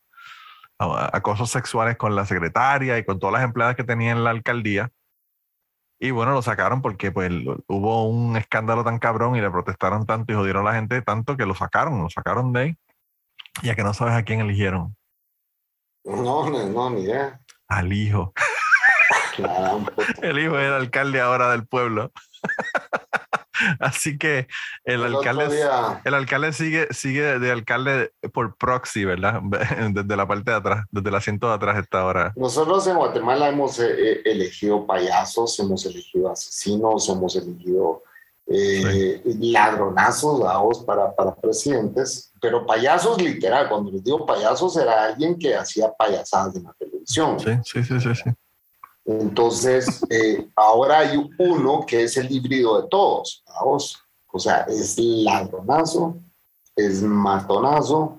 Acosos 0.79 1.51
sexuales 1.51 1.97
con 1.97 2.17
la 2.17 2.25
secretaria 2.25 2.99
y 2.99 3.05
con 3.05 3.19
todas 3.19 3.35
las 3.35 3.45
empleadas 3.45 3.77
que 3.77 3.85
tenía 3.85 4.11
en 4.11 4.25
la 4.25 4.31
alcaldía. 4.31 4.91
Y 6.01 6.13
bueno, 6.13 6.33
lo 6.33 6.43
sacaron 6.43 6.81
porque 6.81 7.11
pues 7.11 7.31
hubo 7.67 8.09
un 8.09 8.37
escándalo 8.37 8.85
tan 8.85 8.99
cabrón 8.99 9.37
y 9.37 9.41
le 9.41 9.51
protestaron 9.51 10.07
tanto 10.07 10.33
y 10.33 10.37
jodieron 10.37 10.67
a 10.67 10.71
la 10.71 10.77
gente 10.77 11.03
tanto 11.03 11.37
que 11.37 11.47
lo 11.47 11.55
sacaron, 11.55 12.01
lo 12.01 12.09
sacaron 12.09 12.53
de 12.53 12.61
ahí. 12.61 12.77
Ya 13.63 13.75
que 13.75 13.83
no 13.83 13.93
sabes 13.93 14.15
a 14.15 14.23
quién 14.23 14.41
eligieron. 14.41 14.97
No, 16.05 16.49
no, 16.49 16.69
no, 16.69 16.91
ni 16.91 17.03
idea. 17.03 17.41
Al 17.67 17.93
hijo. 17.93 18.33
Puta. 19.37 19.79
El 20.23 20.39
hijo 20.39 20.59
es 20.59 20.67
el 20.67 20.73
alcalde 20.73 21.21
ahora 21.21 21.51
del 21.51 21.67
pueblo. 21.67 22.13
Así 23.81 24.19
que 24.19 24.47
el, 24.85 25.03
alcalde, 25.03 25.67
el 26.05 26.15
alcalde 26.15 26.53
sigue, 26.53 26.89
sigue 26.91 27.39
de 27.39 27.51
alcalde 27.51 28.13
por 28.33 28.57
proxy, 28.57 29.05
¿verdad? 29.05 29.41
Desde 29.93 30.17
la 30.17 30.27
parte 30.27 30.51
de 30.51 30.57
atrás, 30.57 30.85
desde 30.91 31.09
el 31.09 31.15
asiento 31.15 31.49
de 31.49 31.55
atrás 31.55 31.79
está 31.79 32.01
ahora. 32.01 32.33
Nosotros 32.37 32.87
en 32.87 32.97
Guatemala 32.97 33.49
hemos 33.49 33.79
eh, 33.79 33.91
eh, 33.91 34.23
elegido 34.25 34.87
payasos, 34.87 35.59
hemos 35.61 35.85
elegido 35.87 36.31
asesinos, 36.31 37.09
hemos 37.09 37.37
elegido 37.37 38.03
eh, 38.47 39.23
ladronazos 39.25 40.41
vamos, 40.41 40.83
para, 40.85 41.15
para 41.15 41.35
presidentes, 41.35 42.33
pero 42.41 42.65
payasos 42.65 43.21
literal, 43.21 43.69
cuando 43.69 43.91
les 43.91 44.03
digo 44.03 44.25
payasos 44.25 44.77
era 44.77 45.05
alguien 45.05 45.39
que 45.39 45.55
hacía 45.55 45.93
payasadas 45.93 46.57
en 46.57 46.65
la 46.65 46.75
televisión. 46.79 47.39
Sí, 47.39 47.51
sí, 47.65 47.85
sí, 47.85 48.01
sí. 48.01 48.15
sí. 48.15 48.31
Entonces, 49.09 50.05
eh, 50.11 50.47
ahora 50.55 50.99
hay 50.99 51.31
uno 51.39 51.85
que 51.87 52.03
es 52.03 52.17
el 52.19 52.31
híbrido 52.31 52.83
de 52.83 52.89
todos, 52.89 53.43
vamos. 53.47 54.05
O 54.31 54.39
sea, 54.39 54.67
es 54.69 54.99
ladronazo, 54.99 56.19
es 56.77 57.01
matonazo, 57.03 58.19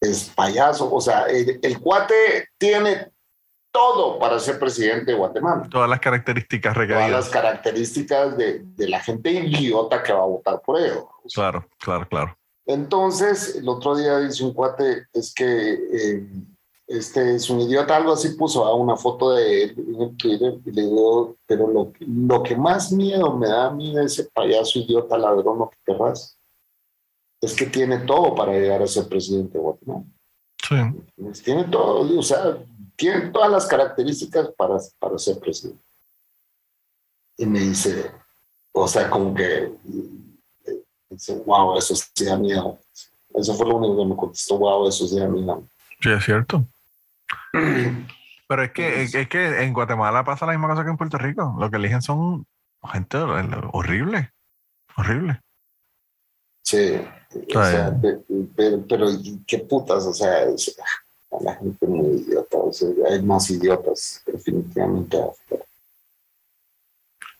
es 0.00 0.30
payaso. 0.30 0.92
O 0.94 1.00
sea, 1.00 1.24
el, 1.26 1.58
el 1.60 1.80
cuate 1.80 2.48
tiene 2.56 3.10
todo 3.72 4.20
para 4.20 4.38
ser 4.38 4.60
presidente 4.60 5.10
de 5.10 5.18
Guatemala. 5.18 5.66
Todas 5.68 5.90
las 5.90 5.98
características 5.98 6.74
Todas 6.74 6.88
requeridas. 6.88 7.10
las 7.10 7.28
características 7.28 8.36
de, 8.36 8.60
de 8.64 8.88
la 8.88 9.00
gente 9.00 9.32
idiota 9.32 10.00
que 10.02 10.12
va 10.12 10.22
a 10.22 10.26
votar 10.26 10.62
por 10.64 10.80
él. 10.80 10.94
Claro, 11.34 11.66
claro, 11.78 12.08
claro. 12.08 12.36
Entonces, 12.66 13.56
el 13.56 13.68
otro 13.68 13.96
día 13.96 14.18
dice 14.20 14.44
un 14.44 14.54
cuate, 14.54 15.06
es 15.12 15.34
que 15.34 15.72
eh, 15.72 16.24
este 16.90 17.36
es 17.36 17.48
un 17.48 17.60
idiota, 17.60 17.96
algo 17.96 18.12
así 18.12 18.30
puso 18.30 18.64
a 18.64 18.74
una 18.74 18.96
foto 18.96 19.30
de 19.30 19.62
él 19.62 19.74
en 19.78 20.02
el 20.02 20.16
Twitter 20.16 20.58
y 20.64 20.72
le 20.72 20.82
digo, 20.82 21.36
pero 21.46 21.68
lo, 21.68 21.92
lo 22.00 22.42
que 22.42 22.56
más 22.56 22.90
miedo 22.90 23.36
me 23.36 23.46
da 23.46 23.66
a 23.66 23.70
mí 23.70 23.94
de 23.94 24.06
ese 24.06 24.24
payaso 24.24 24.80
idiota 24.80 25.16
ladrón 25.16 25.62
o 25.62 25.70
que 25.70 25.76
querrás, 25.86 26.36
es 27.40 27.54
que 27.54 27.66
tiene 27.66 27.98
todo 27.98 28.34
para 28.34 28.54
llegar 28.54 28.82
a 28.82 28.88
ser 28.88 29.08
presidente 29.08 29.56
de 29.56 29.62
Guatemala. 29.62 30.04
Sí. 30.68 30.74
Pues 31.16 31.42
Tiene 31.44 31.64
todo, 31.64 32.18
o 32.18 32.22
sea, 32.24 32.58
tiene 32.96 33.30
todas 33.30 33.52
las 33.52 33.66
características 33.66 34.48
para, 34.56 34.76
para 34.98 35.16
ser 35.16 35.38
presidente. 35.38 35.82
Y 37.36 37.46
me 37.46 37.60
dice, 37.60 38.10
o 38.72 38.88
sea, 38.88 39.08
como 39.08 39.32
que, 39.32 39.72
dice, 41.08 41.40
wow, 41.46 41.78
eso 41.78 41.94
sí 41.94 42.24
da 42.24 42.36
miedo. 42.36 42.80
Eso 43.32 43.54
fue 43.54 43.68
lo 43.68 43.76
único 43.76 43.96
que 43.96 44.04
me 44.06 44.16
contestó, 44.16 44.58
wow, 44.58 44.88
eso 44.88 45.06
sí 45.06 45.20
da 45.20 45.28
miedo. 45.28 45.62
Sí, 46.00 46.10
es 46.10 46.24
cierto. 46.24 46.66
Pero 48.48 48.64
es 48.64 48.72
que, 48.72 49.02
es, 49.02 49.14
es 49.14 49.28
que 49.28 49.62
en 49.62 49.72
Guatemala 49.72 50.24
pasa 50.24 50.44
la 50.46 50.52
misma 50.52 50.68
cosa 50.68 50.82
que 50.82 50.90
en 50.90 50.96
Puerto 50.96 51.18
Rico. 51.18 51.54
Lo 51.58 51.70
que 51.70 51.76
eligen 51.76 52.02
son 52.02 52.46
gente 52.92 53.16
horrible. 53.72 54.32
Horrible. 54.96 55.40
Sí, 56.62 57.00
o 57.56 57.64
sea, 57.64 57.96
pero, 58.56 58.84
pero 58.88 59.10
¿y 59.10 59.42
qué 59.46 59.58
putas, 59.60 60.04
o 60.06 60.12
sea, 60.12 60.42
es- 60.44 60.76
la 61.40 61.54
gente 61.54 61.86
muy 61.86 62.16
idiota, 62.22 62.58
o 62.58 62.72
sea, 62.72 62.88
hay 63.08 63.22
más 63.22 63.48
idiotas 63.50 64.22
definitivamente. 64.26 65.16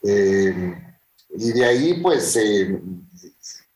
Eh, 0.03 0.75
y 1.31 1.53
de 1.53 1.65
ahí, 1.65 2.01
pues, 2.01 2.37
eh, 2.37 2.81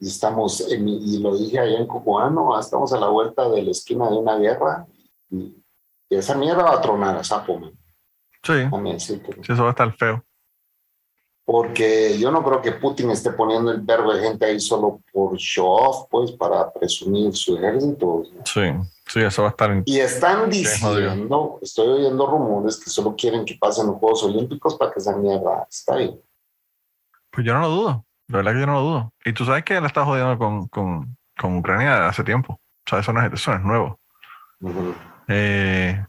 estamos, 0.00 0.60
en- 0.70 0.88
y 0.88 1.18
lo 1.18 1.36
dije 1.36 1.58
allá 1.58 1.78
en 1.78 1.86
Cubano, 1.86 2.58
estamos 2.58 2.92
a 2.92 2.98
la 3.00 3.08
vuelta 3.08 3.48
de 3.48 3.62
la 3.62 3.70
esquina 3.70 4.08
de 4.08 4.16
una 4.16 4.36
guerra 4.38 4.86
y, 5.30 5.54
y 6.08 6.16
esa 6.16 6.34
mierda 6.34 6.62
va 6.62 6.74
a 6.74 6.80
tronar 6.80 7.16
a 7.16 7.24
sapo, 7.24 7.58
man. 7.58 7.72
Sí, 8.42 8.52
Déjame 8.54 8.92
decirte. 8.94 9.32
sí, 9.42 9.52
eso 9.52 9.62
va 9.62 9.68
a 9.68 9.72
estar 9.72 9.92
feo. 9.96 10.24
Porque 11.46 12.18
yo 12.18 12.30
no 12.30 12.42
creo 12.42 12.62
que 12.62 12.72
Putin 12.72 13.10
esté 13.10 13.30
poniendo 13.30 13.70
el 13.70 13.82
verbo 13.82 14.14
de 14.14 14.22
gente 14.22 14.46
ahí 14.46 14.58
solo 14.58 15.02
por 15.12 15.36
show 15.36 15.66
off, 15.66 16.06
pues, 16.10 16.32
para 16.32 16.72
presumir 16.72 17.34
su 17.36 17.58
ejército. 17.58 18.22
Sí, 18.46 18.62
sí, 19.06 19.20
eso 19.20 19.42
va 19.42 19.48
a 19.48 19.50
estar. 19.50 19.82
Y 19.84 19.98
están 19.98 20.48
diciendo, 20.48 21.58
estoy 21.60 21.88
oyendo 21.88 22.26
rumores 22.26 22.82
que 22.82 22.88
solo 22.88 23.14
quieren 23.14 23.44
que 23.44 23.56
pasen 23.60 23.88
los 23.88 23.96
Juegos 23.96 24.22
Olímpicos 24.24 24.74
para 24.76 24.90
que 24.90 25.00
esa 25.00 25.14
mierda 25.16 25.66
está 25.68 25.96
ahí. 25.96 26.18
Pues 27.30 27.46
yo 27.46 27.52
no 27.52 27.60
lo 27.60 27.68
dudo. 27.68 28.06
De 28.26 28.38
verdad 28.38 28.52
que 28.54 28.60
yo 28.60 28.66
no 28.66 28.74
lo 28.74 28.80
dudo. 28.80 29.12
Y 29.26 29.34
tú 29.34 29.44
sabes 29.44 29.64
que 29.64 29.76
él 29.76 29.84
está 29.84 30.02
jodiendo 30.06 30.38
con, 30.38 30.66
con, 30.68 31.16
con 31.38 31.58
Ucrania 31.58 32.08
hace 32.08 32.24
tiempo. 32.24 32.54
O 32.54 32.88
sea, 32.88 33.00
eso 33.00 33.12
no 33.12 33.20
es, 33.20 33.30
eso 33.34 33.50
no 33.50 33.56
es 33.58 33.62
nuevo. 33.64 34.00
Ujú. 34.60 34.94
Eh, 35.28 36.04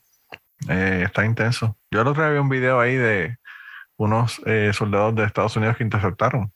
eh, 0.70 1.03
está 1.05 1.26
intenso. 1.26 1.78
Yo 1.91 2.01
el 2.01 2.07
otro 2.07 2.24
día 2.24 2.32
vi 2.32 2.39
un 2.39 2.49
video 2.49 2.80
ahí 2.80 2.95
de 2.95 3.38
unos 3.97 4.41
eh, 4.45 4.72
soldados 4.74 5.16
de 5.16 5.24
Estados 5.24 5.55
Unidos 5.55 5.78
que 5.78 5.84
interceptaron. 5.84 6.51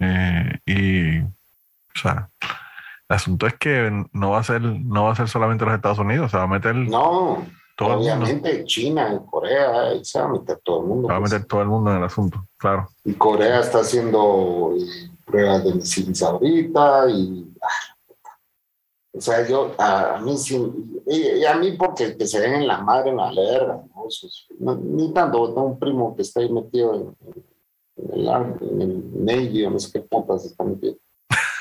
Eh, 0.00 0.58
y, 0.66 1.20
o 1.20 2.00
sea, 2.00 2.30
el 3.08 3.16
asunto 3.16 3.46
es 3.46 3.54
que 3.58 3.90
no 4.12 4.30
va 4.30 4.38
a 4.38 4.44
ser, 4.44 4.60
no 4.62 5.04
va 5.04 5.12
a 5.12 5.16
ser 5.16 5.28
solamente 5.28 5.64
los 5.64 5.74
Estados 5.74 5.98
Unidos, 5.98 6.30
se 6.30 6.36
va 6.36 6.44
a 6.44 6.48
meter 6.48 6.74
No, 6.74 7.46
todo 7.76 7.94
el 7.94 7.98
mundo. 7.98 8.14
obviamente 8.14 8.64
China, 8.64 9.20
Corea, 9.28 9.88
ahí 9.88 10.04
se 10.04 10.20
va 10.20 10.26
a 10.26 10.32
meter 10.32 10.60
todo 10.62 10.82
el 10.82 10.86
mundo. 10.86 11.08
Se 11.08 11.12
va 11.12 11.16
a 11.16 11.20
pues. 11.20 11.32
meter 11.32 11.46
todo 11.46 11.62
el 11.62 11.68
mundo 11.68 11.90
en 11.90 11.96
el 11.96 12.04
asunto, 12.04 12.46
claro. 12.56 12.88
Y 13.04 13.14
Corea 13.14 13.60
está 13.60 13.80
haciendo 13.80 14.74
eh, 14.78 15.10
pruebas 15.24 15.64
de 15.64 15.74
misiles 15.74 16.22
ahorita 16.22 17.10
y... 17.10 17.52
ah, 17.62 17.96
o 19.12 19.20
sea, 19.20 19.46
yo, 19.48 19.74
a, 19.78 20.16
a 20.16 20.20
mí 20.20 20.36
sí, 20.36 20.56
y, 21.06 21.16
y 21.38 21.44
a 21.44 21.54
mí 21.56 21.72
porque 21.72 22.16
que 22.16 22.26
se 22.26 22.40
den 22.40 22.54
en 22.54 22.66
la 22.68 22.78
madre, 22.82 23.10
en 23.10 23.16
la 23.16 23.32
verga, 23.32 23.82
¿no? 23.94 24.06
Es- 24.08 24.46
no, 24.58 24.74
ni 24.76 25.12
tanto, 25.12 25.46
tengo 25.54 25.66
un 25.66 25.78
primo 25.78 26.14
que 26.14 26.22
está 26.22 26.40
ahí 26.40 26.50
metido 26.50 26.94
en, 26.94 27.16
en 27.96 28.12
el, 28.20 28.28
ar- 28.28 28.56
en 28.60 28.80
el 28.80 29.24
Navy 29.24 29.66
no 29.68 29.78
sé 29.78 29.90
qué 29.92 30.00
putas 30.00 30.44
está 30.44 30.64
metido. 30.64 30.96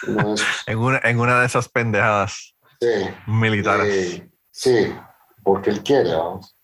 En 0.67 0.77
una, 0.77 0.99
en 1.03 1.19
una 1.19 1.39
de 1.39 1.45
esas 1.47 1.67
pendejadas 1.69 2.53
Sí. 2.79 2.87
militares. 3.25 4.15
Eh, 4.19 4.29
sí, 4.51 4.93
porque 5.43 5.71
él 5.71 5.81
quiere, 5.81 6.13
vamos. 6.13 6.55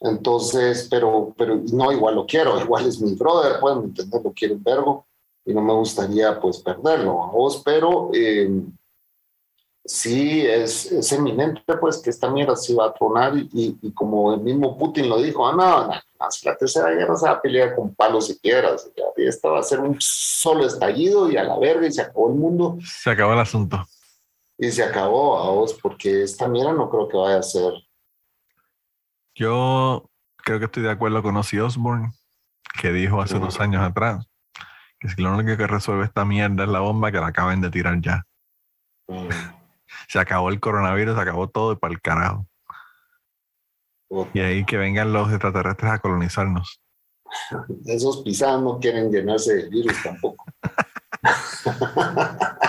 Entonces, 0.00 0.88
pero, 0.90 1.32
pero 1.36 1.60
no, 1.72 1.92
igual 1.92 2.14
lo 2.16 2.26
quiero, 2.26 2.58
igual 2.60 2.86
es 2.86 3.00
mi 3.00 3.14
brother, 3.14 3.60
pueden 3.60 3.84
entender, 3.84 4.20
lo 4.24 4.32
quiero 4.32 4.54
un 4.54 4.64
vergo 4.64 5.06
y 5.44 5.52
no 5.54 5.60
me 5.62 5.72
gustaría 5.74 6.40
pues 6.40 6.58
perderlo, 6.58 7.12
vos, 7.32 7.62
pero 7.64 8.10
eh, 8.14 8.50
sí 9.90 10.46
es, 10.46 10.90
es 10.92 11.10
eminente 11.12 11.62
pues 11.80 11.98
que 11.98 12.10
esta 12.10 12.30
mierda 12.30 12.54
sí 12.54 12.74
va 12.74 12.86
a 12.86 12.92
tronar 12.94 13.36
y, 13.36 13.48
y- 13.52 13.78
y 13.82 13.92
como 13.92 14.32
el 14.34 14.40
mismo 14.40 14.78
Putin 14.78 15.08
lo 15.08 15.20
dijo, 15.20 15.46
ah, 15.46 15.52
no, 15.52 15.86
no, 15.88 15.94
no, 15.94 16.30
si 16.30 16.46
la 16.46 16.56
tercera 16.56 16.90
guerra 16.90 17.16
se 17.16 17.26
va 17.26 17.32
a 17.32 17.40
pelear 17.42 17.74
con 17.74 17.92
palos 17.94 18.30
y 18.30 18.34
piedras, 18.38 18.88
ya, 18.96 19.04
esta 19.16 19.48
va 19.50 19.58
a 19.60 19.62
ser 19.64 19.80
un 19.80 19.96
solo 19.98 20.64
estallido 20.66 21.30
y 21.30 21.36
a 21.36 21.42
la 21.42 21.58
verga 21.58 21.86
y 21.86 21.92
se 21.92 22.02
acabó 22.02 22.28
el 22.30 22.36
mundo 22.36 22.78
Se 22.84 23.10
acabó 23.10 23.32
el 23.32 23.40
asunto. 23.40 23.84
y 24.58 24.70
se 24.70 24.84
acabó 24.84 25.38
a 25.38 25.50
vos, 25.50 25.74
porque 25.82 26.22
esta 26.22 26.46
mierda 26.46 26.72
no 26.72 26.88
creo 26.88 27.08
que 27.08 27.16
vaya 27.16 27.38
a 27.38 27.42
ser. 27.42 27.72
Yo 29.34 30.08
creo 30.36 30.58
que 30.58 30.66
estoy 30.66 30.82
de 30.82 30.90
acuerdo 30.90 31.22
con 31.22 31.36
Ozzy 31.36 31.58
Osbourne, 31.58 32.12
que 32.80 32.92
dijo 32.92 33.20
hace 33.20 33.34
Ujú. 33.34 33.42
unos 33.44 33.60
años 33.60 33.82
atrás 33.82 34.26
que 34.98 35.08
si 35.08 35.22
lo 35.22 35.32
único 35.34 35.56
que 35.56 35.66
resuelve 35.66 36.04
esta 36.04 36.24
mierda 36.26 36.64
es 36.64 36.68
la 36.68 36.80
bomba 36.80 37.10
que 37.10 37.18
la 37.18 37.28
acaben 37.28 37.60
de 37.62 37.70
tirar 37.70 37.98
ya. 38.02 38.22
mm, 39.08 39.28
Se 40.08 40.18
acabó 40.18 40.50
el 40.50 40.60
coronavirus, 40.60 41.14
se 41.14 41.20
acabó 41.20 41.48
todo 41.48 41.72
y 41.72 41.76
para 41.76 41.94
el 41.94 42.00
carajo. 42.00 42.46
Y 44.34 44.40
ahí 44.40 44.64
que 44.64 44.76
vengan 44.76 45.12
los 45.12 45.30
extraterrestres 45.30 45.92
a 45.92 45.98
colonizarnos. 45.98 46.80
Esos 47.86 48.22
pisados 48.22 48.62
no 48.62 48.78
quieren 48.80 49.10
llenarse 49.10 49.54
de 49.54 49.68
virus 49.68 50.02
tampoco. 50.02 50.44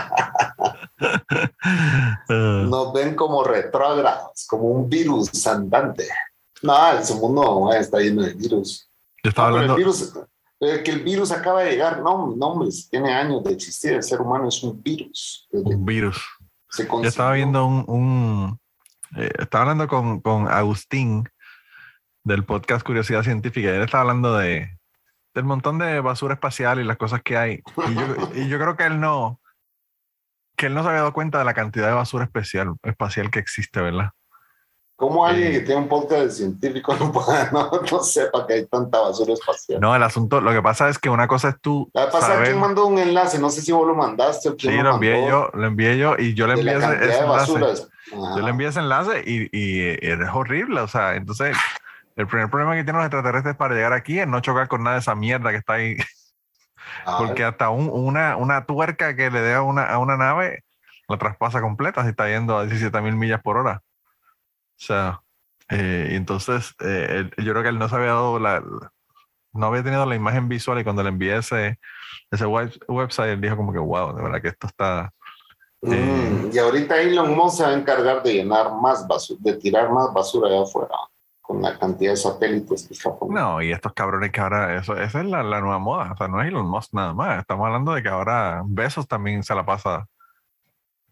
nos 2.30 2.94
ven 2.94 3.16
como 3.16 3.44
retrógrados, 3.44 4.46
como 4.48 4.64
un 4.66 4.90
virus 4.90 5.46
andante. 5.48 6.08
No, 6.62 6.92
ese 6.94 7.16
mundo 7.16 7.72
está 7.74 8.00
lleno 8.00 8.22
de 8.24 8.34
virus. 8.34 8.88
Yo 9.24 9.30
estaba 9.30 9.50
No, 9.50 9.56
hablando, 9.56 9.74
el 9.74 9.80
virus, 9.80 10.14
eh, 10.60 10.84
que 10.84 10.92
el 10.92 11.04
virus 11.04 11.32
acaba 11.32 11.64
de 11.64 11.72
llegar, 11.72 12.02
no, 12.02 12.36
no, 12.36 12.48
hombre, 12.48 12.70
tiene 12.90 13.12
años 13.12 13.44
de 13.44 13.54
existir. 13.54 13.94
El 13.94 14.04
ser 14.04 14.22
humano 14.22 14.48
es 14.48 14.62
un 14.64 14.82
virus. 14.82 15.48
Un 15.52 15.86
virus. 15.86 16.24
Se 16.72 16.88
Yo 16.88 17.02
estaba 17.04 17.34
viendo 17.34 17.66
un, 17.66 17.84
un- 17.88 18.60
eh, 19.18 19.30
estaba 19.40 19.64
hablando 19.64 19.88
con, 19.88 20.22
con 20.22 20.48
Agustín 20.48 21.28
del 22.24 22.46
podcast 22.46 22.86
Curiosidad 22.86 23.24
Científica 23.24 23.68
y 23.70 23.72
él 23.76 23.82
estaba 23.82 24.02
hablando 24.02 24.38
de 24.38 24.78
del 25.34 25.46
montón 25.46 25.78
de 25.80 26.00
basura 26.02 26.34
espacial 26.34 26.80
y 26.80 26.84
las 26.84 26.98
cosas 26.98 27.22
que 27.24 27.38
hay. 27.38 27.62
Y 27.88 27.96
yo, 27.96 28.06
y 28.36 28.48
yo 28.50 28.60
creo 28.60 28.76
que 28.76 28.86
él 28.86 29.00
no, 29.00 29.40
que 30.58 30.66
él 30.66 30.74
no 30.74 30.82
se 30.84 30.90
había 30.90 31.00
dado 31.02 31.14
cuenta 31.14 31.40
de 31.40 31.46
la 31.46 31.54
cantidad 31.54 31.88
de 31.88 31.94
basura 31.94 32.26
especial, 32.26 32.74
espacial 32.84 33.32
que 33.32 33.40
existe, 33.40 33.80
¿verdad? 33.82 34.12
¿Cómo 35.02 35.26
alguien 35.26 35.52
que 35.52 35.62
tiene 35.62 35.82
un 35.82 35.88
podcast 35.88 36.22
de 36.26 36.30
científico 36.30 36.96
no, 37.00 37.12
pueda- 37.12 37.50
no, 37.52 37.72
no 37.92 38.04
sepa 38.04 38.46
que 38.46 38.54
hay 38.54 38.68
tanta 38.68 39.00
basura 39.00 39.34
espacial? 39.34 39.82
No, 39.82 39.96
el 39.96 40.04
asunto, 40.04 40.40
lo 40.42 40.52
que 40.52 40.62
pasa 40.62 40.90
es 40.90 41.00
que 41.00 41.10
una 41.10 41.28
cosa 41.28 41.50
es 41.50 41.56
tú 41.60 41.90
La 41.96 42.04
vez 42.06 42.14
pasada, 42.14 42.44
¿quién 42.44 42.60
mandó 42.60 42.86
un 42.86 43.00
enlace? 43.00 43.40
No 43.40 43.50
sé 43.50 43.62
si 43.62 43.72
vos 43.72 43.88
lo 43.88 43.96
mandaste 43.96 44.50
o 44.50 44.56
quién 44.56 44.74
Sí, 44.76 44.80
lo 44.80 44.94
envié 44.94 45.14
mandó 45.14 45.28
yo, 45.28 45.50
lo 45.60 45.66
envié 45.66 45.98
yo 45.98 46.16
y 46.20 46.36
yo 46.36 46.46
le 46.46 46.54
envié 46.54 46.76
ese, 46.78 46.94
ese 47.04 47.20
enlace. 47.24 47.88
Yo 48.12 48.42
le 48.44 48.50
envié 48.52 48.68
ese 48.68 48.80
enlace 48.80 49.24
y, 49.26 49.50
y 49.52 49.82
es 50.08 50.20
horrible. 50.32 50.82
O 50.82 50.88
sea, 50.88 51.16
entonces 51.16 51.58
el 52.16 52.28
primer 52.28 52.52
problema 52.52 52.76
que 52.76 52.84
tienen 52.84 52.98
los 52.98 53.06
extraterrestres 53.08 53.56
para 53.56 53.74
llegar 53.74 53.94
aquí 53.94 54.20
es 54.20 54.28
no 54.28 54.40
chocar 54.40 54.68
con 54.68 54.84
nada 54.84 54.98
de 54.98 55.00
esa 55.02 55.16
mierda 55.16 55.50
que 55.50 55.58
está 55.58 55.74
ahí. 55.74 55.98
Ah, 57.08 57.16
Porque 57.18 57.44
hasta 57.44 57.70
un- 57.70 57.90
una, 57.92 58.38
una 58.38 58.66
tuerca 58.66 59.16
que 59.16 59.32
le 59.32 59.42
dé 59.42 59.56
a 59.56 59.64
una, 59.64 59.84
a 59.86 59.98
una 59.98 60.16
nave 60.18 60.64
la 61.08 61.18
traspasa 61.18 61.60
completa 61.60 62.04
si 62.04 62.10
está 62.10 62.28
yendo 62.28 62.56
a 62.58 62.66
17 62.66 63.02
mil 63.02 63.16
millas 63.16 63.42
por 63.42 63.58
hora. 63.58 63.82
O 64.82 64.84
sea, 64.84 65.22
eh, 65.70 66.08
entonces 66.12 66.74
eh, 66.80 67.08
él- 67.38 67.46
yo 67.46 67.52
creo 67.52 67.62
que 67.64 67.70
él 67.70 67.78
no 67.80 67.88
se 67.88 67.96
había 67.96 68.08
dado 68.08 68.40
la, 68.40 68.64
no 69.54 69.66
había 69.68 69.84
tenido 69.84 70.06
la 70.08 70.16
imagen 70.16 70.50
visual 70.50 70.80
y 70.80 70.84
cuando 70.84 71.04
le 71.04 71.10
envié 71.10 71.38
ese, 71.38 71.80
ese 72.32 72.46
web- 72.48 72.74
website, 72.88 73.30
él 73.34 73.42
dijo 73.42 73.56
como 73.58 73.72
que, 73.72 73.80
wow, 73.80 74.16
de 74.16 74.24
verdad 74.24 74.42
que 74.42 74.48
esto 74.48 74.68
está... 74.68 75.14
Mm, 75.84 75.94
eh, 75.94 76.50
y 76.54 76.58
ahorita 76.58 77.00
Elon 77.00 77.36
Musk 77.36 77.58
se 77.58 77.64
va 77.64 77.70
a 77.70 77.74
encargar 77.74 78.24
de 78.24 78.34
llenar 78.34 78.72
más 78.82 79.08
basura, 79.08 79.40
de 79.44 79.54
tirar 79.58 79.92
más 79.92 80.14
basura 80.14 80.48
allá 80.50 80.64
afuera, 80.64 80.96
con 81.42 81.62
la 81.62 81.78
cantidad 81.78 82.12
de 82.12 82.18
satélites 82.18 82.88
que 82.88 82.94
está 82.94 83.16
poniendo. 83.16 83.40
No, 83.42 83.62
y 83.62 83.72
estos 83.72 83.94
cabrones 83.94 84.32
que 84.32 84.42
ahora, 84.42 84.76
eso, 84.78 84.96
esa 84.96 85.20
es 85.22 85.26
la, 85.26 85.42
la 85.44 85.60
nueva 85.62 85.80
moda. 85.80 86.12
O 86.14 86.18
sea, 86.18 86.28
no 86.28 86.42
es 86.42 86.48
Elon 86.48 86.68
Musk 86.68 86.94
nada 86.94 87.14
más. 87.14 87.40
Estamos 87.40 87.66
hablando 87.66 87.94
de 87.94 88.02
que 88.04 88.10
ahora 88.10 88.62
Besos 88.66 89.08
también 89.08 89.44
se 89.44 89.54
la 89.56 89.66
pasa. 89.66 90.08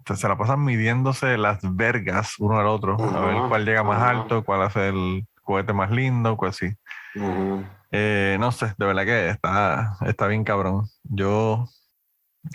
Se, 0.09 0.15
se 0.15 0.27
la 0.27 0.37
pasan 0.37 0.63
midiéndose 0.63 1.37
las 1.37 1.59
vergas 1.75 2.39
uno 2.39 2.57
al 2.57 2.65
otro. 2.65 2.97
A 2.99 3.25
ver 3.25 3.35
cuál 3.47 3.63
llega 3.63 3.83
más 3.83 3.97
ajá. 3.97 4.09
alto, 4.09 4.43
cuál 4.43 4.63
hace 4.63 4.89
el 4.89 5.27
cohete 5.43 5.71
más 5.71 5.91
lindo, 5.91 6.35
cuál 6.35 6.51
sí. 6.51 6.73
Ujú. 7.15 7.63
Eh, 7.91 8.37
no 8.39 8.51
sé, 8.51 8.73
de 8.75 8.85
verdad 8.87 9.05
que 9.05 9.29
está, 9.29 9.97
está 10.07 10.25
bien 10.25 10.43
cabrón. 10.43 10.87
Yo. 11.03 11.65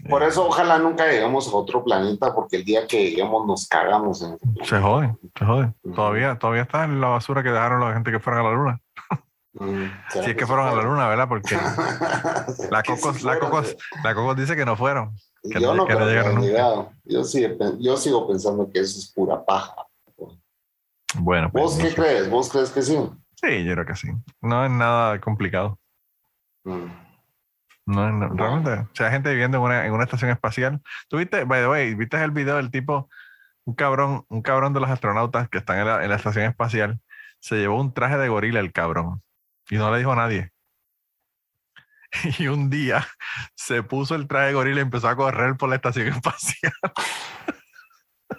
Por 0.09 0.25
eh, 0.25 0.27
eso 0.27 0.49
ojalá 0.49 0.79
nunca 0.79 1.07
lleguemos 1.07 1.47
a 1.47 1.57
otro 1.57 1.85
planeta, 1.85 2.35
porque 2.35 2.57
el 2.57 2.65
día 2.65 2.89
que 2.89 3.11
lleguemos 3.11 3.47
nos 3.47 3.69
cagamos 3.69 4.23
en. 4.23 4.37
Se 4.65 4.81
joden, 4.81 5.17
se 5.39 5.45
joden. 5.45 5.77
Todavía, 5.95 6.37
todavía 6.37 6.63
está 6.63 6.83
en 6.83 7.01
la 7.01 7.09
basura 7.09 7.45
que 7.45 7.51
dejaron 7.51 7.81
la 7.81 7.95
gente 7.95 8.11
que 8.11 8.19
fueron 8.19 8.45
a 8.45 8.51
la 8.51 8.57
luna. 8.57 8.81
Mm, 9.53 9.87
¿será 10.11 10.25
Si 10.25 10.31
es 10.31 10.37
que 10.37 10.41
se 10.41 10.47
fueron 10.49 10.67
a 10.67 10.75
la 10.75 10.83
luna, 10.83 11.07
¿verdad? 11.07 11.29
Porque 11.29 11.57
la 12.71 12.83
Que 12.83 12.97
sí 12.97 13.01
Cocos, 13.01 13.23
la 13.23 13.39
Cocos, 13.39 13.77
la 14.03 14.13
Cocos 14.13 14.37
dice 14.37 14.57
que 14.57 14.65
no 14.65 14.75
fueron. 14.75 15.15
Que 15.51 15.61
yo 15.61 15.75
no- 15.75 15.75
no 15.75 15.77
no 15.77 15.87
creo 15.87 16.25
que 16.25 16.33
nunca. 16.35 16.91
Yo, 17.05 17.25
sigo 17.25 17.59
pen- 17.59 17.79
yo 17.81 17.97
sigo 17.97 18.27
pensando 18.27 18.71
que 18.71 18.81
eso 18.81 18.99
es 18.99 19.13
pura 19.13 19.45
paja. 19.45 19.75
Bueno, 21.17 21.51
pues, 21.53 21.63
¿Vos 21.65 21.79
no 21.79 21.85
qué 21.85 21.95
crees? 21.95 22.31
¿Vos 22.31 22.49
crees 22.51 22.71
que 22.71 22.83
sí? 22.83 22.99
Sí, 23.37 23.65
yo 23.65 23.73
creo 23.75 23.87
que 23.87 23.95
sí. 23.95 24.09
No 24.41 24.65
es 24.65 24.71
nada 24.71 25.21
complicado. 25.21 25.79
Mm. 26.65 26.87
No, 27.87 28.09
es- 28.09 28.15
no- 28.15 28.29
realmente, 28.35 28.71
o 28.71 28.89
sea, 28.95 29.11
gente 29.11 29.31
viviendo 29.31 29.59
en 29.59 29.63
una, 29.65 29.87
en 29.87 29.93
una 29.93 30.05
estación 30.05 30.31
espacial. 30.31 30.81
¿Tú 31.09 31.19
viste, 31.19 31.45
by 31.45 31.61
the 31.61 31.69
way, 31.69 31.95
viste 31.95 32.23
el 32.23 32.31
video 32.31 32.57
del 32.57 32.71
tipo, 32.71 33.09
un 33.67 33.75
cabrón, 33.75 34.25
un 34.29 34.41
cabrón 34.43 34.73
de 34.73 34.81
los 34.81 34.89
astronautas 34.91 35.49
que 35.51 35.59
están 35.59 35.79
en 35.79 35.87
la, 35.87 36.03
en 36.03 36.09
la 36.11 36.17
estación 36.17 36.47
espacial, 36.47 37.01
se 37.41 37.57
llevó 37.57 37.79
un 37.81 37.93
traje 37.93 38.17
de 38.17 38.29
gorila 38.29 38.61
el 38.61 38.73
cabrón 38.73 39.23
y 39.71 39.77
no 39.77 39.93
le 39.93 39.99
dijo 39.99 40.13
a 40.13 40.17
nadie. 40.17 40.51
Y 42.39 42.49
un 42.49 42.71
día 42.71 43.07
se 43.55 43.83
puso 43.83 44.15
el 44.15 44.27
traje 44.27 44.49
de 44.49 44.53
gorila 44.55 44.79
y 44.79 44.83
empezó 44.83 45.09
a 45.09 45.17
correr 45.17 45.57
por 45.57 45.69
la 45.69 45.77
estación 45.77 46.09
espacial. 46.15 46.73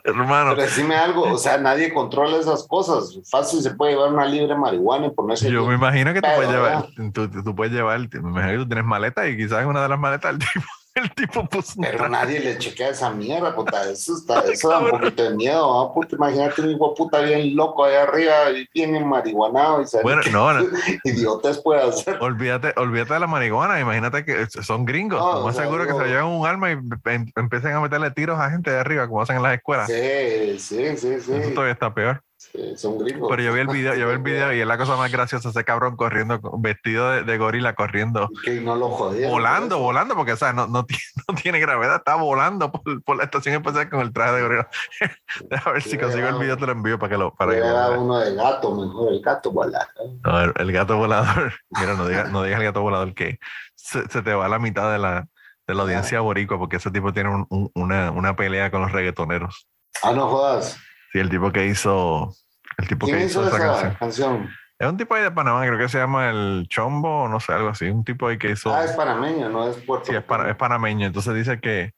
Hermano, 0.04 0.52
Pero 0.52 0.64
decime 0.64 0.96
algo, 0.96 1.24
o 1.24 1.38
sea, 1.38 1.58
nadie 1.58 1.94
controla 1.94 2.38
esas 2.38 2.68
cosas. 2.68 3.20
Fácil 3.30 3.62
se 3.62 3.72
puede 3.72 3.94
llevar 3.94 4.12
una 4.12 4.26
libre 4.26 4.56
marihuana 4.56 5.08
y 5.08 5.12
ponerse. 5.12 5.50
yo 5.50 5.66
me 5.66 5.76
imagino 5.76 6.14
que 6.14 6.22
tú 6.22 6.28
puedes 6.36 6.52
llevar, 6.52 6.88
tú, 7.14 7.30
tú 7.30 7.56
puedes 7.56 7.74
llevar, 7.74 8.00
me 8.00 8.30
imagino 8.30 8.52
que 8.52 8.58
tú 8.58 8.68
tienes 8.68 8.86
maleta 8.86 9.28
y 9.28 9.38
quizás 9.38 9.62
en 9.62 9.68
una 9.68 9.82
de 9.82 9.90
las 9.90 10.00
maletas 10.00 10.32
el 10.34 10.40
tipo, 10.40 10.66
el 10.96 11.12
tipo 11.14 11.42
un 11.42 11.48
Pero 11.82 12.08
nadie 12.08 12.40
le 12.40 12.58
chequea 12.58 12.90
esa 12.90 13.10
mierda, 13.10 13.54
puta. 13.54 13.90
Eso, 13.90 14.16
está, 14.16 14.40
eso 14.52 14.70
da 14.70 14.80
un 14.80 14.90
poquito 14.90 15.24
de 15.24 15.32
miedo, 15.32 15.62
¿no? 15.62 15.94
Puta, 15.94 16.16
imagínate 16.16 16.62
un 16.62 16.72
hijo 16.72 16.94
puta 16.96 17.20
bien 17.20 17.56
loco 17.56 17.84
allá 17.84 18.04
arriba 18.04 18.52
y 18.52 18.68
bien 18.74 19.06
marihuanado 19.06 19.82
y 19.82 19.88
sabe 19.88 20.04
Bueno, 20.04 20.22
no, 20.32 20.54
no. 20.54 20.66
idiotas 21.04 21.60
puede 21.60 21.82
hacer. 21.82 22.18
Olvídate, 22.22 22.74
olvídate 22.78 23.14
de 23.14 23.20
la 23.20 23.28
marihuana, 23.28 23.80
imagínate 23.80 24.24
que 24.24 24.48
son 24.48 24.86
gringos, 24.86 25.20
No, 25.20 25.42
más 25.42 25.54
o 25.56 25.58
sea, 25.58 25.66
seguro 25.66 25.86
que 25.86 25.94
se 25.94 26.10
llevan 26.10 26.28
un 26.28 26.48
arma 26.48 26.72
y 26.72 26.78
em- 27.06 27.32
empiecen 27.36 27.74
a 27.74 27.82
meterle 27.82 28.12
tiros 28.12 28.40
a 28.40 28.50
gente 28.50 28.72
de 28.72 28.80
arriba, 28.80 29.08
como 29.08 29.22
hacen 29.22 29.36
en 29.36 29.44
las 29.44 29.56
escuelas. 29.56 29.88
Sí, 29.88 30.60
sí, 30.60 30.98
sí, 30.98 31.20
sí. 31.20 31.32
Eso 31.34 31.50
todavía 31.52 31.74
está 31.74 31.94
peor. 31.94 32.25
Sí, 32.56 32.78
son 32.78 32.98
gringos. 33.00 33.28
Pero 33.30 33.44
yo 33.44 33.54
vi 33.54 33.60
el 33.62 33.68
video, 33.68 33.96
yo 33.96 34.08
vi 34.08 34.14
el 34.14 34.20
video 34.20 34.54
y 34.54 34.62
es 34.62 34.68
la 34.68 34.78
cosa 34.78 34.96
más 34.96 35.12
graciosa, 35.12 35.50
ese 35.50 35.64
cabrón 35.64 35.96
corriendo, 35.98 36.40
vestido 36.60 37.10
de, 37.12 37.24
de 37.24 37.38
gorila, 37.38 37.76
corriendo, 37.76 38.30
Y 38.32 38.42
que 38.42 38.62
no 38.62 38.76
lo 38.76 38.90
jodieron. 38.90 39.32
volando, 39.32 39.76
eso. 39.76 39.84
volando, 39.84 40.16
porque 40.16 40.32
o 40.34 40.38
sea, 40.38 40.54
no, 40.54 40.68
no, 40.68 40.86
tiene, 40.86 41.02
no 41.28 41.36
tiene 41.36 41.60
gravedad, 41.60 41.98
está 41.98 42.16
volando 42.16 42.72
por, 42.72 43.04
por 43.04 43.18
la 43.18 43.24
estación 43.26 43.56
espacial 43.56 43.90
con 43.90 44.00
el 44.02 44.14
traje 44.14 44.34
de 44.36 44.42
gorila. 44.42 44.70
Déjame 45.50 45.74
ver 45.74 45.82
si 45.84 45.98
consigo 45.98 46.28
el 46.28 46.36
video, 46.40 46.58
te 46.58 46.66
lo 46.66 46.72
envío 46.72 46.98
para 47.00 47.10
que 47.12 47.18
lo... 47.18 47.34
Para 47.36 47.52
que 47.54 47.60
lo 47.60 48.02
uno 48.02 48.20
de 48.20 48.36
gato, 48.36 48.74
mejor 48.76 49.12
el 49.14 49.22
gato 49.22 49.52
volar. 49.52 49.88
No, 50.24 50.42
el, 50.42 50.54
el 50.58 50.72
gato 50.72 50.98
volador. 50.98 51.54
Mira, 51.70 51.94
no 51.96 52.08
digas 52.08 52.32
no 52.32 52.44
digas 52.44 52.60
el 52.60 52.66
gato 52.66 52.82
volador 52.82 53.14
que 53.14 53.40
se, 53.76 54.08
se 54.10 54.22
te 54.22 54.34
va 54.34 54.48
la 54.48 54.60
mitad 54.60 54.92
de 54.92 55.00
la, 55.00 55.28
de 55.68 55.74
la 55.76 55.84
audiencia 55.84 56.20
boricua 56.22 56.58
porque 56.58 56.78
ese 56.78 56.92
tipo 56.92 57.12
tiene 57.14 57.30
un- 57.30 57.46
un- 57.50 57.72
una, 57.76 58.12
una 58.12 58.36
pelea 58.36 58.72
con 58.72 58.82
los 58.82 58.92
reggaetoneros. 58.92 59.68
Ah, 60.04 60.12
no 60.14 60.28
jodas. 60.28 60.78
Sí, 61.12 61.20
el 61.20 61.30
tipo 61.30 61.52
que 61.52 61.66
hizo. 61.68 62.34
El 62.78 62.88
tipo 62.88 63.06
¿Quién 63.06 63.20
que 63.20 63.26
hizo 63.26 63.42
hizo 63.42 63.48
esa 63.56 63.60
canción. 63.60 63.94
canción? 63.96 64.50
Es 64.78 64.90
un 64.90 64.98
tipo 64.98 65.16
ahí 65.16 65.24
de 65.24 65.32
Panamá, 65.32 65.62
creo 65.66 65.78
que 65.78 65.88
se 65.88 65.98
llama 65.98 66.30
el 66.30 66.66
Chombo, 66.68 67.24
o 67.24 67.28
no 67.30 67.40
sé, 67.40 67.54
algo 67.54 67.70
así. 67.70 67.86
Un 67.90 68.04
tipo 68.04 68.28
ahí 68.28 68.38
que 68.38 68.52
hizo. 68.52 68.74
Ah, 68.76 68.84
es 68.84 68.92
panameño, 68.92 69.50
no 69.50 69.68
es 69.68 69.78
puerto. 69.78 70.06
sí, 70.08 70.16
es, 70.16 70.24
pana- 70.24 70.50
es 70.50 70.56
panameño. 70.58 71.06
Entonces 71.08 71.34
dice 71.34 71.60
que, 71.62 71.94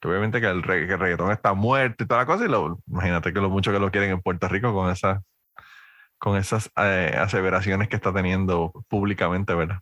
que 0.00 0.08
obviamente 0.08 0.40
que 0.40 0.46
el, 0.46 0.62
regga- 0.62 0.86
que 0.86 0.92
el 0.94 0.98
reggaetón 1.00 1.30
está 1.30 1.52
muerto 1.52 2.04
y 2.04 2.06
toda 2.06 2.20
la 2.20 2.26
cosa. 2.26 2.44
Y 2.46 2.48
lo, 2.48 2.78
imagínate 2.86 3.32
que 3.34 3.40
lo 3.40 3.50
mucho 3.50 3.70
que 3.70 3.78
lo 3.78 3.90
quieren 3.90 4.10
en 4.12 4.22
Puerto 4.22 4.48
Rico 4.48 4.72
con 4.72 4.90
esas, 4.90 5.20
con 6.18 6.38
esas 6.38 6.70
eh, 6.78 7.14
aseveraciones 7.18 7.88
que 7.88 7.96
está 7.96 8.12
teniendo 8.14 8.72
públicamente, 8.88 9.52
¿verdad? 9.54 9.80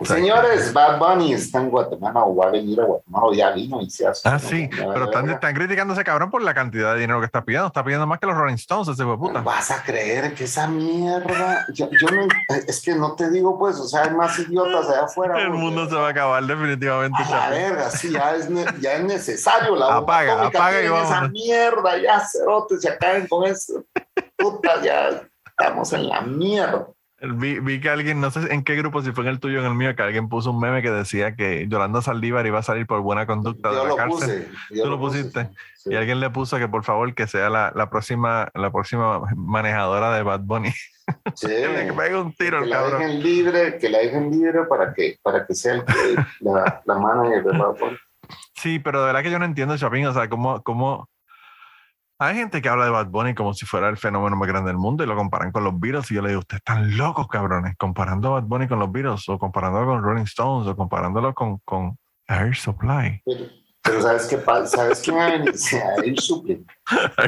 Sea, 0.00 0.16
Señores, 0.16 0.72
Bad 0.72 0.98
Bunny 0.98 1.34
está 1.34 1.60
en 1.60 1.70
Guatemala 1.70 2.24
o 2.24 2.34
va 2.34 2.46
a 2.46 2.50
venir 2.50 2.80
a 2.80 2.84
Guatemala 2.84 3.26
o 3.26 3.32
ya 3.32 3.50
vino 3.52 3.80
y 3.80 3.88
se 3.88 4.04
hace. 4.04 4.28
Ah, 4.28 4.40
sí, 4.40 4.68
pero 4.76 5.04
están, 5.04 5.30
están 5.30 5.54
criticando 5.54 5.92
a 5.92 5.96
ese 5.96 6.02
cabrón 6.04 6.32
por 6.32 6.42
la 6.42 6.52
cantidad 6.52 6.94
de 6.94 7.00
dinero 7.00 7.20
que 7.20 7.26
está 7.26 7.44
pidiendo. 7.44 7.68
Está 7.68 7.84
pidiendo 7.84 8.04
más 8.04 8.18
que 8.18 8.26
los 8.26 8.36
Rolling 8.36 8.54
Stones, 8.56 8.88
ese 8.88 9.04
puta. 9.04 9.40
Vas 9.42 9.70
a 9.70 9.84
creer 9.84 10.34
que 10.34 10.44
esa 10.44 10.66
mierda. 10.66 11.64
Yo, 11.72 11.88
yo 11.92 12.08
no. 12.08 12.26
Es 12.66 12.82
que 12.82 12.96
no 12.96 13.14
te 13.14 13.30
digo, 13.30 13.56
pues, 13.56 13.78
o 13.78 13.84
sea, 13.86 14.02
hay 14.02 14.10
más 14.10 14.36
idiotas 14.38 14.88
allá 14.88 15.04
afuera. 15.04 15.40
El 15.40 15.50
mundo 15.50 15.88
se 15.88 15.94
va 15.94 16.08
a 16.08 16.10
acabar 16.10 16.42
definitivamente. 16.44 17.22
A 17.24 17.30
la 17.30 17.50
verga, 17.50 17.90
sí, 17.90 18.10
ya 18.10 18.34
es, 18.34 18.50
ne- 18.50 18.66
ya 18.80 18.94
es 18.94 19.04
necesario 19.04 19.76
la 19.76 19.86
bomba 19.86 19.98
Apaga, 19.98 20.46
apaga 20.46 20.78
y 20.80 20.82
tienen 20.88 21.04
esa 21.04 21.28
mierda, 21.28 21.98
ya 21.98 22.20
cerotes, 22.20 22.80
se 22.82 22.88
acaben 22.88 23.28
con 23.28 23.44
eso. 23.46 23.84
Puta, 24.36 24.82
ya 24.82 25.22
estamos 25.46 25.92
en 25.92 26.08
la 26.08 26.20
mierda. 26.20 26.88
Vi, 27.34 27.58
vi 27.60 27.80
que 27.80 27.88
alguien, 27.90 28.20
no 28.20 28.30
sé 28.30 28.52
en 28.52 28.64
qué 28.64 28.74
grupo, 28.76 29.02
si 29.02 29.12
fue 29.12 29.24
en 29.24 29.30
el 29.30 29.40
tuyo 29.40 29.58
o 29.58 29.60
en 29.64 29.68
el 29.70 29.74
mío, 29.76 29.94
que 29.96 30.02
alguien 30.02 30.28
puso 30.28 30.50
un 30.50 30.60
meme 30.60 30.82
que 30.82 30.90
decía 30.90 31.36
que 31.36 31.66
Yolanda 31.68 32.02
Saldívar 32.02 32.46
iba 32.46 32.58
a 32.58 32.62
salir 32.62 32.86
por 32.86 33.00
buena 33.00 33.26
conducta 33.26 33.70
de 33.70 33.76
Yo 33.76 33.82
la 33.84 33.88
lo 33.90 33.96
cárcel. 33.96 34.46
puse. 34.68 34.82
Tú 34.82 34.88
lo 34.90 34.98
puse, 34.98 35.18
pusiste. 35.24 35.48
sí. 35.76 35.90
Y 35.92 35.96
alguien 35.96 36.20
le 36.20 36.30
puso 36.30 36.58
que 36.58 36.68
por 36.68 36.84
favor 36.84 37.14
que 37.14 37.26
sea 37.26 37.50
la, 37.50 37.72
la 37.74 37.88
próxima 37.90 38.50
la 38.54 38.70
próxima 38.72 39.20
manejadora 39.36 40.14
de 40.16 40.22
Bad 40.22 40.40
Bunny. 40.40 40.70
Sí. 41.34 41.48
que 41.48 41.92
pegue 41.94 42.16
un 42.16 42.32
tiro 42.32 42.58
que 42.60 42.64
al 42.64 42.70
la 42.70 42.76
cabrón. 42.76 43.00
dejen 43.02 43.22
libre, 43.22 43.78
que 43.78 43.90
la 43.90 43.98
dejen 43.98 44.30
libre 44.30 44.64
para 44.64 44.94
que, 44.94 45.18
para 45.22 45.46
que 45.46 45.54
sea 45.54 45.74
el 45.74 45.84
la, 46.40 46.80
la 46.86 46.94
manager 46.98 47.44
de 47.44 47.58
Bad 47.58 47.76
Bunny. 47.78 47.96
Sí, 48.54 48.78
pero 48.78 49.00
de 49.00 49.06
verdad 49.08 49.22
que 49.22 49.30
yo 49.30 49.38
no 49.38 49.44
entiendo, 49.44 49.76
Chapín, 49.76 50.06
o 50.06 50.14
sea, 50.14 50.30
cómo, 50.30 50.62
cómo... 50.62 51.10
Hay 52.18 52.36
gente 52.36 52.62
que 52.62 52.68
habla 52.68 52.84
de 52.84 52.90
Bad 52.92 53.08
Bunny 53.08 53.34
como 53.34 53.54
si 53.54 53.66
fuera 53.66 53.88
el 53.88 53.96
fenómeno 53.96 54.36
más 54.36 54.46
grande 54.48 54.68
del 54.68 54.78
mundo 54.78 55.02
y 55.02 55.06
lo 55.06 55.16
comparan 55.16 55.50
con 55.50 55.64
los 55.64 55.78
Beatles 55.78 56.10
y 56.10 56.14
yo 56.14 56.22
le 56.22 56.28
digo, 56.28 56.40
ustedes 56.40 56.60
están 56.60 56.96
locos, 56.96 57.26
cabrones, 57.28 57.76
comparando 57.76 58.28
a 58.28 58.40
Bad 58.40 58.44
Bunny 58.48 58.68
con 58.68 58.78
los 58.78 58.90
Beatles 58.92 59.28
o 59.28 59.38
comparándolo 59.38 59.86
con 59.86 60.02
Rolling 60.02 60.22
Stones 60.24 60.68
o 60.68 60.76
comparándolo 60.76 61.34
con, 61.34 61.58
con 61.64 61.98
Air 62.28 62.54
Supply. 62.54 63.20
Pero, 63.24 63.44
Pero 63.82 64.00
¿sabes 64.02 64.26
qué 64.26 64.38
pasa? 64.38 64.66
¿Sabes 64.76 65.00
quién 65.02 65.16
va 65.16 65.26
a 65.26 65.30
venir? 65.30 65.54
A 65.98 66.06
ir 66.06 66.20
suple. 66.20 66.62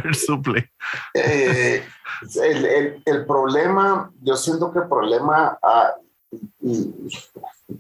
El 0.04 0.14
suple. 0.14 0.70
Eh, 1.14 1.84
el, 2.42 2.64
el- 2.64 3.02
el 3.04 3.26
problema, 3.26 4.10
yo 4.22 4.36
siento 4.36 4.72
que 4.72 4.78
el 4.78 4.88
problema, 4.88 5.58
ah, 5.62 5.90
y, 6.60 6.92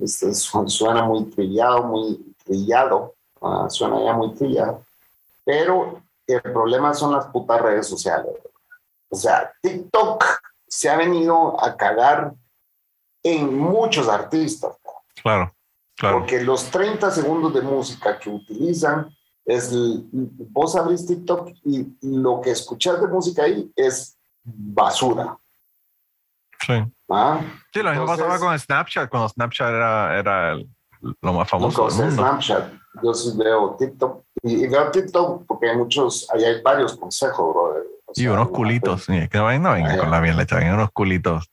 este, 0.00 0.34
su- 0.34 0.68
suena 0.68 1.04
muy 1.04 1.24
trillado, 1.30 1.84
muy 1.84 2.34
trillado, 2.44 3.14
ah, 3.40 3.66
suena 3.70 4.02
ya 4.04 4.12
muy 4.12 4.34
trillado, 4.34 4.82
pero 5.44 6.02
el 6.34 6.42
problema 6.42 6.92
son 6.94 7.12
las 7.12 7.26
putas 7.26 7.60
redes 7.60 7.86
sociales. 7.86 8.32
O 9.08 9.16
sea, 9.16 9.52
TikTok 9.62 10.24
se 10.66 10.88
ha 10.90 10.96
venido 10.96 11.62
a 11.62 11.76
cagar 11.76 12.32
en 13.22 13.56
muchos 13.56 14.08
artistas. 14.08 14.76
Claro, 15.22 15.54
claro. 15.96 16.18
Porque 16.18 16.40
los 16.42 16.64
30 16.70 17.10
segundos 17.10 17.54
de 17.54 17.60
música 17.62 18.18
que 18.18 18.30
utilizan 18.30 19.08
es, 19.44 19.70
vos 19.72 20.74
abrís 20.76 21.06
TikTok 21.06 21.50
y 21.64 21.96
lo 22.02 22.40
que 22.40 22.50
escuchas 22.50 23.00
de 23.00 23.06
música 23.06 23.44
ahí 23.44 23.70
es 23.76 24.18
basura. 24.42 25.36
Sí. 26.66 26.72
¿ah? 27.10 27.40
Sí, 27.72 27.80
lo 27.82 27.90
mismo 27.90 28.04
Entonces- 28.04 28.26
pasaba 28.26 28.38
con 28.38 28.58
Snapchat, 28.58 29.08
cuando 29.10 29.28
Snapchat 29.28 29.68
era, 29.68 30.18
era 30.18 30.52
el- 30.54 30.68
lo 31.20 31.32
más 31.32 31.48
famoso 31.48 31.86
del 31.88 31.94
mundo. 31.96 32.14
Snapchat, 32.22 32.72
yo 33.02 33.14
sí 33.14 33.32
veo 33.36 33.76
TikTok 33.78 34.22
y, 34.42 34.64
y 34.64 34.68
veo 34.68 34.90
TikTok 34.90 35.44
porque 35.46 35.70
hay 35.70 35.76
muchos, 35.76 36.26
ahí 36.32 36.44
hay 36.44 36.62
varios 36.62 36.96
consejos, 36.96 37.54
brother. 37.54 37.82
O 38.06 38.12
Y 38.14 38.22
sea, 38.22 38.32
unos 38.32 38.48
una- 38.48 38.56
culitos. 38.56 39.08
Y 39.08 39.18
es 39.18 39.28
que 39.28 39.38
no 39.38 39.44
no 39.58 39.72
vengan 39.72 39.98
con 39.98 40.10
la 40.10 40.20
bien 40.20 40.36
leche, 40.36 40.54
vengan 40.56 40.74
unos 40.74 40.90
culitos. 40.92 41.44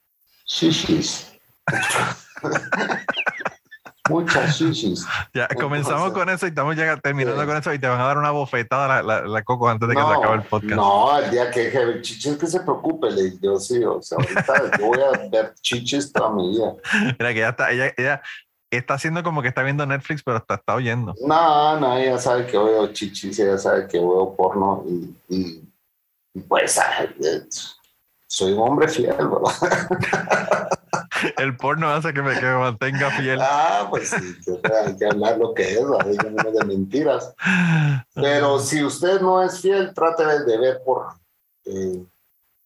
Shishis. 0.46 1.32
Muchas 4.10 4.58
shishis. 4.60 5.06
Ya 5.34 5.48
comenzamos 5.48 6.08
Entonces- 6.10 6.14
con 6.14 6.30
eso 6.30 6.46
y 6.46 6.50
estamos 6.50 6.76
ya 6.76 6.98
terminando 6.98 7.40
Sí. 7.40 7.48
con 7.48 7.58
eso 7.58 7.74
y 7.74 7.80
te 7.80 7.88
van 7.88 8.02
a 8.02 8.04
dar 8.04 8.18
una 8.18 8.32
bofetada 8.32 8.88
la, 8.88 9.02
la, 9.02 9.22
la 9.28 9.44
coco 9.44 9.70
antes 9.70 9.88
de 9.88 9.96
que 9.96 10.02
se 10.02 10.08
acabe 10.08 10.36
el 10.36 10.42
podcast. 10.44 10.74
No, 10.74 11.18
el 11.18 11.32
día 11.32 11.50
que 11.50 11.70
ver 11.70 12.02
chichis, 12.02 12.36
que 12.36 12.48
se 12.48 12.60
preocupe, 12.60 13.10
le 13.12 13.32
digo, 13.32 13.58
sí, 13.62 13.82
o 13.86 14.02
sea, 14.02 14.18
ahorita 14.18 14.78
yo 14.78 14.88
voy 14.88 15.00
a 15.00 15.30
ver 15.30 15.54
chichis 15.62 16.12
toda 16.12 16.32
mi 16.34 16.50
vida. 16.50 16.74
Mira 17.18 17.34
que 17.34 17.40
ya 17.40 17.50
está, 17.50 17.72
ella, 17.72 17.94
ella 17.96 18.22
está 18.78 18.96
haciendo 18.96 19.24
como 19.24 19.42
que 19.42 19.48
está 19.48 19.64
viendo 19.64 19.86
Netflix, 19.86 20.24
pero 20.24 20.38
está, 20.38 20.56
está 20.56 20.76
oyendo. 20.76 21.14
No, 21.26 21.80
no, 21.80 21.98
ella 21.98 22.18
sabe 22.18 22.46
que 22.46 22.58
veo 22.58 22.92
chichis, 22.94 23.38
ella 23.40 23.58
sabe 23.58 23.88
que 23.88 23.98
veo 23.98 24.36
porno 24.36 24.84
y, 24.88 25.16
y, 25.30 25.64
y 26.34 26.40
pues 26.42 26.78
ah, 26.80 27.04
eh, 27.04 27.42
soy 28.28 28.54
un 28.54 28.60
hombre 28.60 28.88
fiel, 28.88 29.16
¿verdad? 29.16 30.70
El 31.38 31.56
porno 31.56 31.90
hace 31.90 32.14
que 32.14 32.22
me, 32.22 32.34
que 32.40 32.46
me 32.46 32.58
mantenga 32.58 33.12
fiel. 33.12 33.40
Ah, 33.42 33.88
pues 33.90 34.10
sí, 34.10 34.36
hay 34.86 34.98
que 34.98 35.06
hablar 35.06 35.38
lo 35.38 35.54
que 35.54 35.74
es, 35.74 35.90
¿verdad? 35.90 36.08
Y 36.12 36.18
no 36.30 36.52
de 36.52 36.66
mentiras. 36.66 37.34
Pero 38.14 38.60
si 38.60 38.84
usted 38.84 39.22
no 39.22 39.42
es 39.42 39.62
fiel, 39.62 39.94
trate 39.94 40.24
de 40.24 40.58
ver 40.58 40.82
por 40.84 41.14
eh, 41.66 42.04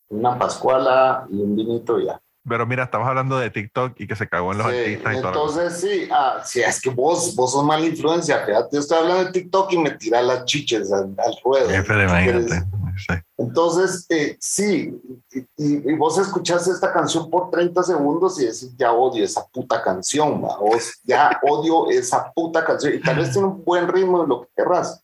una 0.10 0.38
pascuala 0.38 1.28
y 1.30 1.42
un 1.42 1.56
vinito 1.56 2.00
y 2.00 2.06
ya. 2.06 2.22
Pero 2.48 2.66
mira, 2.66 2.84
estamos 2.86 3.08
hablando 3.08 3.38
de 3.38 3.50
TikTok 3.50 3.94
y 4.00 4.08
que 4.08 4.16
se 4.16 4.28
cagó 4.28 4.52
en 4.54 4.60
los 4.60 4.68
Sí, 4.68 4.74
artistas 4.78 5.14
y 5.14 5.22
todo. 5.22 5.28
entonces 5.28 5.80
sí, 5.82 6.08
ah, 6.12 6.42
sí, 6.46 6.62
es 6.62 6.80
que 6.82 6.90
vos, 6.90 7.36
vos 7.36 7.52
sos 7.52 7.66
mala 7.66 7.86
influencia, 7.86 8.46
fíjate, 8.46 8.70
yo 8.72 8.80
estoy 8.80 8.98
hablando 9.00 9.26
de 9.26 9.32
TikTok 9.32 9.72
y 9.74 9.78
me 9.80 9.92
tira 9.92 10.22
las 10.22 10.46
chiches 10.46 10.92
al, 10.92 11.14
al 11.18 11.36
ruedo. 11.44 11.70
Eh, 11.70 11.84
pero 11.86 12.04
imagínate. 12.04 12.64
Sí. 12.98 13.14
Entonces, 13.38 14.06
eh, 14.10 14.38
sí, 14.40 14.92
y, 15.32 15.40
y- 15.58 15.92
y 15.92 15.94
vos 15.96 16.18
escuchás 16.18 16.68
esta 16.68 16.92
canción 16.92 17.30
por 17.30 17.52
30 17.52 17.84
segundos 17.84 18.40
y 18.42 18.46
decís, 18.46 18.76
ya 18.78 18.92
odio 18.94 19.24
esa 19.24 19.46
puta 19.48 19.84
canción, 19.84 20.44
¿va? 20.44 20.58
vos 20.58 21.00
ya 21.04 21.40
odio 21.44 21.90
esa 21.92 22.32
puta 22.34 22.66
canción, 22.66 22.94
y 22.96 23.00
tal 23.02 23.18
vez 23.18 23.32
tiene 23.32 23.48
un 23.50 23.64
buen 23.64 23.88
ritmo 23.88 24.22
de 24.22 24.28
lo 24.28 24.42
que 24.42 24.48
querrás. 24.56 25.04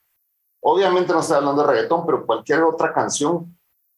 Obviamente 0.61 1.11
no 1.13 1.19
estoy 1.19 1.37
hablando 1.37 1.61
de 1.61 1.67
reggaetón, 1.73 2.05
pero 2.05 2.25
cualquier 2.25 2.63
otra 2.63 2.93
canción 2.93 3.55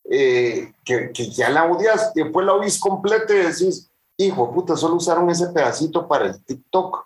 eh, 0.10 0.72
que, 0.84 1.12
que 1.12 1.30
ya 1.30 1.50
la 1.50 1.66
odias, 1.66 2.12
y 2.16 2.24
después 2.24 2.46
la 2.46 2.54
oís 2.54 2.80
completa 2.80 3.34
y 3.34 3.38
decís, 3.38 3.90
hijo 4.18 4.52
puta, 4.54 4.76
solo 4.76 4.96
usaron 4.96 5.30
ese 5.30 5.48
pedacito 5.48 6.08
para 6.08 6.26
el 6.28 6.44
TikTok, 6.44 7.06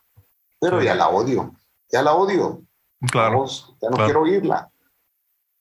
pero 0.59 0.79
Sí. 0.79 0.85
ya 0.85 0.95
la 0.95 1.09
odio, 1.09 1.53
ya 1.91 2.01
la 2.01 2.13
odio. 2.13 2.61
Claro. 3.11 3.31
Vamos, 3.37 3.73
ya 3.81 3.89
no 3.89 3.95
claro. 3.95 4.05
quiero 4.07 4.21
oírla. 4.23 4.69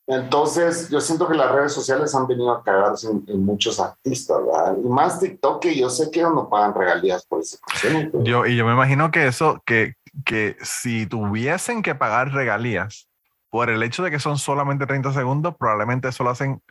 Entonces, 0.06 0.88
yo 0.88 1.00
siento 1.02 1.28
que 1.28 1.34
las 1.34 1.52
redes 1.52 1.72
sociales 1.72 2.14
han 2.14 2.26
venido 2.26 2.50
a 2.50 2.62
cagarse 2.62 3.10
en, 3.10 3.24
en 3.28 3.44
muchos 3.44 3.78
artistas, 3.78 4.38
¿verdad? 4.44 4.76
Y 4.82 4.88
más 4.88 5.20
TikTok, 5.20 5.60
que 5.60 5.76
yo 5.76 5.90
sé 5.90 6.10
que 6.10 6.20
ellos 6.20 6.32
no 6.34 6.48
pagan 6.48 6.72
regalías 6.74 7.26
por 7.26 7.42
pero- 7.82 8.24
Yo, 8.24 8.46
y 8.46 8.56
yo 8.56 8.64
me 8.64 8.72
imagino 8.72 9.10
que 9.10 9.26
eso, 9.26 9.62
que, 9.66 9.94
que 10.24 10.56
si 10.62 11.06
tuviesen 11.06 11.82
que 11.82 11.94
pagar 11.94 12.32
regalías 12.32 13.06
por 13.50 13.68
el 13.68 13.82
hecho 13.82 14.02
de 14.02 14.10
que 14.10 14.18
son 14.18 14.38
solamente 14.38 14.86
30 14.86 15.12
segundos, 15.12 15.54
probablemente 15.58 16.08
eso 16.08 16.24
lo 16.24 16.30
hacen 16.30 16.62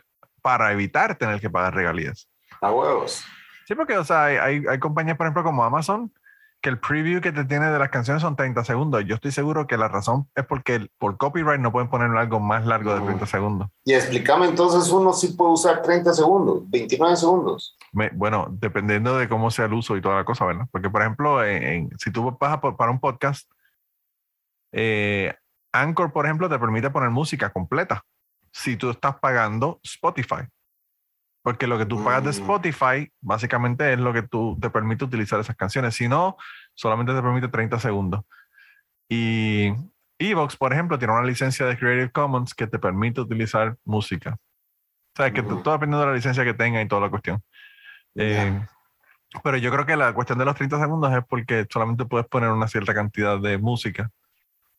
para 0.42 0.72
evitar 0.72 1.16
tener 1.16 1.40
que 1.40 1.50
pagar 1.50 1.74
regalías. 1.74 2.28
A 2.60 2.70
huevos. 2.72 3.24
Sí, 3.66 3.74
porque, 3.74 3.96
o 3.98 4.04
sea, 4.04 4.24
hay, 4.24 4.62
hay, 4.66 4.78
compañías, 4.78 5.16
por 5.16 5.26
ejemplo, 5.26 5.44
como 5.44 5.62
Amazon, 5.64 6.12
que 6.60 6.70
el 6.70 6.78
preview 6.80 7.20
que 7.20 7.30
te 7.30 7.44
tiene 7.44 7.70
de 7.70 7.78
las 7.78 7.90
canciones 7.90 8.22
son 8.22 8.34
30 8.34 8.64
segundos. 8.64 9.04
Yo 9.04 9.14
estoy 9.14 9.30
seguro 9.30 9.66
que 9.68 9.76
la 9.76 9.86
razón 9.86 10.28
es 10.34 10.44
porque 10.44 10.74
el- 10.74 10.90
por 10.98 11.16
copyright 11.16 11.60
no 11.60 11.70
pueden 11.70 11.88
poner 11.88 12.10
algo 12.16 12.40
más 12.40 12.66
largo 12.66 12.94
de 12.94 13.00
30 13.02 13.26
segundos. 13.26 13.68
Y 13.84 13.92
explícame, 13.94 14.46
entonces 14.46 14.90
uno 14.90 15.12
sí 15.12 15.34
puede 15.36 15.52
usar 15.52 15.82
30 15.82 16.12
segundos, 16.14 16.68
29 16.68 17.14
segundos. 17.16 17.76
Me- 17.92 18.10
bueno, 18.12 18.48
dependiendo 18.50 19.16
de 19.18 19.28
cómo 19.28 19.50
sea 19.52 19.66
el 19.66 19.74
uso 19.74 19.96
y 19.96 20.00
toda 20.00 20.16
la 20.16 20.24
cosa, 20.24 20.46
¿verdad? 20.46 20.66
Porque, 20.72 20.90
por 20.90 21.02
ejemplo, 21.02 21.44
en- 21.44 21.62
en- 21.62 21.90
si 21.98 22.10
tú 22.10 22.36
vas 22.40 22.58
por- 22.58 22.76
para 22.76 22.90
un 22.90 22.98
podcast, 22.98 23.48
eh, 24.72 25.34
Anchor, 25.72 26.12
por 26.12 26.24
ejemplo, 26.24 26.48
te 26.48 26.58
permite 26.58 26.90
poner 26.90 27.10
música 27.10 27.50
completa 27.52 28.02
si 28.58 28.76
tú 28.76 28.90
estás 28.90 29.16
pagando 29.20 29.78
Spotify. 29.84 30.42
Porque 31.42 31.68
lo 31.68 31.78
que 31.78 31.86
tú 31.86 32.02
pagas 32.02 32.24
de 32.24 32.30
Mm. 32.30 32.42
Spotify, 32.42 33.12
básicamente 33.20 33.92
es 33.92 34.00
lo 34.00 34.12
que 34.12 34.22
tú 34.22 34.58
te 34.60 34.68
permite 34.68 35.04
utilizar 35.04 35.38
esas 35.38 35.54
canciones. 35.54 35.94
Si 35.94 36.08
no, 36.08 36.36
solamente 36.74 37.14
te 37.14 37.22
permite 37.22 37.46
30 37.48 37.78
segundos. 37.78 38.22
Y 39.08 39.72
Evox, 40.18 40.56
por 40.56 40.72
ejemplo, 40.72 40.98
tiene 40.98 41.14
una 41.14 41.24
licencia 41.24 41.66
de 41.66 41.78
Creative 41.78 42.10
Commons 42.10 42.52
que 42.52 42.66
te 42.66 42.80
permite 42.80 43.20
utilizar 43.20 43.76
música. 43.84 44.34
O 44.34 45.16
sea, 45.16 45.32
que 45.32 45.40
Ujú. 45.40 45.62
todo 45.62 45.74
dependiendo 45.74 46.00
de 46.00 46.06
la 46.06 46.16
licencia 46.16 46.44
que 46.44 46.54
tenga 46.54 46.82
y 46.82 46.88
toda 46.88 47.02
la 47.02 47.10
cuestión. 47.10 47.42
Eh, 48.16 48.60
pero 49.44 49.56
yo 49.56 49.70
creo 49.70 49.86
que 49.86 49.96
la 49.96 50.12
cuestión 50.12 50.38
de 50.38 50.44
los 50.44 50.56
30 50.56 50.80
segundos 50.80 51.12
es 51.14 51.24
porque 51.28 51.64
solamente 51.70 52.04
puedes 52.06 52.26
poner 52.26 52.50
una 52.50 52.66
cierta 52.66 52.92
cantidad 52.92 53.38
de 53.38 53.56
música 53.58 54.10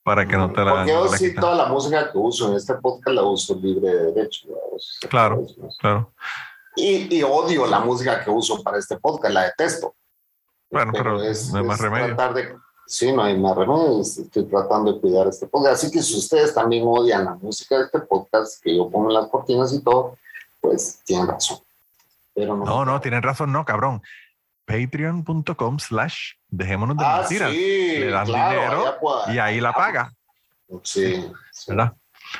para 0.10 0.28
que 0.28 0.36
no 0.36 0.52
te 0.52 0.64
la, 0.66 0.72
Porque 0.72 0.92
yo 0.92 1.06
la 1.06 1.18
sí, 1.18 1.36
toda 1.40 1.54
la 1.56 1.66
música 1.68 2.12
que 2.12 2.18
uso 2.18 2.50
en 2.50 2.56
este 2.56 2.74
podcast 2.74 3.16
la 3.16 3.22
uso 3.22 3.54
libre 3.54 3.94
de 3.94 4.12
derecho. 4.12 4.48
Claro. 5.08 5.44
es- 5.46 5.52
es- 5.52 5.78
Claro. 5.78 6.12
Y, 6.76 7.16
y 7.16 7.22
odio 7.22 7.68
la 7.68 7.80
música 7.80 8.24
que 8.24 8.32
uso 8.32 8.64
para 8.64 8.80
este 8.80 8.98
podcast, 8.98 9.32
la 9.36 9.44
detesto. 9.44 9.94
Bueno, 10.72 10.92
pero 10.92 11.18
no 11.18 11.22
hay 11.22 11.64
más 11.64 11.80
remedio. 11.80 12.08
tratar 12.16 12.34
de- 12.34 12.56
sí, 12.88 13.12
no 13.12 13.22
hay 13.22 13.38
más 13.38 13.56
remedio. 13.56 14.02
es- 14.02 14.18
Estoy 14.18 14.46
tratando 14.46 14.94
de 14.94 15.00
cuidar 15.00 15.28
este 15.28 15.46
podcast. 15.46 15.76
Así 15.84 15.92
que 15.92 16.02
si 16.02 16.18
ustedes 16.18 16.56
también 16.56 16.84
odian 16.88 17.26
la 17.26 17.36
música 17.36 17.78
de 17.78 17.86
este 17.86 18.00
podcast, 18.00 18.64
que 18.64 18.76
yo 18.76 18.90
pongo 18.90 19.10
en 19.10 19.14
las 19.14 19.28
cortinas 19.28 19.72
y 19.74 19.84
todo, 19.84 20.18
pues 20.60 21.02
tienen 21.06 21.28
razón. 21.28 21.60
Pero 22.34 22.58
no, 22.58 22.66
No, 22.66 22.84
no, 22.84 23.00
tienen 23.00 23.22
razón, 23.22 23.52
no, 23.52 23.64
cabrón. 23.64 24.02
Patreon.com 24.70 25.80
slash 25.80 26.34
dejémonos 26.48 26.96
de 26.98 27.04
Ah, 27.06 27.18
mentiras. 27.22 27.52
sí, 27.52 27.98
Le 28.00 28.12
das 28.12 28.30
claro, 28.30 28.62
dinero 28.62 28.98
puede- 29.02 29.34
y 29.34 29.40
ahí 29.40 29.60
la 29.60 29.74
paga, 29.74 30.12
Sí, 30.84 31.26
sí. 31.52 31.66
¿verdad? 31.72 31.94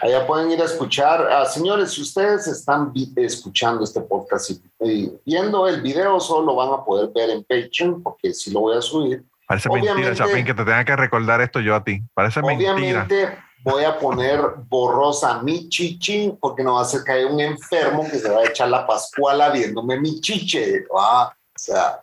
Allá 0.04 0.28
pueden 0.28 0.52
ir 0.52 0.62
a 0.62 0.66
escuchar. 0.66 1.28
Ah, 1.32 1.46
señores, 1.46 1.92
si 1.94 2.02
ustedes 2.04 2.46
están 2.46 2.94
escuchando 3.16 3.84
este 3.84 4.02
podcast 4.02 4.52
y, 4.52 4.62
y 4.82 5.12
viendo 5.26 5.68
el 5.68 5.82
video, 5.82 6.20
solo 6.20 6.54
van 6.56 6.70
a 6.72 6.84
poder 6.86 7.10
ver 7.16 7.32
en 7.32 7.44
Patreon, 7.44 8.04
porque 8.04 8.32
si 8.34 8.52
lo 8.52 8.60
voy 8.62 8.78
a 8.78 8.82
subir. 8.82 9.24
Parece 9.48 9.68
mentira, 9.70 9.94
Obviamente- 9.96 10.18
Chapín, 10.24 10.46
que 10.46 10.54
te 10.54 10.64
tenga 10.64 10.86
que 10.86 10.96
recordar 10.96 11.42
esto 11.42 11.60
yo 11.60 11.74
a 11.76 11.84
ti. 11.84 12.04
Parece 12.14 12.40
mentira. 12.44 12.74
Obviamente 12.76 13.40
voy 13.64 13.84
a 13.84 13.98
poner 13.98 14.40
borrosa 14.68 15.42
mi 15.42 15.68
chichi, 15.70 16.38
porque 16.40 16.62
no 16.64 16.76
va 16.76 16.82
a 16.84 16.86
ser 16.86 17.04
que 17.04 17.12
haya 17.14 17.26
un 17.26 17.40
enfermo 17.40 18.04
que 18.04 18.20
se 18.20 18.30
va 18.30 18.42
a 18.42 18.46
echar 18.46 18.70
la 18.70 18.86
pascuala 18.86 19.50
viéndome 19.50 20.00
mi 20.00 20.22
chiche. 20.22 20.84
Ah, 20.96 21.34
o 21.34 21.60
sea. 21.60 22.00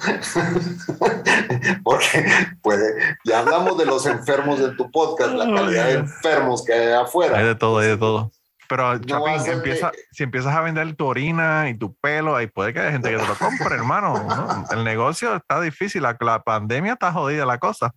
porque 1.84 2.26
puede, 2.62 3.16
ya 3.24 3.40
hablamos 3.40 3.76
de 3.78 3.86
los 3.86 4.06
enfermos 4.06 4.58
de 4.58 4.70
tu 4.74 4.90
podcast, 4.90 5.32
la 5.32 5.44
calidad 5.44 5.86
de 5.86 5.92
enfermos 5.94 6.64
que 6.64 6.72
hay 6.72 6.92
afuera. 6.92 7.38
Hay 7.38 7.44
de 7.44 7.54
todo, 7.54 7.78
hay 7.78 7.88
de 7.88 7.96
todo. 7.96 8.30
Pero, 8.68 8.98
Chapín, 9.00 9.40
ser 9.40 9.54
empieza, 9.54 9.90
si 10.12 10.22
empiezas 10.22 10.54
a 10.54 10.60
vender 10.60 10.94
tu 10.94 11.04
orina 11.06 11.68
y 11.68 11.76
tu 11.76 11.92
pelo, 11.96 12.36
ahí 12.36 12.46
puede 12.46 12.72
que 12.72 12.78
haya 12.78 12.92
gente 12.92 13.10
que 13.10 13.16
te 13.16 13.26
lo 13.26 13.34
compre, 13.34 13.74
hermano. 13.74 14.22
¿no? 14.22 14.64
El 14.70 14.84
negocio 14.84 15.34
está 15.34 15.60
difícil, 15.60 16.02
la, 16.02 16.16
la 16.20 16.40
pandemia 16.42 16.92
está 16.92 17.10
jodida 17.12 17.44
la 17.44 17.58
cosa. 17.58 17.92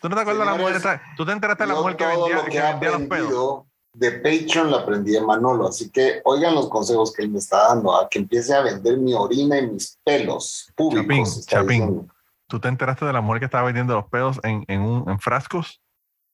¿Tú 0.00 0.08
no 0.08 0.16
te 0.16 0.22
acuerdas 0.22 0.46
de 0.46 0.52
la 0.52 0.58
mujer? 0.58 0.80
Señores, 0.80 1.00
¿Tú 1.18 1.26
te 1.26 1.32
enteraste 1.32 1.64
de 1.64 1.68
la 1.68 1.74
mujer 1.74 1.96
que 1.96 2.06
vendía, 2.06 2.36
lo 2.36 2.44
que 2.44 2.50
que 2.50 2.62
vendía 2.62 2.90
los 2.92 3.02
pedos? 3.02 3.64
De 3.98 4.12
Patreon 4.12 4.70
lo 4.70 4.76
aprendí 4.76 5.12
de 5.12 5.22
Manolo, 5.22 5.68
así 5.68 5.90
que 5.90 6.20
oigan 6.24 6.54
los 6.54 6.68
consejos 6.68 7.12
que 7.14 7.22
él 7.22 7.30
me 7.30 7.38
está 7.38 7.68
dando, 7.68 7.94
a 7.98 8.08
que 8.10 8.18
empiece 8.18 8.54
a 8.54 8.60
vender 8.60 8.98
mi 8.98 9.14
orina 9.14 9.58
y 9.58 9.66
mis 9.68 9.98
pelos 10.04 10.70
públicos. 10.76 11.46
Chapín, 11.46 11.68
Chapín. 11.78 12.12
¿Tú 12.46 12.60
te 12.60 12.68
enteraste 12.68 13.06
de 13.06 13.12
la 13.14 13.20
mujer 13.22 13.40
que 13.40 13.46
estaba 13.46 13.64
vendiendo 13.64 13.94
los 13.94 14.04
pedos 14.08 14.38
en, 14.42 14.64
en, 14.68 14.82
un- 14.82 15.08
en 15.10 15.18
frascos? 15.18 15.80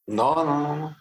No, 0.05 0.43
no, 0.43 0.59
no, 0.59 0.75
no. 0.75 0.95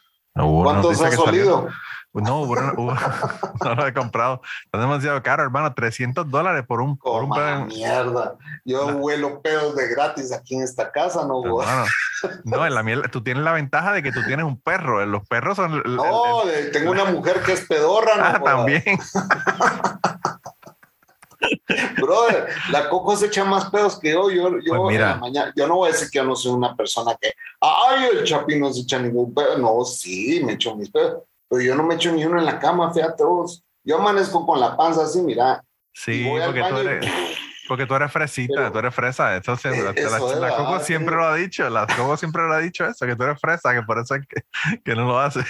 ¿Cuántos 0.63 0.93
has 1.03 1.19
olido? 1.29 1.69
No, 2.15 2.41
hubo 2.43 2.53
una- 2.53 2.73
hubo- 2.75 2.95
no 3.65 3.75
lo 3.75 3.87
he 3.87 3.95
comprado. 3.95 4.43
Está 4.67 4.79
demasiado 4.79 5.23
caro, 5.23 5.43
hermano. 5.43 5.73
300 5.75 6.31
dólares 6.31 6.65
por 6.67 6.81
un, 6.83 6.97
por 6.99 7.23
un 7.23 7.31
Coma 7.31 7.37
pedo. 7.37 7.65
mierda. 7.67 8.35
Yo 8.65 8.87
huelo 8.89 9.41
pedos 9.41 9.75
de 9.77 9.89
gratis 9.89 10.31
aquí 10.33 10.57
en 10.57 10.63
esta 10.63 10.91
casa, 10.93 11.25
no, 11.27 11.41
güey. 11.41 11.67
No, 12.45 12.67
en 12.67 12.75
la 12.75 12.83
miel, 12.83 13.03
tú 13.11 13.23
tienes 13.23 13.43
la 13.43 13.53
ventaja 13.53 13.93
de 13.93 14.03
que 14.03 14.13
tú 14.13 14.21
tienes 14.27 14.45
un 14.45 14.61
perro. 14.61 15.05
Los 15.07 15.27
perros 15.27 15.57
son. 15.57 15.75
el- 15.85 15.97
No, 15.97 16.43
el- 16.49 16.71
tengo 16.71 16.91
una 16.91 17.05
mujer 17.07 17.41
que 17.43 17.53
es 17.53 17.67
pedorra, 17.67 18.17
no 18.17 18.25
ah, 18.25 18.43
también. 18.45 18.83
Brother, 21.97 22.47
la 22.71 22.89
Coco 22.89 23.17
se 23.17 23.27
echa 23.27 23.45
más 23.45 23.69
pedos 23.71 23.99
que 23.99 24.13
yo. 24.13 24.31
Yo, 24.31 24.51
yo, 24.61 24.77
Pues 24.77 24.81
en 24.81 24.87
mira. 24.87 25.09
la 25.11 25.17
mañana, 25.17 25.53
yo 25.57 25.67
no 25.67 25.77
voy 25.77 25.89
a 25.89 25.93
decir 25.93 26.09
que 26.11 26.19
yo 26.19 26.25
no 26.25 26.37
soy 26.37 26.53
una 26.53 26.77
persona 26.77 27.17
que, 27.21 27.33
ay, 27.61 28.11
el 28.13 28.25
Chapi 28.25 28.59
no 28.61 28.73
se 28.73 28.81
echa 28.83 28.99
ningún 28.99 29.35
pedo. 29.35 29.59
No, 29.59 29.85
sí, 29.85 30.41
me 30.45 30.53
echo 30.53 30.77
mis 30.77 30.91
pedos. 30.91 31.23
Pero 31.53 31.62
yo 31.62 31.74
no 31.74 31.82
me 31.82 31.96
echo 31.96 32.11
ni 32.12 32.24
uno 32.24 32.38
en 32.38 32.46
la 32.46 32.59
cama, 32.59 32.90
fíjate 32.94 33.22
vos. 33.24 33.62
Yo 33.84 33.98
amanezco 33.98 34.46
con 34.46 34.59
la 34.59 34.74
panza 34.74 35.03
así, 35.03 35.20
mira. 35.20 35.62
Sí, 35.92 36.26
porque 36.26 36.61
tú 36.61 36.64
baño 36.74 36.82
y- 36.82 36.86
eres. 36.86 37.11
Porque 37.68 37.86
tú 37.86 37.94
eres 37.94 38.11
fresita, 38.12 38.55
Pero- 38.57 38.72
tú 38.72 38.78
eres 38.80 38.94
fresa. 38.94 39.36
Eh, 39.36 39.42
la, 39.46 39.53
eso 39.55 40.32
es, 40.32 40.38
la 40.40 40.57
Coco 40.57 40.80
siempre 40.80 41.14
Sí. 41.14 41.20
lo 41.20 41.26
ha 41.26 41.34
dicho. 41.36 41.70
La 41.70 41.86
Coco 41.86 42.16
siempre 42.16 42.42
lo 42.42 42.53
ha 42.55 42.59
dicho 42.59 42.84
eso, 42.84 43.07
que 43.07 43.14
tú 43.16 43.22
eres 43.22 43.40
fresa, 43.40 43.72
que 43.72 43.82
por 43.82 43.98
eso 43.98 44.14
es 44.16 44.22
que, 44.26 44.80
que 44.84 44.94
no 44.96 45.07
lo 45.07 45.18
hace. 45.20 45.40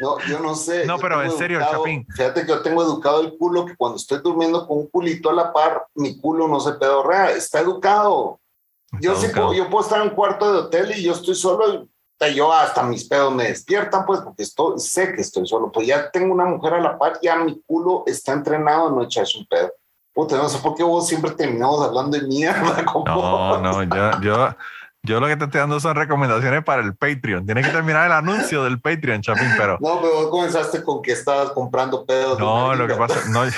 Yo, 0.00 0.18
yo 0.28 0.38
no 0.40 0.54
sé. 0.54 0.86
No, 0.86 0.96
yo 0.96 1.02
pero 1.02 1.22
en 1.22 1.32
serio, 1.32 1.58
educado- 1.58 1.78
Chapín. 1.82 2.06
Fíjate 2.16 2.42
que 2.42 2.48
yo 2.48 2.62
tengo 2.62 2.82
educado 2.82 3.20
el 3.22 3.36
culo 3.36 3.66
que 3.66 3.74
cuando 3.76 3.96
estoy 3.96 4.20
durmiendo 4.22 4.66
con 4.68 4.78
un 4.78 4.86
culito 4.88 5.28
a 5.30 5.32
la 5.34 5.52
par, 5.52 5.84
mi 5.96 6.18
culo 6.20 6.46
no 6.48 6.60
se 6.60 6.72
pedorrea. 6.74 7.32
Está 7.32 7.60
educado. 7.60 8.38
Yo 9.00 9.10
Está 9.12 9.20
sí 9.20 9.26
educado. 9.26 9.46
puedo, 9.48 9.58
yo 9.64 9.68
puedo 9.68 9.84
estar 9.84 10.00
en 10.00 10.08
un 10.10 10.14
cuarto 10.14 10.52
de 10.52 10.58
hotel 10.60 10.92
y 10.96 11.02
yo 11.02 11.12
estoy 11.12 11.34
solo 11.34 11.74
y 11.74 11.90
yo 12.34 12.52
hasta 12.52 12.82
mis 12.82 13.04
pedos 13.06 13.34
me 13.34 13.44
despiertan, 13.44 14.04
pues, 14.06 14.20
porque 14.20 14.42
estoy, 14.42 14.78
sé 14.78 15.12
que 15.12 15.20
estoy 15.20 15.46
solo. 15.46 15.70
Pues 15.70 15.86
ya 15.86 16.10
tengo 16.10 16.32
una 16.32 16.46
mujer 16.46 16.74
a 16.74 16.80
la 16.80 16.98
par, 16.98 17.18
ya 17.22 17.36
mi 17.36 17.60
culo 17.66 18.04
está 18.06 18.32
entrenado 18.32 18.88
a 18.88 18.90
no 18.90 19.02
echarse 19.02 19.38
un 19.38 19.46
pedo. 19.46 19.70
Puta, 20.14 20.36
no 20.38 20.48
sé 20.48 20.58
por 20.58 20.74
qué 20.74 20.82
vos 20.82 21.06
siempre 21.06 21.32
terminamos 21.32 21.86
hablando 21.86 22.16
de 22.18 22.26
mierda. 22.26 22.84
como- 22.90 23.04
No, 23.04 23.60
no, 23.60 23.82
yo, 23.82 24.20
yo, 24.22 24.56
yo 25.02 25.20
lo 25.20 25.26
que 25.26 25.36
te 25.36 25.44
estoy 25.44 25.60
dando 25.60 25.78
son 25.78 25.94
recomendaciones 25.94 26.64
para 26.64 26.80
el 26.82 26.96
Patreon. 26.96 27.44
Tienes 27.44 27.66
que 27.66 27.72
terminar 27.72 28.06
el 28.06 28.12
anuncio 28.12 28.64
del 28.64 28.80
Patreon, 28.80 29.20
Chapín, 29.20 29.50
pero 29.58 29.76
No, 29.80 30.00
pero 30.00 30.14
vos 30.14 30.28
comenzaste 30.30 30.82
con 30.82 31.02
que 31.02 31.12
estabas 31.12 31.50
comprando 31.50 32.06
pedos. 32.06 32.38
no, 32.38 32.74
lo 32.74 32.86
que 32.88 32.94
pasa, 32.94 33.20
no, 33.28 33.44
yo, 33.44 33.52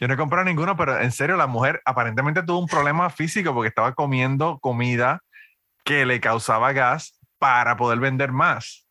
yo 0.00 0.08
no 0.08 0.14
he 0.14 0.16
comprado 0.16 0.46
ninguno, 0.46 0.76
pero 0.78 0.98
en 0.98 1.12
serio, 1.12 1.36
la 1.36 1.46
mujer 1.46 1.82
aparentemente 1.84 2.42
tuvo 2.42 2.58
un 2.58 2.66
problema 2.66 3.10
físico 3.10 3.52
porque 3.52 3.68
estaba 3.68 3.92
comiendo 3.94 4.58
comida 4.60 5.20
que 5.84 6.06
le 6.06 6.20
causaba 6.20 6.72
gas 6.72 7.19
para 7.40 7.76
poder 7.76 7.98
vender 7.98 8.30
más. 8.30 8.86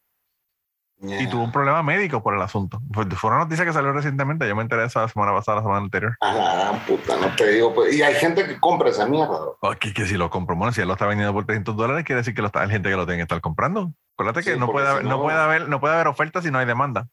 y 1.01 1.07
Yeah. 1.07 1.29
tuvo 1.29 1.43
un 1.45 1.51
problema 1.53 1.81
médico 1.81 2.21
por 2.21 2.35
el 2.35 2.41
asunto. 2.41 2.81
Fue, 2.93 3.05
una 3.29 3.37
noticia 3.37 3.63
que 3.63 3.71
salió 3.71 3.93
recientemente. 3.93 4.45
Yo 4.49 4.53
me 4.53 4.63
enteré 4.63 4.81
de 4.81 4.87
eso 4.87 4.99
la 4.99 5.07
semana 5.07 5.31
pasada, 5.31 5.55
la 5.59 5.63
semana 5.63 5.79
anterior. 5.85 6.17
A 6.19 6.33
la 6.33 6.53
gran 6.55 6.79
puta, 6.85 7.15
no 7.15 7.33
te 7.37 7.47
digo. 7.53 7.73
Pues, 7.73 7.95
y 7.95 8.03
hay 8.03 8.15
gente 8.15 8.45
que 8.45 8.59
compra 8.59 8.89
esa 8.89 9.05
mierda. 9.07 9.39
Aquí 9.61 9.93
que 9.93 10.05
si 10.05 10.15
lo 10.17 10.29
compro, 10.29 10.57
bueno, 10.57 10.73
si 10.73 10.81
él 10.81 10.87
lo 10.87 10.95
está 10.95 11.05
vendiendo 11.07 11.31
por 11.33 11.45
300 11.45 11.77
dólares, 11.77 12.03
quiere 12.03 12.17
decir 12.19 12.33
que 12.35 12.41
lo 12.41 12.47
está, 12.47 12.63
hay 12.63 12.69
gente 12.69 12.89
que 12.89 12.97
lo 12.97 13.05
tiene 13.05 13.19
que 13.19 13.21
estar 13.23 13.39
comprando. 13.39 13.93
Acuérdate 14.17 14.43
que 14.43 14.53
Sí, 14.55 14.59
no, 14.59 14.65
porque 14.65 14.81
puede 14.81 14.89
haber, 14.89 15.03
no, 15.05 15.09
no- 15.11 15.21
puede 15.21 15.37
haber, 15.37 15.69
no 15.69 15.79
puede 15.79 15.93
haber 15.93 16.07
oferta 16.07 16.41
si 16.41 16.51
no 16.51 16.57
hay 16.59 16.65
demanda. 16.65 17.07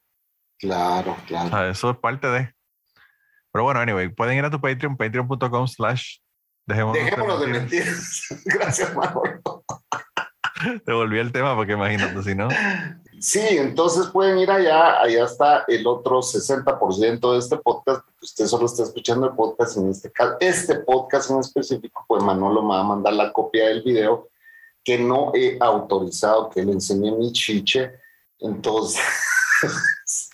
Claro, 0.58 1.12
O 1.12 1.26
claro. 1.26 1.48
sea, 1.50 1.68
eso 1.68 1.90
es 1.90 1.96
parte 1.98 2.26
de. 2.26 2.52
Pero 3.52 3.62
bueno, 3.62 3.78
anyway, 3.78 4.08
pueden 4.08 4.36
ir 4.36 4.44
a 4.44 4.50
tu 4.50 4.60
Patreon, 4.60 4.96
patreon.com 4.96 5.68
slash 5.68 6.16
dejémonos, 6.66 7.04
Dejémonos 7.04 7.40
de 7.40 7.46
mentiras. 7.46 8.26
mentiras. 8.30 8.42
Gracias, 8.46 8.94
Manolo. 8.96 9.62
Te 10.84 10.92
volví 10.92 11.18
el 11.18 11.32
tema 11.32 11.54
porque 11.54 11.72
imagínate, 11.72 12.22
si 12.22 12.34
no. 12.34 12.48
Sí, 13.20 13.40
entonces 13.40 14.06
pueden 14.08 14.38
ir 14.38 14.50
allá. 14.50 15.00
Allá 15.00 15.24
está 15.24 15.64
el 15.68 15.86
otro 15.86 16.20
60% 16.20 17.32
de 17.32 17.38
este 17.38 17.56
podcast. 17.56 18.02
Usted 18.20 18.46
solo 18.46 18.66
está 18.66 18.82
escuchando 18.82 19.26
el 19.26 19.34
podcast. 19.34 19.76
En 19.78 19.90
este 19.90 20.10
caso, 20.10 20.36
este 20.40 20.76
podcast 20.80 21.30
en 21.30 21.38
específico, 21.40 22.04
pues 22.06 22.22
Manolo 22.22 22.62
me 22.62 22.74
va 22.74 22.80
a 22.80 22.84
mandar 22.84 23.14
la 23.14 23.32
copia 23.32 23.68
del 23.68 23.82
video 23.82 24.28
que 24.84 24.98
no 24.98 25.32
he 25.34 25.58
autorizado 25.60 26.48
que 26.50 26.64
le 26.64 26.72
enseñe 26.72 27.10
mi 27.12 27.32
chiche. 27.32 27.92
Entonces, 28.38 30.25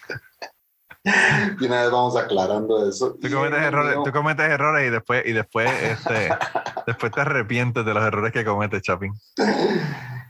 y 1.60 1.66
una 1.66 1.82
vez 1.82 1.90
vamos 1.90 2.16
aclarando 2.16 2.88
eso. 2.88 3.16
Tú 3.20 3.28
cometes 3.30 3.58
errores, 3.60 3.96
tú 4.04 4.12
cometes 4.12 4.48
errores 4.48 4.86
y 4.86 4.90
después, 4.90 5.22
y 5.26 5.32
después, 5.32 5.70
este, 5.82 6.28
después 6.86 7.12
te 7.12 7.20
arrepientes 7.20 7.84
de 7.84 7.94
los 7.94 8.04
errores 8.04 8.32
que 8.32 8.44
cometes, 8.44 8.82
Chapin. 8.82 9.12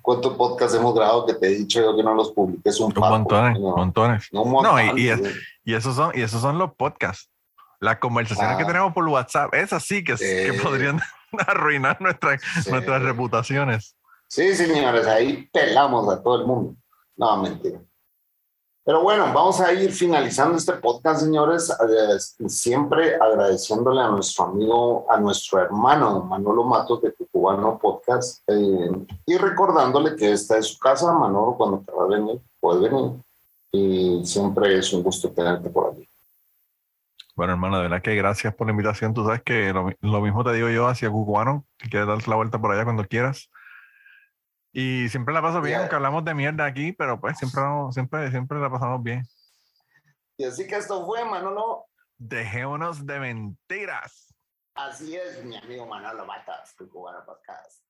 ¿Cuántos 0.01 0.35
podcasts 0.37 0.75
hemos 0.77 0.95
grabado 0.95 1.27
que 1.27 1.35
te 1.35 1.47
he 1.47 1.51
dicho 1.51 1.81
yo 1.81 1.95
que 1.97 2.03
no 2.03 2.14
los 2.14 2.33
publiques? 2.33 2.81
Un, 2.81 2.87
Un 2.87 2.93
papo, 2.95 3.11
montones, 3.11 3.61
no, 3.61 3.77
montones. 3.77 4.29
no, 4.33 4.43
un 4.43 4.51
montón, 4.51 4.75
No, 4.87 4.97
y- 4.97 5.03
y 5.03 5.09
es-. 5.11 5.20
Y 5.64 5.75
esos 5.75 5.95
son, 5.95 6.11
y 6.14 6.23
esos 6.23 6.41
son 6.41 6.59
los 6.59 6.75
podcasts. 6.75 7.31
Las 7.79 7.99
conversaciones 7.99 8.57
que 8.57 8.64
Ah. 8.64 8.66
tenemos 8.66 8.93
por 8.93 9.07
WhatsApp, 9.09 9.55
esas 9.55 9.85
sí 9.85 10.03
que, 10.03 10.14
que 10.16 10.53
Sí. 10.55 10.59
podrían 10.61 11.01
arruinar 11.47 12.01
nuestra- 12.01 12.39
Sí. 12.39 12.70
nuestras 12.70 13.03
reputaciones. 13.03 13.97
Sí, 14.29 14.55
señores, 14.57 15.07
ahí 15.07 15.49
pelamos 15.53 16.09
a 16.12 16.23
todo 16.23 16.41
el 16.41 16.47
mundo. 16.47 16.75
No, 17.16 17.37
mentira. 17.43 17.79
Pero 18.85 19.01
bueno, 19.01 19.26
vamos 19.33 19.61
a 19.61 19.72
ir 19.72 19.93
finalizando 19.93 20.57
este 20.57 20.72
podcast, 20.72 21.22
señores, 21.22 21.72
siempre 22.49 23.14
agradeciéndole 23.14 24.01
a 24.01 24.09
nuestro 24.09 24.47
amigo, 24.47 25.07
a 25.09 25.20
nuestro 25.20 25.61
hermano 25.61 26.24
Manolo 26.24 26.64
Matos 26.64 27.01
de 27.01 27.12
Cucubano 27.12 27.78
Podcast 27.78 28.43
eh, 28.49 28.91
y 29.24 29.37
recordándole 29.37 30.16
que 30.16 30.33
esta 30.33 30.59
es 30.59 30.66
su 30.66 30.78
casa, 30.80 31.12
Manolo, 31.12 31.55
cuando 31.57 31.85
a 32.01 32.07
venir, 32.07 32.41
puedes 32.59 32.83
venir. 32.83 33.12
Y 33.70 34.26
siempre 34.26 34.76
es 34.76 34.93
un 34.93 35.05
gusto 35.05 35.30
tenerte 35.30 35.70
por 35.70 35.93
aquí. 35.93 36.09
Bueno, 37.37 37.53
hermano, 37.53 37.76
de 37.76 37.85
verdad 37.85 38.03
que 38.03 38.16
gracias 38.16 38.53
por 38.53 38.66
la 38.66 38.72
invitación. 38.72 39.14
Tú 39.14 39.24
sabes 39.24 39.43
que 39.43 39.72
lo, 39.72 39.91
lo 40.01 40.20
mismo 40.20 40.43
te 40.43 40.53
digo 40.55 40.68
yo 40.68 40.89
hacia 40.89 41.09
Cucubano, 41.09 41.64
que 41.78 41.89
quieres 41.89 42.09
darte 42.09 42.28
la 42.28 42.37
vuelta 42.37 42.61
por 42.61 42.72
allá 42.72 42.83
cuando 42.83 43.07
quieras. 43.07 43.49
Y 44.73 45.09
siempre 45.11 45.35
la 45.35 45.43
paso 45.43 45.61
bien, 45.61 45.81
aunque 45.81 45.95
hablamos 45.95 46.25
de 46.25 46.35
mierda 46.35 46.64
aquí, 46.64 46.93
pero 46.93 47.20
pues 47.20 47.37
siempre, 47.37 47.62
siempre, 47.93 48.31
siempre 48.31 48.59
la 48.59 48.70
pasamos 48.70 49.03
bien. 49.03 49.23
Y 50.39 50.45
así 50.45 50.66
que 50.66 50.77
esto 50.77 51.05
fue, 51.05 51.25
Manolo. 51.25 51.87
Dejémonos 52.16 53.05
de 53.05 53.20
mentiras. 53.20 54.35
Así 54.75 55.14
es, 55.14 55.45
mi 55.45 55.57
amigo 55.57 55.87
Manolo 55.87 56.25
Matas, 56.25 56.75
Cucubano 56.79 57.25
Podcast. 57.27 57.82